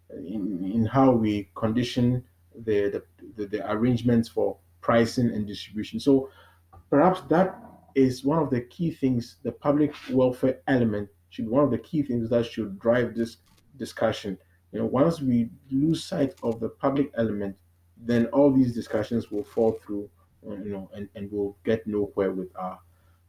in, 0.10 0.72
in 0.74 0.86
how 0.86 1.12
we 1.12 1.50
condition 1.56 2.24
the, 2.66 3.02
the, 3.36 3.46
the, 3.46 3.72
arrangements 3.72 4.28
for 4.28 4.58
pricing 4.82 5.30
and 5.30 5.48
distribution. 5.48 6.00
So 6.00 6.30
perhaps 6.90 7.22
that 7.30 7.62
is 7.96 8.24
one 8.24 8.40
of 8.40 8.50
the 8.50 8.62
key 8.62 8.92
things, 8.92 9.38
the 9.44 9.52
public 9.52 9.94
welfare 10.12 10.60
element 10.68 11.10
should 11.30 11.46
be 11.46 11.52
one 11.52 11.64
of 11.64 11.72
the 11.72 11.78
key 11.78 12.02
things 12.02 12.30
that 12.30 12.46
should 12.46 12.80
drive 12.80 13.16
this 13.16 13.38
discussion. 13.78 14.38
You 14.72 14.80
know, 14.80 14.86
once 14.86 15.22
we 15.22 15.50
lose 15.72 16.04
sight 16.04 16.36
of 16.44 16.60
the 16.60 16.70
public 16.70 17.12
element, 17.18 17.56
then 17.98 18.28
all 18.28 18.52
these 18.52 18.74
discussions 18.74 19.32
will 19.32 19.44
fall 19.44 19.74
through, 19.84 20.10
uh, 20.48 20.56
you 20.56 20.72
know, 20.72 20.90
and, 20.94 21.10
and 21.16 21.32
we'll 21.32 21.58
get 21.64 21.86
nowhere 21.88 22.32
with 22.32 22.50
our 22.56 22.80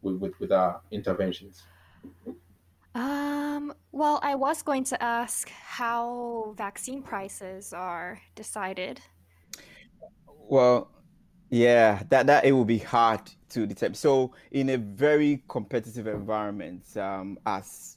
with, 0.02 0.16
with, 0.16 0.38
with 0.40 0.52
our 0.52 0.80
interventions. 0.90 1.62
Um, 2.94 3.74
well, 3.92 4.18
I 4.22 4.34
was 4.34 4.62
going 4.62 4.84
to 4.84 5.02
ask 5.02 5.48
how 5.50 6.54
vaccine 6.56 7.02
prices 7.02 7.72
are 7.72 8.20
decided. 8.34 9.00
Well, 10.26 10.90
yeah, 11.50 12.02
that 12.08 12.26
that 12.26 12.44
it 12.44 12.52
will 12.52 12.64
be 12.64 12.78
hard 12.78 13.20
to 13.50 13.66
determine. 13.66 13.94
So, 13.94 14.32
in 14.50 14.70
a 14.70 14.78
very 14.78 15.42
competitive 15.48 16.06
environment, 16.06 16.96
um, 16.96 17.38
as 17.46 17.96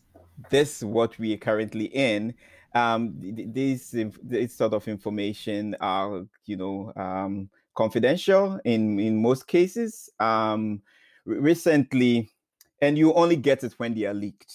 this 0.49 0.83
what 0.83 1.17
we 1.19 1.33
are 1.33 1.37
currently 1.37 1.85
in, 1.85 2.33
um, 2.74 3.13
these 3.19 3.95
this 4.24 4.55
sort 4.55 4.74
of 4.74 4.88
information 4.88 5.76
are 5.80 6.26
you 6.45 6.57
know 6.57 6.93
um, 6.95 7.49
confidential 7.76 8.59
in 8.65 8.99
in 8.99 9.21
most 9.21 9.47
cases. 9.47 10.09
Um, 10.19 10.82
recently, 11.26 12.30
and 12.82 12.97
you 12.97 13.13
only 13.13 13.36
get 13.36 13.63
it 13.63 13.74
when 13.78 13.93
they 13.93 14.05
are 14.05 14.13
leaked. 14.13 14.53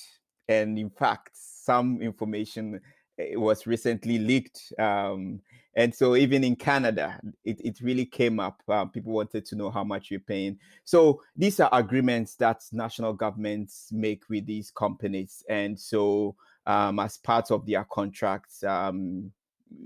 And 0.48 0.78
in 0.78 0.90
fact, 0.90 1.30
some 1.34 2.00
information 2.00 2.80
eh, 3.18 3.36
was 3.36 3.66
recently 3.66 4.18
leaked. 4.18 4.72
Um, 4.78 5.40
and 5.74 5.94
so 5.94 6.16
even 6.16 6.42
in 6.42 6.56
Canada, 6.56 7.20
it, 7.44 7.60
it 7.60 7.80
really 7.80 8.06
came 8.06 8.40
up. 8.40 8.62
Uh, 8.68 8.86
people 8.86 9.12
wanted 9.12 9.44
to 9.46 9.56
know 9.56 9.70
how 9.70 9.84
much 9.84 10.10
you're 10.10 10.20
paying. 10.20 10.58
So 10.84 11.22
these 11.36 11.60
are 11.60 11.68
agreements 11.72 12.34
that 12.36 12.62
national 12.72 13.12
governments 13.12 13.90
make 13.92 14.28
with 14.28 14.46
these 14.46 14.70
companies. 14.70 15.44
And 15.48 15.78
so 15.78 16.34
um, 16.68 17.00
as 17.00 17.16
part 17.16 17.50
of 17.50 17.66
their 17.66 17.84
contracts, 17.84 18.62
um, 18.62 19.32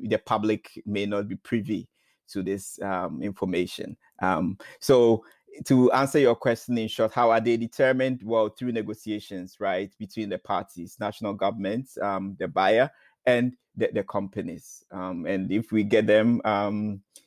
the 0.03 0.19
public 0.19 0.71
may 0.85 1.07
not 1.07 1.29
be 1.29 1.37
privy 1.37 1.89
to 2.29 2.43
this 2.43 2.81
um, 2.83 3.23
information. 3.23 3.97
Um, 4.21 4.59
so 4.81 5.25
to 5.67 5.93
answer 5.93 6.19
your 6.19 6.35
question 6.35 6.77
in 6.77 6.89
short, 6.89 7.13
how 7.13 7.31
are 7.31 7.41
they 7.41 7.57
determined? 7.57 8.23
Well, 8.25 8.49
through 8.49 8.73
negotiations, 8.73 9.57
right, 9.61 9.93
between 9.99 10.29
the 10.29 10.39
parties, 10.39 10.97
national 10.99 11.35
governments, 11.35 11.97
um, 12.03 12.37
the 12.39 12.49
buyer, 12.49 12.91
and 13.27 13.55
the, 13.77 13.91
the 13.95 14.03
companies. 14.03 14.85
Um, 14.91 15.25
and 15.27 15.53
if 15.53 15.71
we 15.71 15.85
get 15.85 16.07
them, 16.07 16.41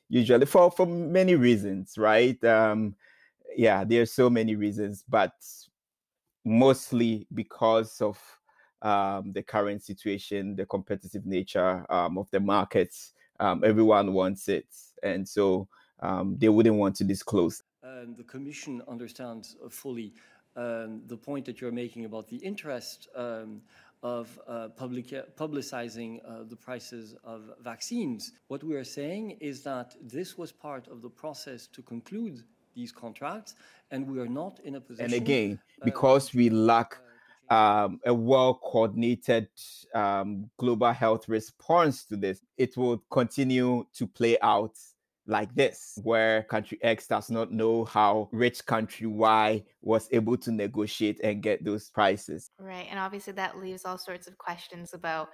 usually 0.09 0.45
for 0.45 0.69
for 0.69 0.85
many 0.85 1.35
reasons, 1.35 1.97
right? 1.97 2.37
Yeah, 3.57 3.85
are 3.89 4.05
so 4.05 4.29
many 4.29 4.55
reasons, 4.57 5.05
but 5.07 5.33
mostly 6.43 7.25
because 7.33 8.01
of 8.01 8.19
um, 8.85 9.31
the 9.33 9.41
current 9.41 9.83
situation, 9.83 10.55
the 10.55 10.65
competitive 10.65 11.25
nature 11.25 11.85
um, 11.89 12.17
of 12.17 12.29
the 12.31 12.39
markets. 12.39 13.13
Um, 13.39 13.63
everyone 13.65 14.13
wants 14.13 14.47
it, 14.47 14.67
and 15.03 15.27
so 15.27 15.67
um, 15.99 16.37
they 16.37 16.49
wouldn't 16.49 16.75
want 16.75 16.95
to 16.97 17.03
disclose. 17.03 17.63
the 17.81 18.23
Commission 18.23 18.81
understands 18.87 19.57
fully 19.69 20.13
um, 20.55 21.01
the 21.07 21.17
point 21.17 21.45
that 21.45 21.59
you're 21.59 21.77
making 21.85 22.05
about 22.05 22.27
the 22.27 22.37
interest 22.37 23.09
um, 23.15 23.61
of 24.03 24.39
uh, 24.47 24.69
public, 24.69 25.07
publicizing 25.35 26.11
uh, 26.23 26.43
the 26.47 26.55
prices 26.55 27.15
of 27.23 27.41
vaccines. 27.61 28.33
What 28.47 28.63
we 28.63 28.75
are 28.75 28.83
saying 28.83 29.37
is 29.41 29.63
that 29.63 29.95
this 30.01 30.37
was 30.37 30.51
part 30.51 30.87
of 30.87 31.01
the 31.01 31.09
process 31.09 31.67
to 31.67 31.81
conclude 31.81 32.43
these 32.75 32.91
contracts, 32.91 33.55
and 33.91 34.07
we 34.07 34.19
are 34.19 34.27
not 34.27 34.59
in 34.63 34.75
a 34.75 34.81
position. 34.81 35.05
And 35.05 35.13
again, 35.13 35.59
uh, 35.81 35.85
because 35.85 36.33
we 36.33 36.49
lack 36.49 36.99
um, 37.49 37.99
a 38.05 38.13
well 38.13 38.55
coordinated 38.55 39.47
um, 39.93 40.49
global 40.57 40.91
health 40.91 41.27
response 41.29 42.05
to 42.05 42.15
this, 42.15 42.41
it 42.57 42.75
will 42.77 43.03
continue 43.09 43.85
to 43.93 44.07
play 44.07 44.37
out 44.41 44.77
like 45.27 45.53
this, 45.55 45.97
where 46.03 46.43
country 46.43 46.77
X 46.81 47.07
does 47.07 47.31
not 47.31 47.51
know 47.51 47.85
how 47.85 48.29
rich 48.31 48.65
country 48.65 49.07
Y 49.07 49.63
was 49.81 50.07
able 50.11 50.37
to 50.37 50.51
negotiate 50.51 51.19
and 51.23 51.41
get 51.41 51.63
those 51.63 51.89
prices. 51.89 52.51
Right. 52.59 52.87
And 52.89 52.99
obviously, 52.99 53.33
that 53.33 53.57
leaves 53.57 53.85
all 53.85 53.97
sorts 53.97 54.27
of 54.27 54.37
questions 54.37 54.93
about 54.93 55.29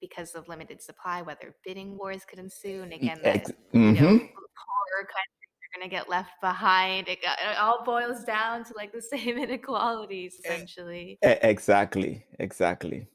because 0.00 0.34
of 0.34 0.48
limited 0.48 0.82
supply, 0.82 1.22
whether 1.22 1.54
bidding 1.64 1.96
wars 1.96 2.24
could 2.24 2.38
ensue. 2.38 2.82
And 2.82 2.92
again, 2.92 3.20
that 3.22 3.44
mm-hmm. 3.74 3.94
you 3.94 4.00
know, 4.00 4.18
poorer 4.18 5.06
countries 5.06 5.35
are 5.35 5.35
going 5.76 5.88
to 5.88 5.94
get 5.94 6.08
left 6.08 6.32
behind. 6.40 7.08
It, 7.08 7.22
got, 7.22 7.38
it 7.38 7.58
all 7.58 7.84
boils 7.84 8.24
down 8.24 8.64
to 8.64 8.74
like 8.76 8.92
the 8.92 9.02
same 9.16 9.38
inequalities, 9.38 10.34
essentially. 10.34 11.18
Exactly. 11.22 12.24
Exactly. 12.38 13.08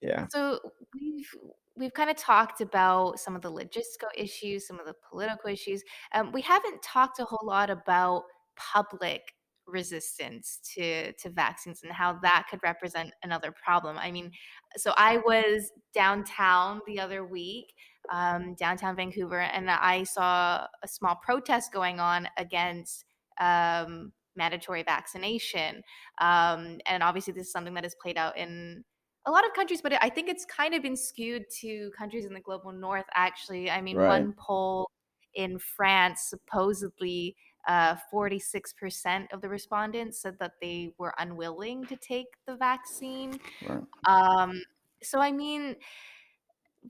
Yeah. 0.00 0.26
So 0.30 0.58
we've 0.94 1.28
we've 1.76 1.92
kind 1.94 2.10
of 2.10 2.16
talked 2.16 2.60
about 2.60 3.18
some 3.18 3.36
of 3.36 3.42
the 3.42 3.50
logistical 3.50 4.10
issues, 4.16 4.66
some 4.66 4.78
of 4.78 4.86
the 4.86 4.94
political 5.08 5.50
issues. 5.50 5.82
Um, 6.12 6.32
we 6.32 6.42
haven't 6.42 6.82
talked 6.82 7.20
a 7.20 7.24
whole 7.24 7.46
lot 7.46 7.70
about 7.70 8.24
public 8.56 9.22
resistance 9.66 10.58
to 10.74 11.12
to 11.12 11.30
vaccines 11.30 11.82
and 11.82 11.92
how 11.92 12.18
that 12.22 12.46
could 12.50 12.60
represent 12.62 13.12
another 13.22 13.52
problem. 13.52 13.96
I 13.96 14.10
mean, 14.10 14.30
so 14.76 14.92
I 14.96 15.18
was 15.18 15.70
downtown 15.94 16.80
the 16.86 16.98
other 17.00 17.24
week, 17.24 17.72
um, 18.10 18.54
downtown 18.54 18.96
Vancouver, 18.96 19.40
and 19.40 19.70
I 19.70 20.04
saw 20.04 20.66
a 20.82 20.88
small 20.88 21.16
protest 21.16 21.72
going 21.72 22.00
on 22.00 22.28
against 22.36 23.04
um, 23.40 24.12
mandatory 24.36 24.82
vaccination. 24.82 25.82
Um, 26.20 26.78
and 26.86 27.02
obviously, 27.02 27.32
this 27.32 27.46
is 27.46 27.52
something 27.52 27.74
that 27.74 27.84
has 27.84 27.94
played 28.00 28.18
out 28.18 28.36
in 28.36 28.84
a 29.26 29.30
lot 29.30 29.44
of 29.44 29.52
countries, 29.54 29.80
but 29.80 29.92
I 30.02 30.08
think 30.08 30.28
it's 30.28 30.44
kind 30.44 30.74
of 30.74 30.82
been 30.82 30.96
skewed 30.96 31.44
to 31.60 31.90
countries 31.96 32.24
in 32.24 32.34
the 32.34 32.40
global 32.40 32.72
north, 32.72 33.04
actually. 33.14 33.70
I 33.70 33.80
mean, 33.80 33.96
right. 33.96 34.20
one 34.20 34.34
poll 34.36 34.90
in 35.34 35.58
France 35.58 36.26
supposedly 36.28 37.36
uh, 37.68 37.94
46% 38.12 39.32
of 39.32 39.40
the 39.40 39.48
respondents 39.48 40.20
said 40.20 40.36
that 40.40 40.52
they 40.60 40.92
were 40.98 41.14
unwilling 41.18 41.84
to 41.86 41.96
take 41.96 42.26
the 42.46 42.56
vaccine. 42.56 43.38
Right. 43.66 43.82
Um, 44.06 44.60
so, 45.02 45.20
I 45.20 45.30
mean, 45.30 45.76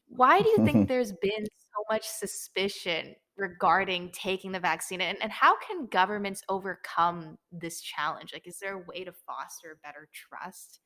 why 0.09 0.41
do 0.41 0.49
you 0.49 0.65
think 0.65 0.89
there's 0.89 1.13
been 1.13 1.45
so 1.45 1.85
much 1.91 2.07
suspicion 2.07 3.15
regarding 3.37 4.11
taking 4.13 4.53
the 4.53 4.61
vaccine? 4.61 5.01
And, 5.01 5.19
and 5.23 5.33
how 5.33 5.57
can 5.59 5.87
governments 5.87 6.43
overcome 6.49 7.39
this 7.51 7.81
challenge? 7.81 8.33
Like, 8.33 8.47
is 8.47 8.59
there 8.59 8.75
a 8.75 8.85
way 8.87 9.05
to 9.05 9.13
foster 9.27 9.79
better 9.83 10.09
trust? 10.13 10.81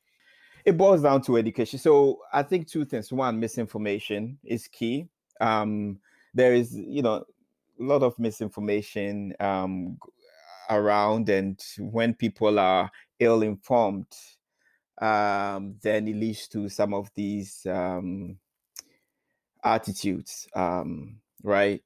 it 0.67 0.77
boils 0.77 1.01
down 1.01 1.21
to 1.21 1.37
education. 1.37 1.79
So 1.79 2.19
I 2.33 2.43
think 2.43 2.67
two 2.67 2.83
things. 2.83 3.09
One, 3.09 3.39
misinformation 3.39 4.37
is 4.43 4.67
key. 4.67 5.07
Um, 5.39 5.99
there 6.33 6.53
is, 6.53 6.75
you 6.77 7.01
know, 7.01 7.23
a 7.79 7.83
lot 7.83 8.03
of 8.03 8.19
misinformation 8.19 9.33
um, 9.39 9.97
around, 10.69 11.29
and 11.29 11.57
when 11.79 12.13
people 12.13 12.59
are 12.59 12.91
ill 13.19 13.43
informed, 13.43 14.11
um, 15.01 15.75
then 15.81 16.05
it 16.09 16.17
leads 16.17 16.49
to 16.49 16.67
some 16.67 16.93
of 16.93 17.09
these 17.15 17.65
um, 17.69 18.37
attitudes, 19.75 20.47
um, 20.55 21.17
right? 21.43 21.81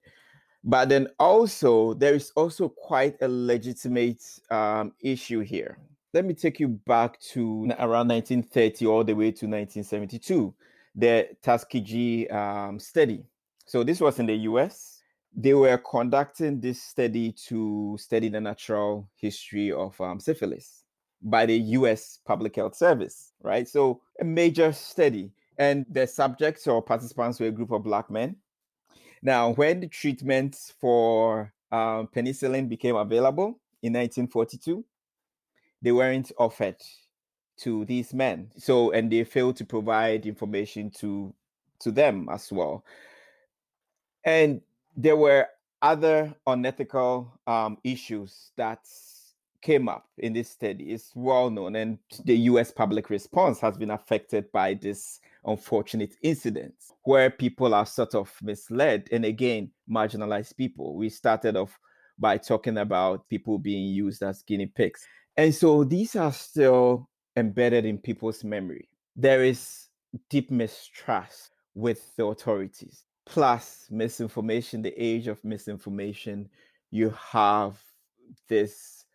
But 0.64 0.90
then 0.90 1.08
also, 1.20 1.94
there 1.96 2.14
is 2.14 2.32
also 2.36 2.70
quite 2.70 3.18
a 3.22 3.28
legitimate 3.28 4.24
um, 4.50 4.94
issue 5.02 5.40
here 5.40 5.78
let 6.14 6.26
me 6.26 6.34
take 6.34 6.60
you 6.60 6.68
back 6.68 7.20
to 7.20 7.72
around 7.80 8.10
1930 8.10 8.86
all 8.86 9.04
the 9.04 9.14
way 9.14 9.32
to 9.32 9.46
1972, 9.46 10.54
the 10.96 11.30
Tuskegee 11.42 12.28
um, 12.28 12.80
study. 12.80 13.24
So 13.66 13.84
this 13.84 14.02
was 14.02 14.20
in 14.20 14.26
the 14.26 14.36
US. 14.36 15.02
They 15.34 15.54
were 15.54 15.78
conducting 15.78 16.60
this 16.60 16.82
study 16.82 17.32
to 17.48 17.96
study 17.98 18.28
the 18.28 18.42
natural 18.42 19.10
history 19.16 19.72
of 19.72 20.00
um, 20.02 20.20
syphilis 20.20 20.84
by 21.22 21.46
the 21.46 21.58
US 21.58 22.20
Public 22.26 22.58
Health 22.58 22.76
Service, 22.76 23.32
right? 23.42 23.68
So 23.68 24.02
a 24.20 24.26
major 24.26 24.74
study. 24.74 25.32
And 25.58 25.86
the 25.90 26.08
subjects 26.08 26.68
or 26.68 26.82
participants 26.82 27.40
were 27.40 27.48
a 27.48 27.52
group 27.52 27.72
of 27.72 27.84
black 27.84 28.10
men. 28.10 28.38
Now, 29.22 29.52
when 29.54 29.82
the 29.82 29.88
treatments 29.88 30.74
for 30.80 31.54
um, 31.72 32.08
penicillin 32.08 32.68
became 32.68 32.96
available 32.96 33.60
in 33.84 33.94
1942, 33.94 34.84
they 35.82 35.92
weren't 35.92 36.32
offered 36.38 36.78
to 37.58 37.86
these 37.86 38.14
men. 38.14 38.50
So 38.58 38.92
and 38.92 39.12
they 39.12 39.24
failed 39.24 39.58
to 39.58 39.66
provide 39.66 40.26
information 40.26 40.90
to 41.00 41.34
to 41.80 41.92
them 41.92 42.28
as 42.32 42.52
well. 42.52 42.84
And 44.24 44.62
there 44.96 45.16
were 45.16 45.48
other 45.82 46.34
unethical 46.46 47.40
um, 47.48 47.78
issues 47.84 48.52
that 48.56 48.80
came 49.62 49.88
up 49.88 50.08
in 50.18 50.34
this 50.34 50.50
study. 50.50 50.92
It's 50.92 51.12
well 51.16 51.50
known, 51.50 51.76
and 51.76 51.98
the 52.26 52.36
US 52.38 52.72
public 52.72 53.10
response 53.10 53.60
has 53.60 53.78
been 53.78 53.92
affected 53.92 54.52
by 54.52 54.74
this 54.76 55.20
unfortunate 55.46 56.16
incidents 56.22 56.92
where 57.04 57.30
people 57.30 57.74
are 57.74 57.86
sort 57.86 58.16
of 58.16 58.32
misled 58.42 59.08
and 59.12 59.26
again 59.26 59.72
marginalized 59.90 60.56
people. 60.56 60.96
We 60.96 61.10
started 61.10 61.56
off 61.56 61.78
by 62.20 62.38
talking 62.38 62.78
about 62.78 63.28
people 63.30 63.58
being 63.58 63.88
used 63.88 64.22
as 64.22 64.44
guinea 64.44 64.68
pigs. 64.68 65.06
And 65.38 65.54
so 65.54 65.84
these 65.84 66.16
are 66.16 66.32
still 66.32 67.10
embedded 67.36 67.86
in 67.86 67.98
people's 67.98 68.44
memory. 68.44 68.90
There 69.16 69.44
is 69.44 69.88
deep 70.30 70.52
mistrust 70.52 71.52
with 71.74 72.16
the 72.16 72.26
authorities, 72.26 73.06
plus 73.26 73.88
misinformation, 73.90 74.82
the 74.82 74.94
age 75.02 75.28
of 75.28 75.44
misinformation. 75.44 76.50
You 76.92 77.16
have 77.32 77.82
this 78.48 79.06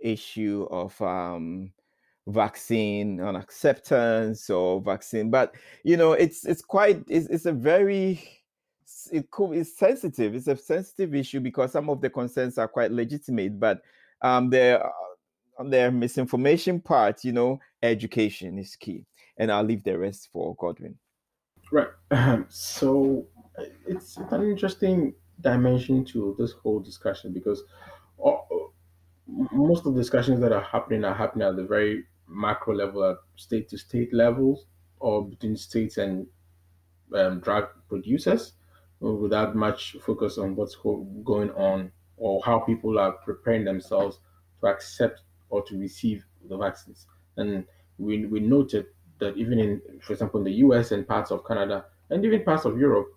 issue 0.00 0.66
of 0.70 1.00
um, 1.00 1.72
vaccine 2.28 3.20
on 3.20 3.36
acceptance 3.36 4.50
or 4.50 4.80
vaccine, 4.80 5.30
but 5.30 5.54
you 5.84 5.96
know, 5.96 6.12
it's 6.12 6.44
it's 6.44 6.62
quite 6.62 7.02
it's, 7.08 7.26
it's 7.28 7.46
a 7.46 7.52
very 7.52 8.20
it 9.12 9.30
could, 9.30 9.52
it's 9.52 9.76
sensitive. 9.76 10.34
It's 10.34 10.48
a 10.48 10.56
sensitive 10.56 11.14
issue 11.14 11.40
because 11.40 11.72
some 11.72 11.88
of 11.90 12.00
the 12.00 12.10
concerns 12.10 12.58
are 12.58 12.68
quite 12.68 12.92
legitimate, 12.92 13.58
but 13.58 13.82
um, 14.22 14.50
there 14.50 14.84
uh, 14.84 14.90
on 15.58 15.70
their 15.70 15.90
misinformation 15.90 16.80
part, 16.80 17.24
you 17.24 17.32
know, 17.32 17.58
education 17.82 18.58
is 18.58 18.76
key. 18.76 19.04
And 19.38 19.50
I'll 19.50 19.64
leave 19.64 19.84
the 19.84 19.98
rest 19.98 20.28
for 20.32 20.54
Godwin. 20.56 20.96
Right. 21.72 21.88
So 22.48 23.26
uh, 23.58 23.64
it's, 23.86 24.18
it's 24.18 24.32
an 24.32 24.42
interesting 24.42 25.14
dimension 25.40 26.04
to 26.06 26.34
this 26.38 26.52
whole 26.52 26.80
discussion 26.80 27.32
because 27.32 27.62
all, 28.18 28.72
most 29.26 29.86
of 29.86 29.94
the 29.94 30.00
discussions 30.00 30.40
that 30.40 30.52
are 30.52 30.62
happening 30.62 31.04
are 31.04 31.14
happening 31.14 31.48
at 31.48 31.56
the 31.56 31.64
very 31.64 32.04
macro 32.28 32.74
level, 32.74 33.04
at 33.04 33.16
state 33.36 33.68
to 33.70 33.78
state 33.78 34.12
levels, 34.12 34.66
or 34.98 35.26
between 35.28 35.56
states 35.56 35.98
and 35.98 36.26
um, 37.14 37.40
drug 37.40 37.68
producers, 37.88 38.52
without 39.00 39.54
much 39.54 39.96
focus 40.00 40.38
on 40.38 40.56
what's 40.56 40.76
going 40.76 41.50
on 41.50 41.92
or 42.16 42.42
how 42.44 42.58
people 42.58 42.98
are 42.98 43.12
preparing 43.12 43.64
themselves 43.64 44.20
to 44.60 44.66
accept 44.66 45.20
or 45.50 45.62
to 45.64 45.78
receive 45.78 46.24
the 46.48 46.56
vaccines. 46.56 47.06
And 47.36 47.66
we, 47.98 48.24
we 48.26 48.40
noted 48.40 48.86
that 49.18 49.36
even 49.36 49.58
in, 49.58 49.82
for 50.02 50.12
example, 50.12 50.40
in 50.40 50.44
the 50.44 50.52
US 50.66 50.92
and 50.92 51.06
parts 51.06 51.30
of 51.30 51.46
Canada 51.46 51.84
and 52.10 52.24
even 52.24 52.42
parts 52.42 52.64
of 52.64 52.78
Europe, 52.78 53.08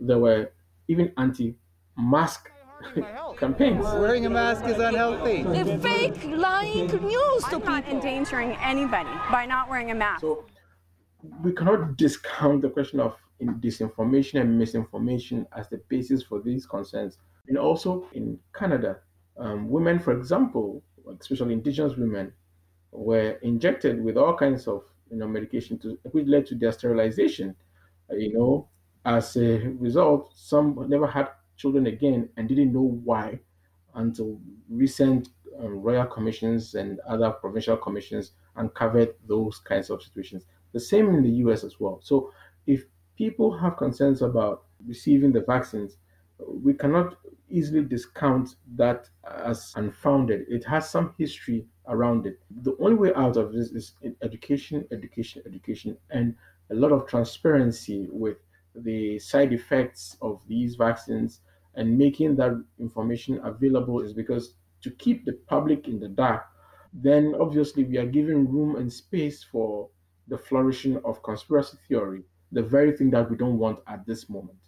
there 0.00 0.18
were 0.18 0.50
even 0.88 1.12
anti-mask 1.16 2.50
campaigns. 3.38 3.84
Wearing 3.84 4.26
a 4.26 4.30
mask 4.30 4.64
is 4.64 4.78
unhealthy. 4.78 5.42
They're 5.42 5.78
fake, 5.78 6.24
lying 6.24 6.86
news 6.86 7.44
to 7.44 7.56
I'm 7.56 7.60
people. 7.60 7.60
not 7.60 7.86
endangering 7.88 8.52
anybody 8.60 9.10
by 9.30 9.46
not 9.46 9.68
wearing 9.68 9.90
a 9.90 9.94
mask. 9.94 10.20
So 10.20 10.44
we 11.42 11.52
cannot 11.52 11.96
discount 11.96 12.62
the 12.62 12.70
question 12.70 13.00
of 13.00 13.16
disinformation 13.40 14.40
and 14.40 14.58
misinformation 14.58 15.46
as 15.56 15.68
the 15.68 15.78
basis 15.88 16.22
for 16.22 16.40
these 16.40 16.66
concerns. 16.66 17.18
And 17.48 17.58
also 17.58 18.06
in 18.12 18.38
Canada, 18.54 18.98
um, 19.38 19.68
women, 19.68 19.98
for 19.98 20.12
example, 20.12 20.82
especially 21.20 21.52
indigenous 21.52 21.96
women, 21.96 22.32
were 22.92 23.32
injected 23.42 24.02
with 24.02 24.16
all 24.16 24.34
kinds 24.36 24.66
of 24.66 24.82
you 25.10 25.18
know 25.18 25.28
medication 25.28 25.78
to, 25.78 25.98
which 26.12 26.26
led 26.26 26.46
to 26.46 26.54
their 26.54 26.72
sterilization. 26.72 27.54
You 28.10 28.32
know, 28.32 28.68
as 29.04 29.36
a 29.36 29.58
result, 29.78 30.32
some 30.34 30.86
never 30.88 31.06
had 31.06 31.28
children 31.56 31.86
again 31.86 32.28
and 32.36 32.48
didn't 32.48 32.72
know 32.72 33.00
why 33.04 33.38
until 33.94 34.38
recent 34.68 35.30
um, 35.58 35.80
royal 35.80 36.06
commissions 36.06 36.74
and 36.74 37.00
other 37.00 37.30
provincial 37.30 37.76
commissions 37.76 38.32
uncovered 38.56 39.14
those 39.26 39.58
kinds 39.58 39.90
of 39.90 40.02
situations. 40.02 40.44
The 40.72 40.80
same 40.80 41.08
in 41.14 41.22
the 41.22 41.30
US 41.46 41.64
as 41.64 41.80
well. 41.80 42.00
So 42.02 42.32
if 42.66 42.84
people 43.16 43.56
have 43.58 43.76
concerns 43.76 44.22
about 44.22 44.64
receiving 44.86 45.32
the 45.32 45.40
vaccines, 45.40 45.96
we 46.46 46.74
cannot 46.74 47.16
easily 47.48 47.82
discount 47.82 48.56
that 48.76 49.08
as 49.44 49.72
unfounded. 49.76 50.46
It 50.48 50.64
has 50.64 50.90
some 50.90 51.14
history 51.18 51.66
around 51.88 52.26
it. 52.26 52.38
The 52.62 52.76
only 52.80 52.96
way 52.96 53.14
out 53.14 53.36
of 53.36 53.52
this 53.52 53.70
is 53.70 53.94
education, 54.22 54.86
education, 54.90 55.42
education, 55.46 55.96
and 56.10 56.34
a 56.70 56.74
lot 56.74 56.92
of 56.92 57.06
transparency 57.06 58.08
with 58.10 58.36
the 58.82 59.18
side 59.18 59.52
effects 59.52 60.16
of 60.22 60.42
these 60.48 60.76
vaccines 60.76 61.40
and 61.74 61.96
making 61.96 62.36
that 62.36 62.62
information 62.78 63.40
available 63.44 64.00
is 64.00 64.12
because 64.12 64.54
to 64.82 64.90
keep 64.92 65.24
the 65.24 65.34
public 65.48 65.88
in 65.88 65.98
the 66.00 66.08
dark, 66.08 66.44
then 66.92 67.34
obviously 67.40 67.84
we 67.84 67.98
are 67.98 68.06
giving 68.06 68.50
room 68.50 68.76
and 68.76 68.92
space 68.92 69.44
for 69.44 69.88
the 70.28 70.38
flourishing 70.38 70.96
of 71.04 71.22
conspiracy 71.22 71.76
theory, 71.88 72.22
the 72.52 72.62
very 72.62 72.96
thing 72.96 73.10
that 73.10 73.30
we 73.30 73.36
don't 73.36 73.58
want 73.58 73.78
at 73.86 74.06
this 74.06 74.28
moment. 74.28 74.58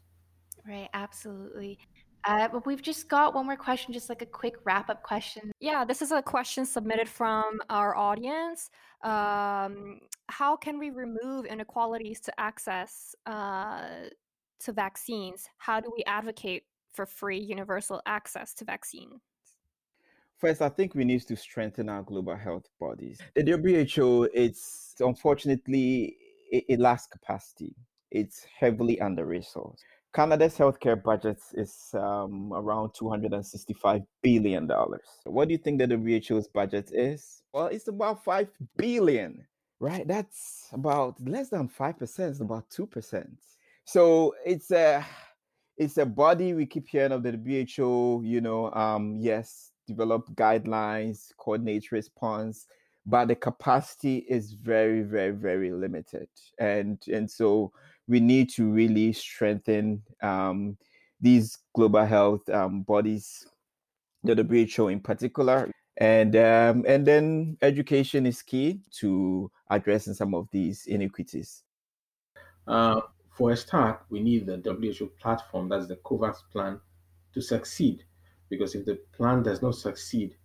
Right, 0.66 0.88
absolutely. 0.92 1.78
Uh, 2.28 2.46
but 2.46 2.66
we've 2.66 2.82
just 2.82 3.08
got 3.08 3.34
one 3.34 3.46
more 3.46 3.56
question, 3.56 3.90
just 3.90 4.10
like 4.10 4.20
a 4.20 4.26
quick 4.26 4.56
wrap 4.64 4.90
up 4.90 5.02
question. 5.02 5.50
Yeah, 5.60 5.86
this 5.86 6.02
is 6.02 6.12
a 6.12 6.20
question 6.20 6.66
submitted 6.66 7.08
from 7.08 7.58
our 7.70 7.96
audience. 7.96 8.68
Um, 9.02 10.00
how 10.28 10.54
can 10.54 10.78
we 10.78 10.90
remove 10.90 11.46
inequalities 11.46 12.20
to 12.20 12.38
access 12.38 13.14
uh, 13.24 14.10
to 14.60 14.72
vaccines? 14.72 15.48
How 15.56 15.80
do 15.80 15.90
we 15.96 16.04
advocate 16.04 16.64
for 16.92 17.06
free 17.06 17.38
universal 17.38 18.02
access 18.04 18.52
to 18.54 18.66
vaccines? 18.66 19.22
First, 20.36 20.60
I 20.60 20.68
think 20.68 20.94
we 20.94 21.06
need 21.06 21.22
to 21.28 21.36
strengthen 21.36 21.88
our 21.88 22.02
global 22.02 22.36
health 22.36 22.68
bodies. 22.78 23.22
The 23.36 23.42
WHO, 23.42 24.28
it's 24.34 24.96
unfortunately, 25.00 26.14
it, 26.52 26.64
it 26.68 26.78
lacks 26.78 27.06
capacity. 27.06 27.74
It's 28.10 28.44
heavily 28.58 29.00
under 29.00 29.24
resourced. 29.24 29.80
Canada's 30.18 30.58
healthcare 30.58 31.00
budget 31.00 31.38
is 31.54 31.90
um, 31.94 32.52
around 32.52 32.88
$265 32.88 34.04
billion. 34.20 34.68
What 35.22 35.46
do 35.46 35.52
you 35.52 35.58
think 35.58 35.78
that 35.78 35.90
the 35.90 35.96
WHO's 35.96 36.48
budget 36.48 36.90
is? 36.92 37.44
Well, 37.52 37.66
it's 37.66 37.86
about 37.86 38.24
5 38.24 38.48
billion, 38.76 39.46
right? 39.78 40.08
That's 40.08 40.70
about 40.72 41.24
less 41.24 41.50
than 41.50 41.68
5%, 41.68 42.30
it's 42.30 42.40
about 42.40 42.68
2%. 42.68 43.28
So 43.84 44.34
it's 44.44 44.72
a 44.72 45.06
it's 45.76 45.98
a 45.98 46.04
body 46.04 46.52
we 46.52 46.66
keep 46.66 46.88
hearing 46.88 47.12
of 47.12 47.22
the 47.22 47.30
WHO, 47.30 48.22
you 48.24 48.40
know, 48.40 48.72
um, 48.72 49.14
yes, 49.20 49.70
develop 49.86 50.28
guidelines, 50.34 51.28
coordinate 51.38 51.92
response, 51.92 52.66
but 53.06 53.26
the 53.26 53.36
capacity 53.36 54.26
is 54.28 54.50
very, 54.52 55.02
very, 55.02 55.30
very 55.30 55.70
limited. 55.70 56.26
And 56.58 57.00
and 57.06 57.30
so 57.30 57.70
we 58.08 58.20
need 58.20 58.50
to 58.50 58.70
really 58.70 59.12
strengthen 59.12 60.02
um, 60.22 60.76
these 61.20 61.58
global 61.74 62.04
health 62.04 62.48
um, 62.48 62.82
bodies, 62.82 63.46
the 64.24 64.34
WHO 64.34 64.88
in 64.88 65.00
particular. 65.00 65.70
And 66.00 66.36
um, 66.36 66.84
and 66.86 67.04
then 67.04 67.56
education 67.60 68.24
is 68.24 68.40
key 68.40 68.80
to 69.00 69.50
addressing 69.68 70.14
some 70.14 70.32
of 70.32 70.48
these 70.52 70.86
inequities. 70.86 71.64
Uh, 72.68 73.00
for 73.30 73.50
a 73.50 73.56
start, 73.56 74.02
we 74.08 74.20
need 74.20 74.46
the 74.46 74.56
WHO 74.58 75.06
platform, 75.20 75.68
that's 75.68 75.86
the 75.86 75.96
COVAX 75.96 76.36
plan, 76.52 76.80
to 77.34 77.40
succeed. 77.40 78.04
Because 78.48 78.74
if 78.74 78.84
the 78.84 79.00
plan 79.12 79.42
does 79.42 79.60
not 79.60 79.74
succeed, 79.74 80.36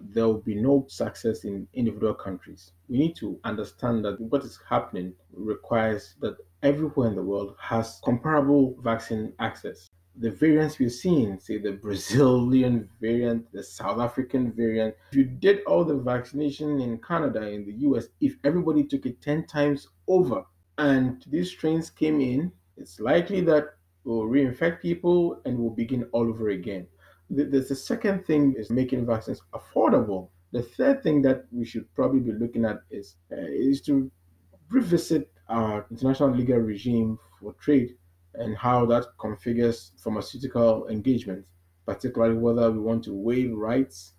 there 0.00 0.26
will 0.26 0.40
be 0.40 0.54
no 0.54 0.84
success 0.88 1.44
in 1.44 1.66
individual 1.74 2.14
countries. 2.14 2.72
We 2.88 2.98
need 2.98 3.16
to 3.16 3.38
understand 3.44 4.04
that 4.04 4.20
what 4.20 4.44
is 4.44 4.58
happening 4.68 5.14
requires 5.32 6.14
that 6.20 6.36
everywhere 6.62 7.08
in 7.08 7.14
the 7.14 7.22
world 7.22 7.54
has 7.60 8.00
comparable 8.04 8.76
vaccine 8.82 9.32
access. 9.38 9.88
The 10.16 10.30
variants 10.30 10.78
we've 10.78 10.92
seen, 10.92 11.38
say 11.38 11.58
the 11.58 11.72
Brazilian 11.72 12.88
variant, 13.00 13.52
the 13.52 13.62
South 13.62 14.00
African 14.00 14.52
variant, 14.52 14.94
if 15.12 15.16
you 15.16 15.24
did 15.24 15.60
all 15.64 15.84
the 15.84 15.94
vaccination 15.96 16.80
in 16.80 16.98
Canada, 16.98 17.48
in 17.48 17.64
the 17.64 17.74
US, 17.88 18.08
if 18.20 18.36
everybody 18.44 18.84
took 18.84 19.06
it 19.06 19.22
10 19.22 19.46
times 19.46 19.86
over, 20.08 20.42
and 20.78 21.24
these 21.28 21.50
strains 21.50 21.90
came 21.90 22.20
in, 22.20 22.52
it's 22.76 23.00
likely 23.00 23.40
that 23.42 23.74
we'll 24.04 24.22
reinfect 24.22 24.80
people 24.80 25.40
and 25.44 25.58
we'll 25.58 25.70
begin 25.70 26.04
all 26.12 26.28
over 26.28 26.48
again. 26.50 26.86
There's 27.30 27.68
the 27.68 27.74
second 27.74 28.24
thing 28.24 28.54
is 28.56 28.70
making 28.70 29.04
vaccines 29.04 29.42
affordable. 29.52 30.30
The 30.52 30.62
third 30.62 31.02
thing 31.02 31.20
that 31.22 31.44
we 31.52 31.66
should 31.66 31.92
probably 31.94 32.20
be 32.20 32.32
looking 32.32 32.64
at 32.64 32.78
is 32.90 33.16
uh, 33.30 33.36
is 33.36 33.82
to 33.82 34.10
revisit 34.70 35.30
our 35.48 35.86
international 35.90 36.30
legal 36.30 36.58
regime 36.58 37.18
for 37.40 37.52
trade 37.54 37.96
and 38.34 38.56
how 38.56 38.84
that 38.86 39.06
configures 39.18 39.90
pharmaceutical 40.02 40.86
engagement, 40.88 41.46
particularly 41.86 42.36
whether 42.36 42.70
we 42.70 42.78
want 42.78 43.02
to 43.04 43.14
waive 43.14 43.52
rights, 43.56 44.12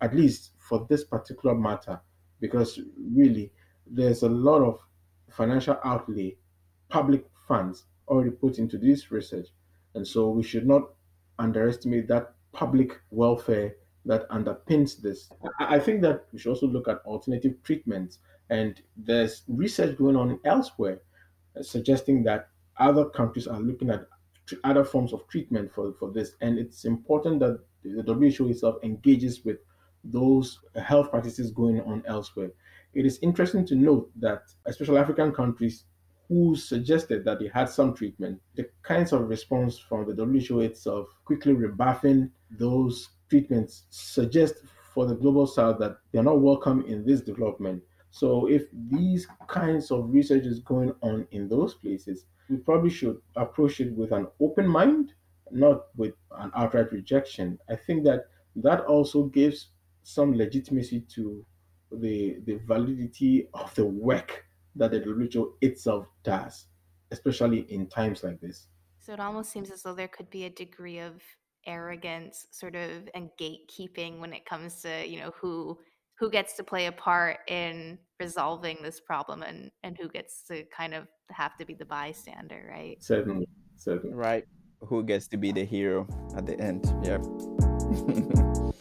at 0.00 0.14
least 0.14 0.52
for 0.58 0.86
this 0.88 1.04
particular 1.04 1.54
matter, 1.54 2.00
because 2.40 2.80
really 2.98 3.52
there's 3.86 4.22
a 4.22 4.28
lot 4.28 4.62
of 4.62 4.80
financial 5.30 5.78
outlay, 5.84 6.36
public 6.88 7.24
funds 7.48 7.84
already 8.08 8.30
put 8.30 8.58
into 8.58 8.78
this 8.78 9.10
research. 9.10 9.48
And 9.94 10.06
so 10.06 10.28
we 10.28 10.42
should 10.42 10.66
not 10.66 10.82
underestimate 11.38 12.08
that 12.08 12.34
public 12.52 13.00
welfare 13.10 13.74
that 14.04 14.28
underpins 14.30 15.00
this. 15.00 15.28
I 15.58 15.78
think 15.78 16.00
that 16.02 16.26
we 16.32 16.38
should 16.38 16.50
also 16.50 16.66
look 16.66 16.88
at 16.88 16.98
alternative 17.04 17.54
treatments. 17.64 18.18
And 18.50 18.80
there's 18.96 19.42
research 19.48 19.96
going 19.98 20.16
on 20.16 20.38
elsewhere 20.44 21.00
uh, 21.58 21.62
suggesting 21.62 22.22
that 22.24 22.48
other 22.78 23.06
countries 23.06 23.46
are 23.46 23.60
looking 23.60 23.90
at 23.90 24.06
other 24.62 24.84
forms 24.84 25.12
of 25.12 25.26
treatment 25.28 25.72
for, 25.72 25.94
for 25.98 26.12
this. 26.12 26.32
And 26.40 26.58
it's 26.58 26.84
important 26.84 27.40
that 27.40 27.58
the 27.82 28.02
WHO 28.02 28.48
itself 28.48 28.76
engages 28.82 29.44
with 29.44 29.58
those 30.04 30.60
health 30.82 31.10
practices 31.10 31.50
going 31.50 31.80
on 31.80 32.02
elsewhere. 32.06 32.50
It 32.94 33.06
is 33.06 33.18
interesting 33.22 33.66
to 33.66 33.74
note 33.74 34.10
that, 34.20 34.42
especially 34.66 34.98
African 34.98 35.32
countries 35.32 35.84
who 36.28 36.56
suggested 36.56 37.24
that 37.24 37.38
they 37.38 37.48
had 37.52 37.68
some 37.68 37.94
treatment, 37.94 38.40
the 38.54 38.68
kinds 38.82 39.12
of 39.12 39.28
response 39.28 39.78
from 39.78 40.06
the 40.06 40.24
WHO 40.24 40.60
itself 40.60 41.08
quickly 41.24 41.52
rebuffing 41.52 42.30
those 42.50 43.10
treatments 43.28 43.84
suggest 43.90 44.54
for 44.94 45.06
the 45.06 45.14
global 45.14 45.46
south 45.46 45.78
that 45.78 45.98
they're 46.12 46.22
not 46.22 46.40
welcome 46.40 46.84
in 46.86 47.04
this 47.04 47.20
development. 47.20 47.82
So 48.20 48.46
if 48.48 48.62
these 48.72 49.26
kinds 49.48 49.90
of 49.90 50.10
research 50.10 50.44
is 50.46 50.60
going 50.60 50.92
on 51.02 51.26
in 51.30 51.48
those 51.48 51.74
places, 51.74 52.26
we 52.48 52.56
probably 52.56 52.90
should 52.90 53.20
approach 53.36 53.80
it 53.80 53.92
with 53.96 54.12
an 54.12 54.26
open 54.40 54.66
mind, 54.68 55.12
not 55.50 55.78
with 55.96 56.14
an 56.38 56.50
outright 56.56 56.92
rejection. 56.92 57.58
I 57.68 57.76
think 57.76 58.04
that 58.04 58.20
that 58.56 58.80
also 58.86 59.24
gives 59.24 59.58
some 60.02 60.32
legitimacy 60.34 61.00
to 61.16 61.44
the 61.92 62.38
the 62.46 62.56
validity 62.66 63.48
of 63.54 63.74
the 63.74 63.86
work 63.86 64.44
that 64.76 64.90
the 64.92 65.00
WHO 65.00 65.54
itself 65.60 66.06
does. 66.22 66.66
especially 67.12 67.60
in 67.70 67.86
times 67.88 68.22
like 68.24 68.40
this. 68.40 68.68
So 68.98 69.12
it 69.12 69.20
almost 69.20 69.50
seems 69.52 69.70
as 69.70 69.82
though 69.82 69.94
there 69.94 70.08
could 70.08 70.30
be 70.30 70.44
a 70.44 70.50
degree 70.50 70.98
of 70.98 71.22
arrogance, 71.66 72.46
sort 72.50 72.74
of, 72.76 73.08
and 73.14 73.30
gatekeeping 73.40 74.18
when 74.20 74.32
it 74.32 74.44
comes 74.46 74.82
to 74.82 75.06
you 75.06 75.20
know 75.20 75.32
who 75.40 75.78
who 76.18 76.30
gets 76.30 76.54
to 76.54 76.64
play 76.64 76.86
a 76.86 76.92
part 76.92 77.38
in 77.48 77.98
resolving 78.18 78.78
this 78.82 79.00
problem 79.00 79.42
and 79.42 79.70
and 79.82 79.96
who 79.98 80.08
gets 80.08 80.42
to 80.48 80.64
kind 80.76 80.94
of 80.94 81.06
have 81.30 81.56
to 81.58 81.64
be 81.64 81.74
the 81.74 81.84
bystander, 81.84 82.68
right? 82.70 82.96
Certainly, 83.02 83.48
certainly. 83.76 84.14
Right. 84.14 84.44
Who 84.80 85.02
gets 85.02 85.26
to 85.28 85.36
be 85.36 85.52
the 85.52 85.64
hero 85.64 86.06
at 86.36 86.46
the 86.46 86.58
end? 86.60 86.84
Yeah. 87.02 87.18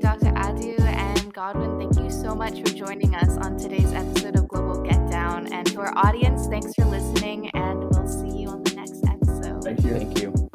Dr. 0.00 0.32
Adu 0.32 0.80
and 0.80 1.32
Godwin, 1.32 1.78
thank 1.78 1.96
you 2.04 2.10
so 2.10 2.34
much 2.34 2.58
for 2.60 2.74
joining 2.74 3.14
us 3.14 3.36
on 3.38 3.56
today's 3.56 3.92
episode 3.92 4.36
of 4.36 4.48
Global 4.48 4.82
Get 4.82 5.10
Down. 5.10 5.52
And 5.52 5.66
to 5.68 5.80
our 5.80 5.96
audience, 5.96 6.46
thanks 6.48 6.74
for 6.74 6.84
listening, 6.86 7.50
and 7.50 7.84
we'll 7.90 8.08
see 8.08 8.36
you 8.36 8.48
on 8.48 8.62
the 8.64 8.74
next 8.74 9.04
episode. 9.06 9.62
Thank 9.62 9.84
you. 9.84 9.94
Thank 9.94 10.22
you. 10.22 10.47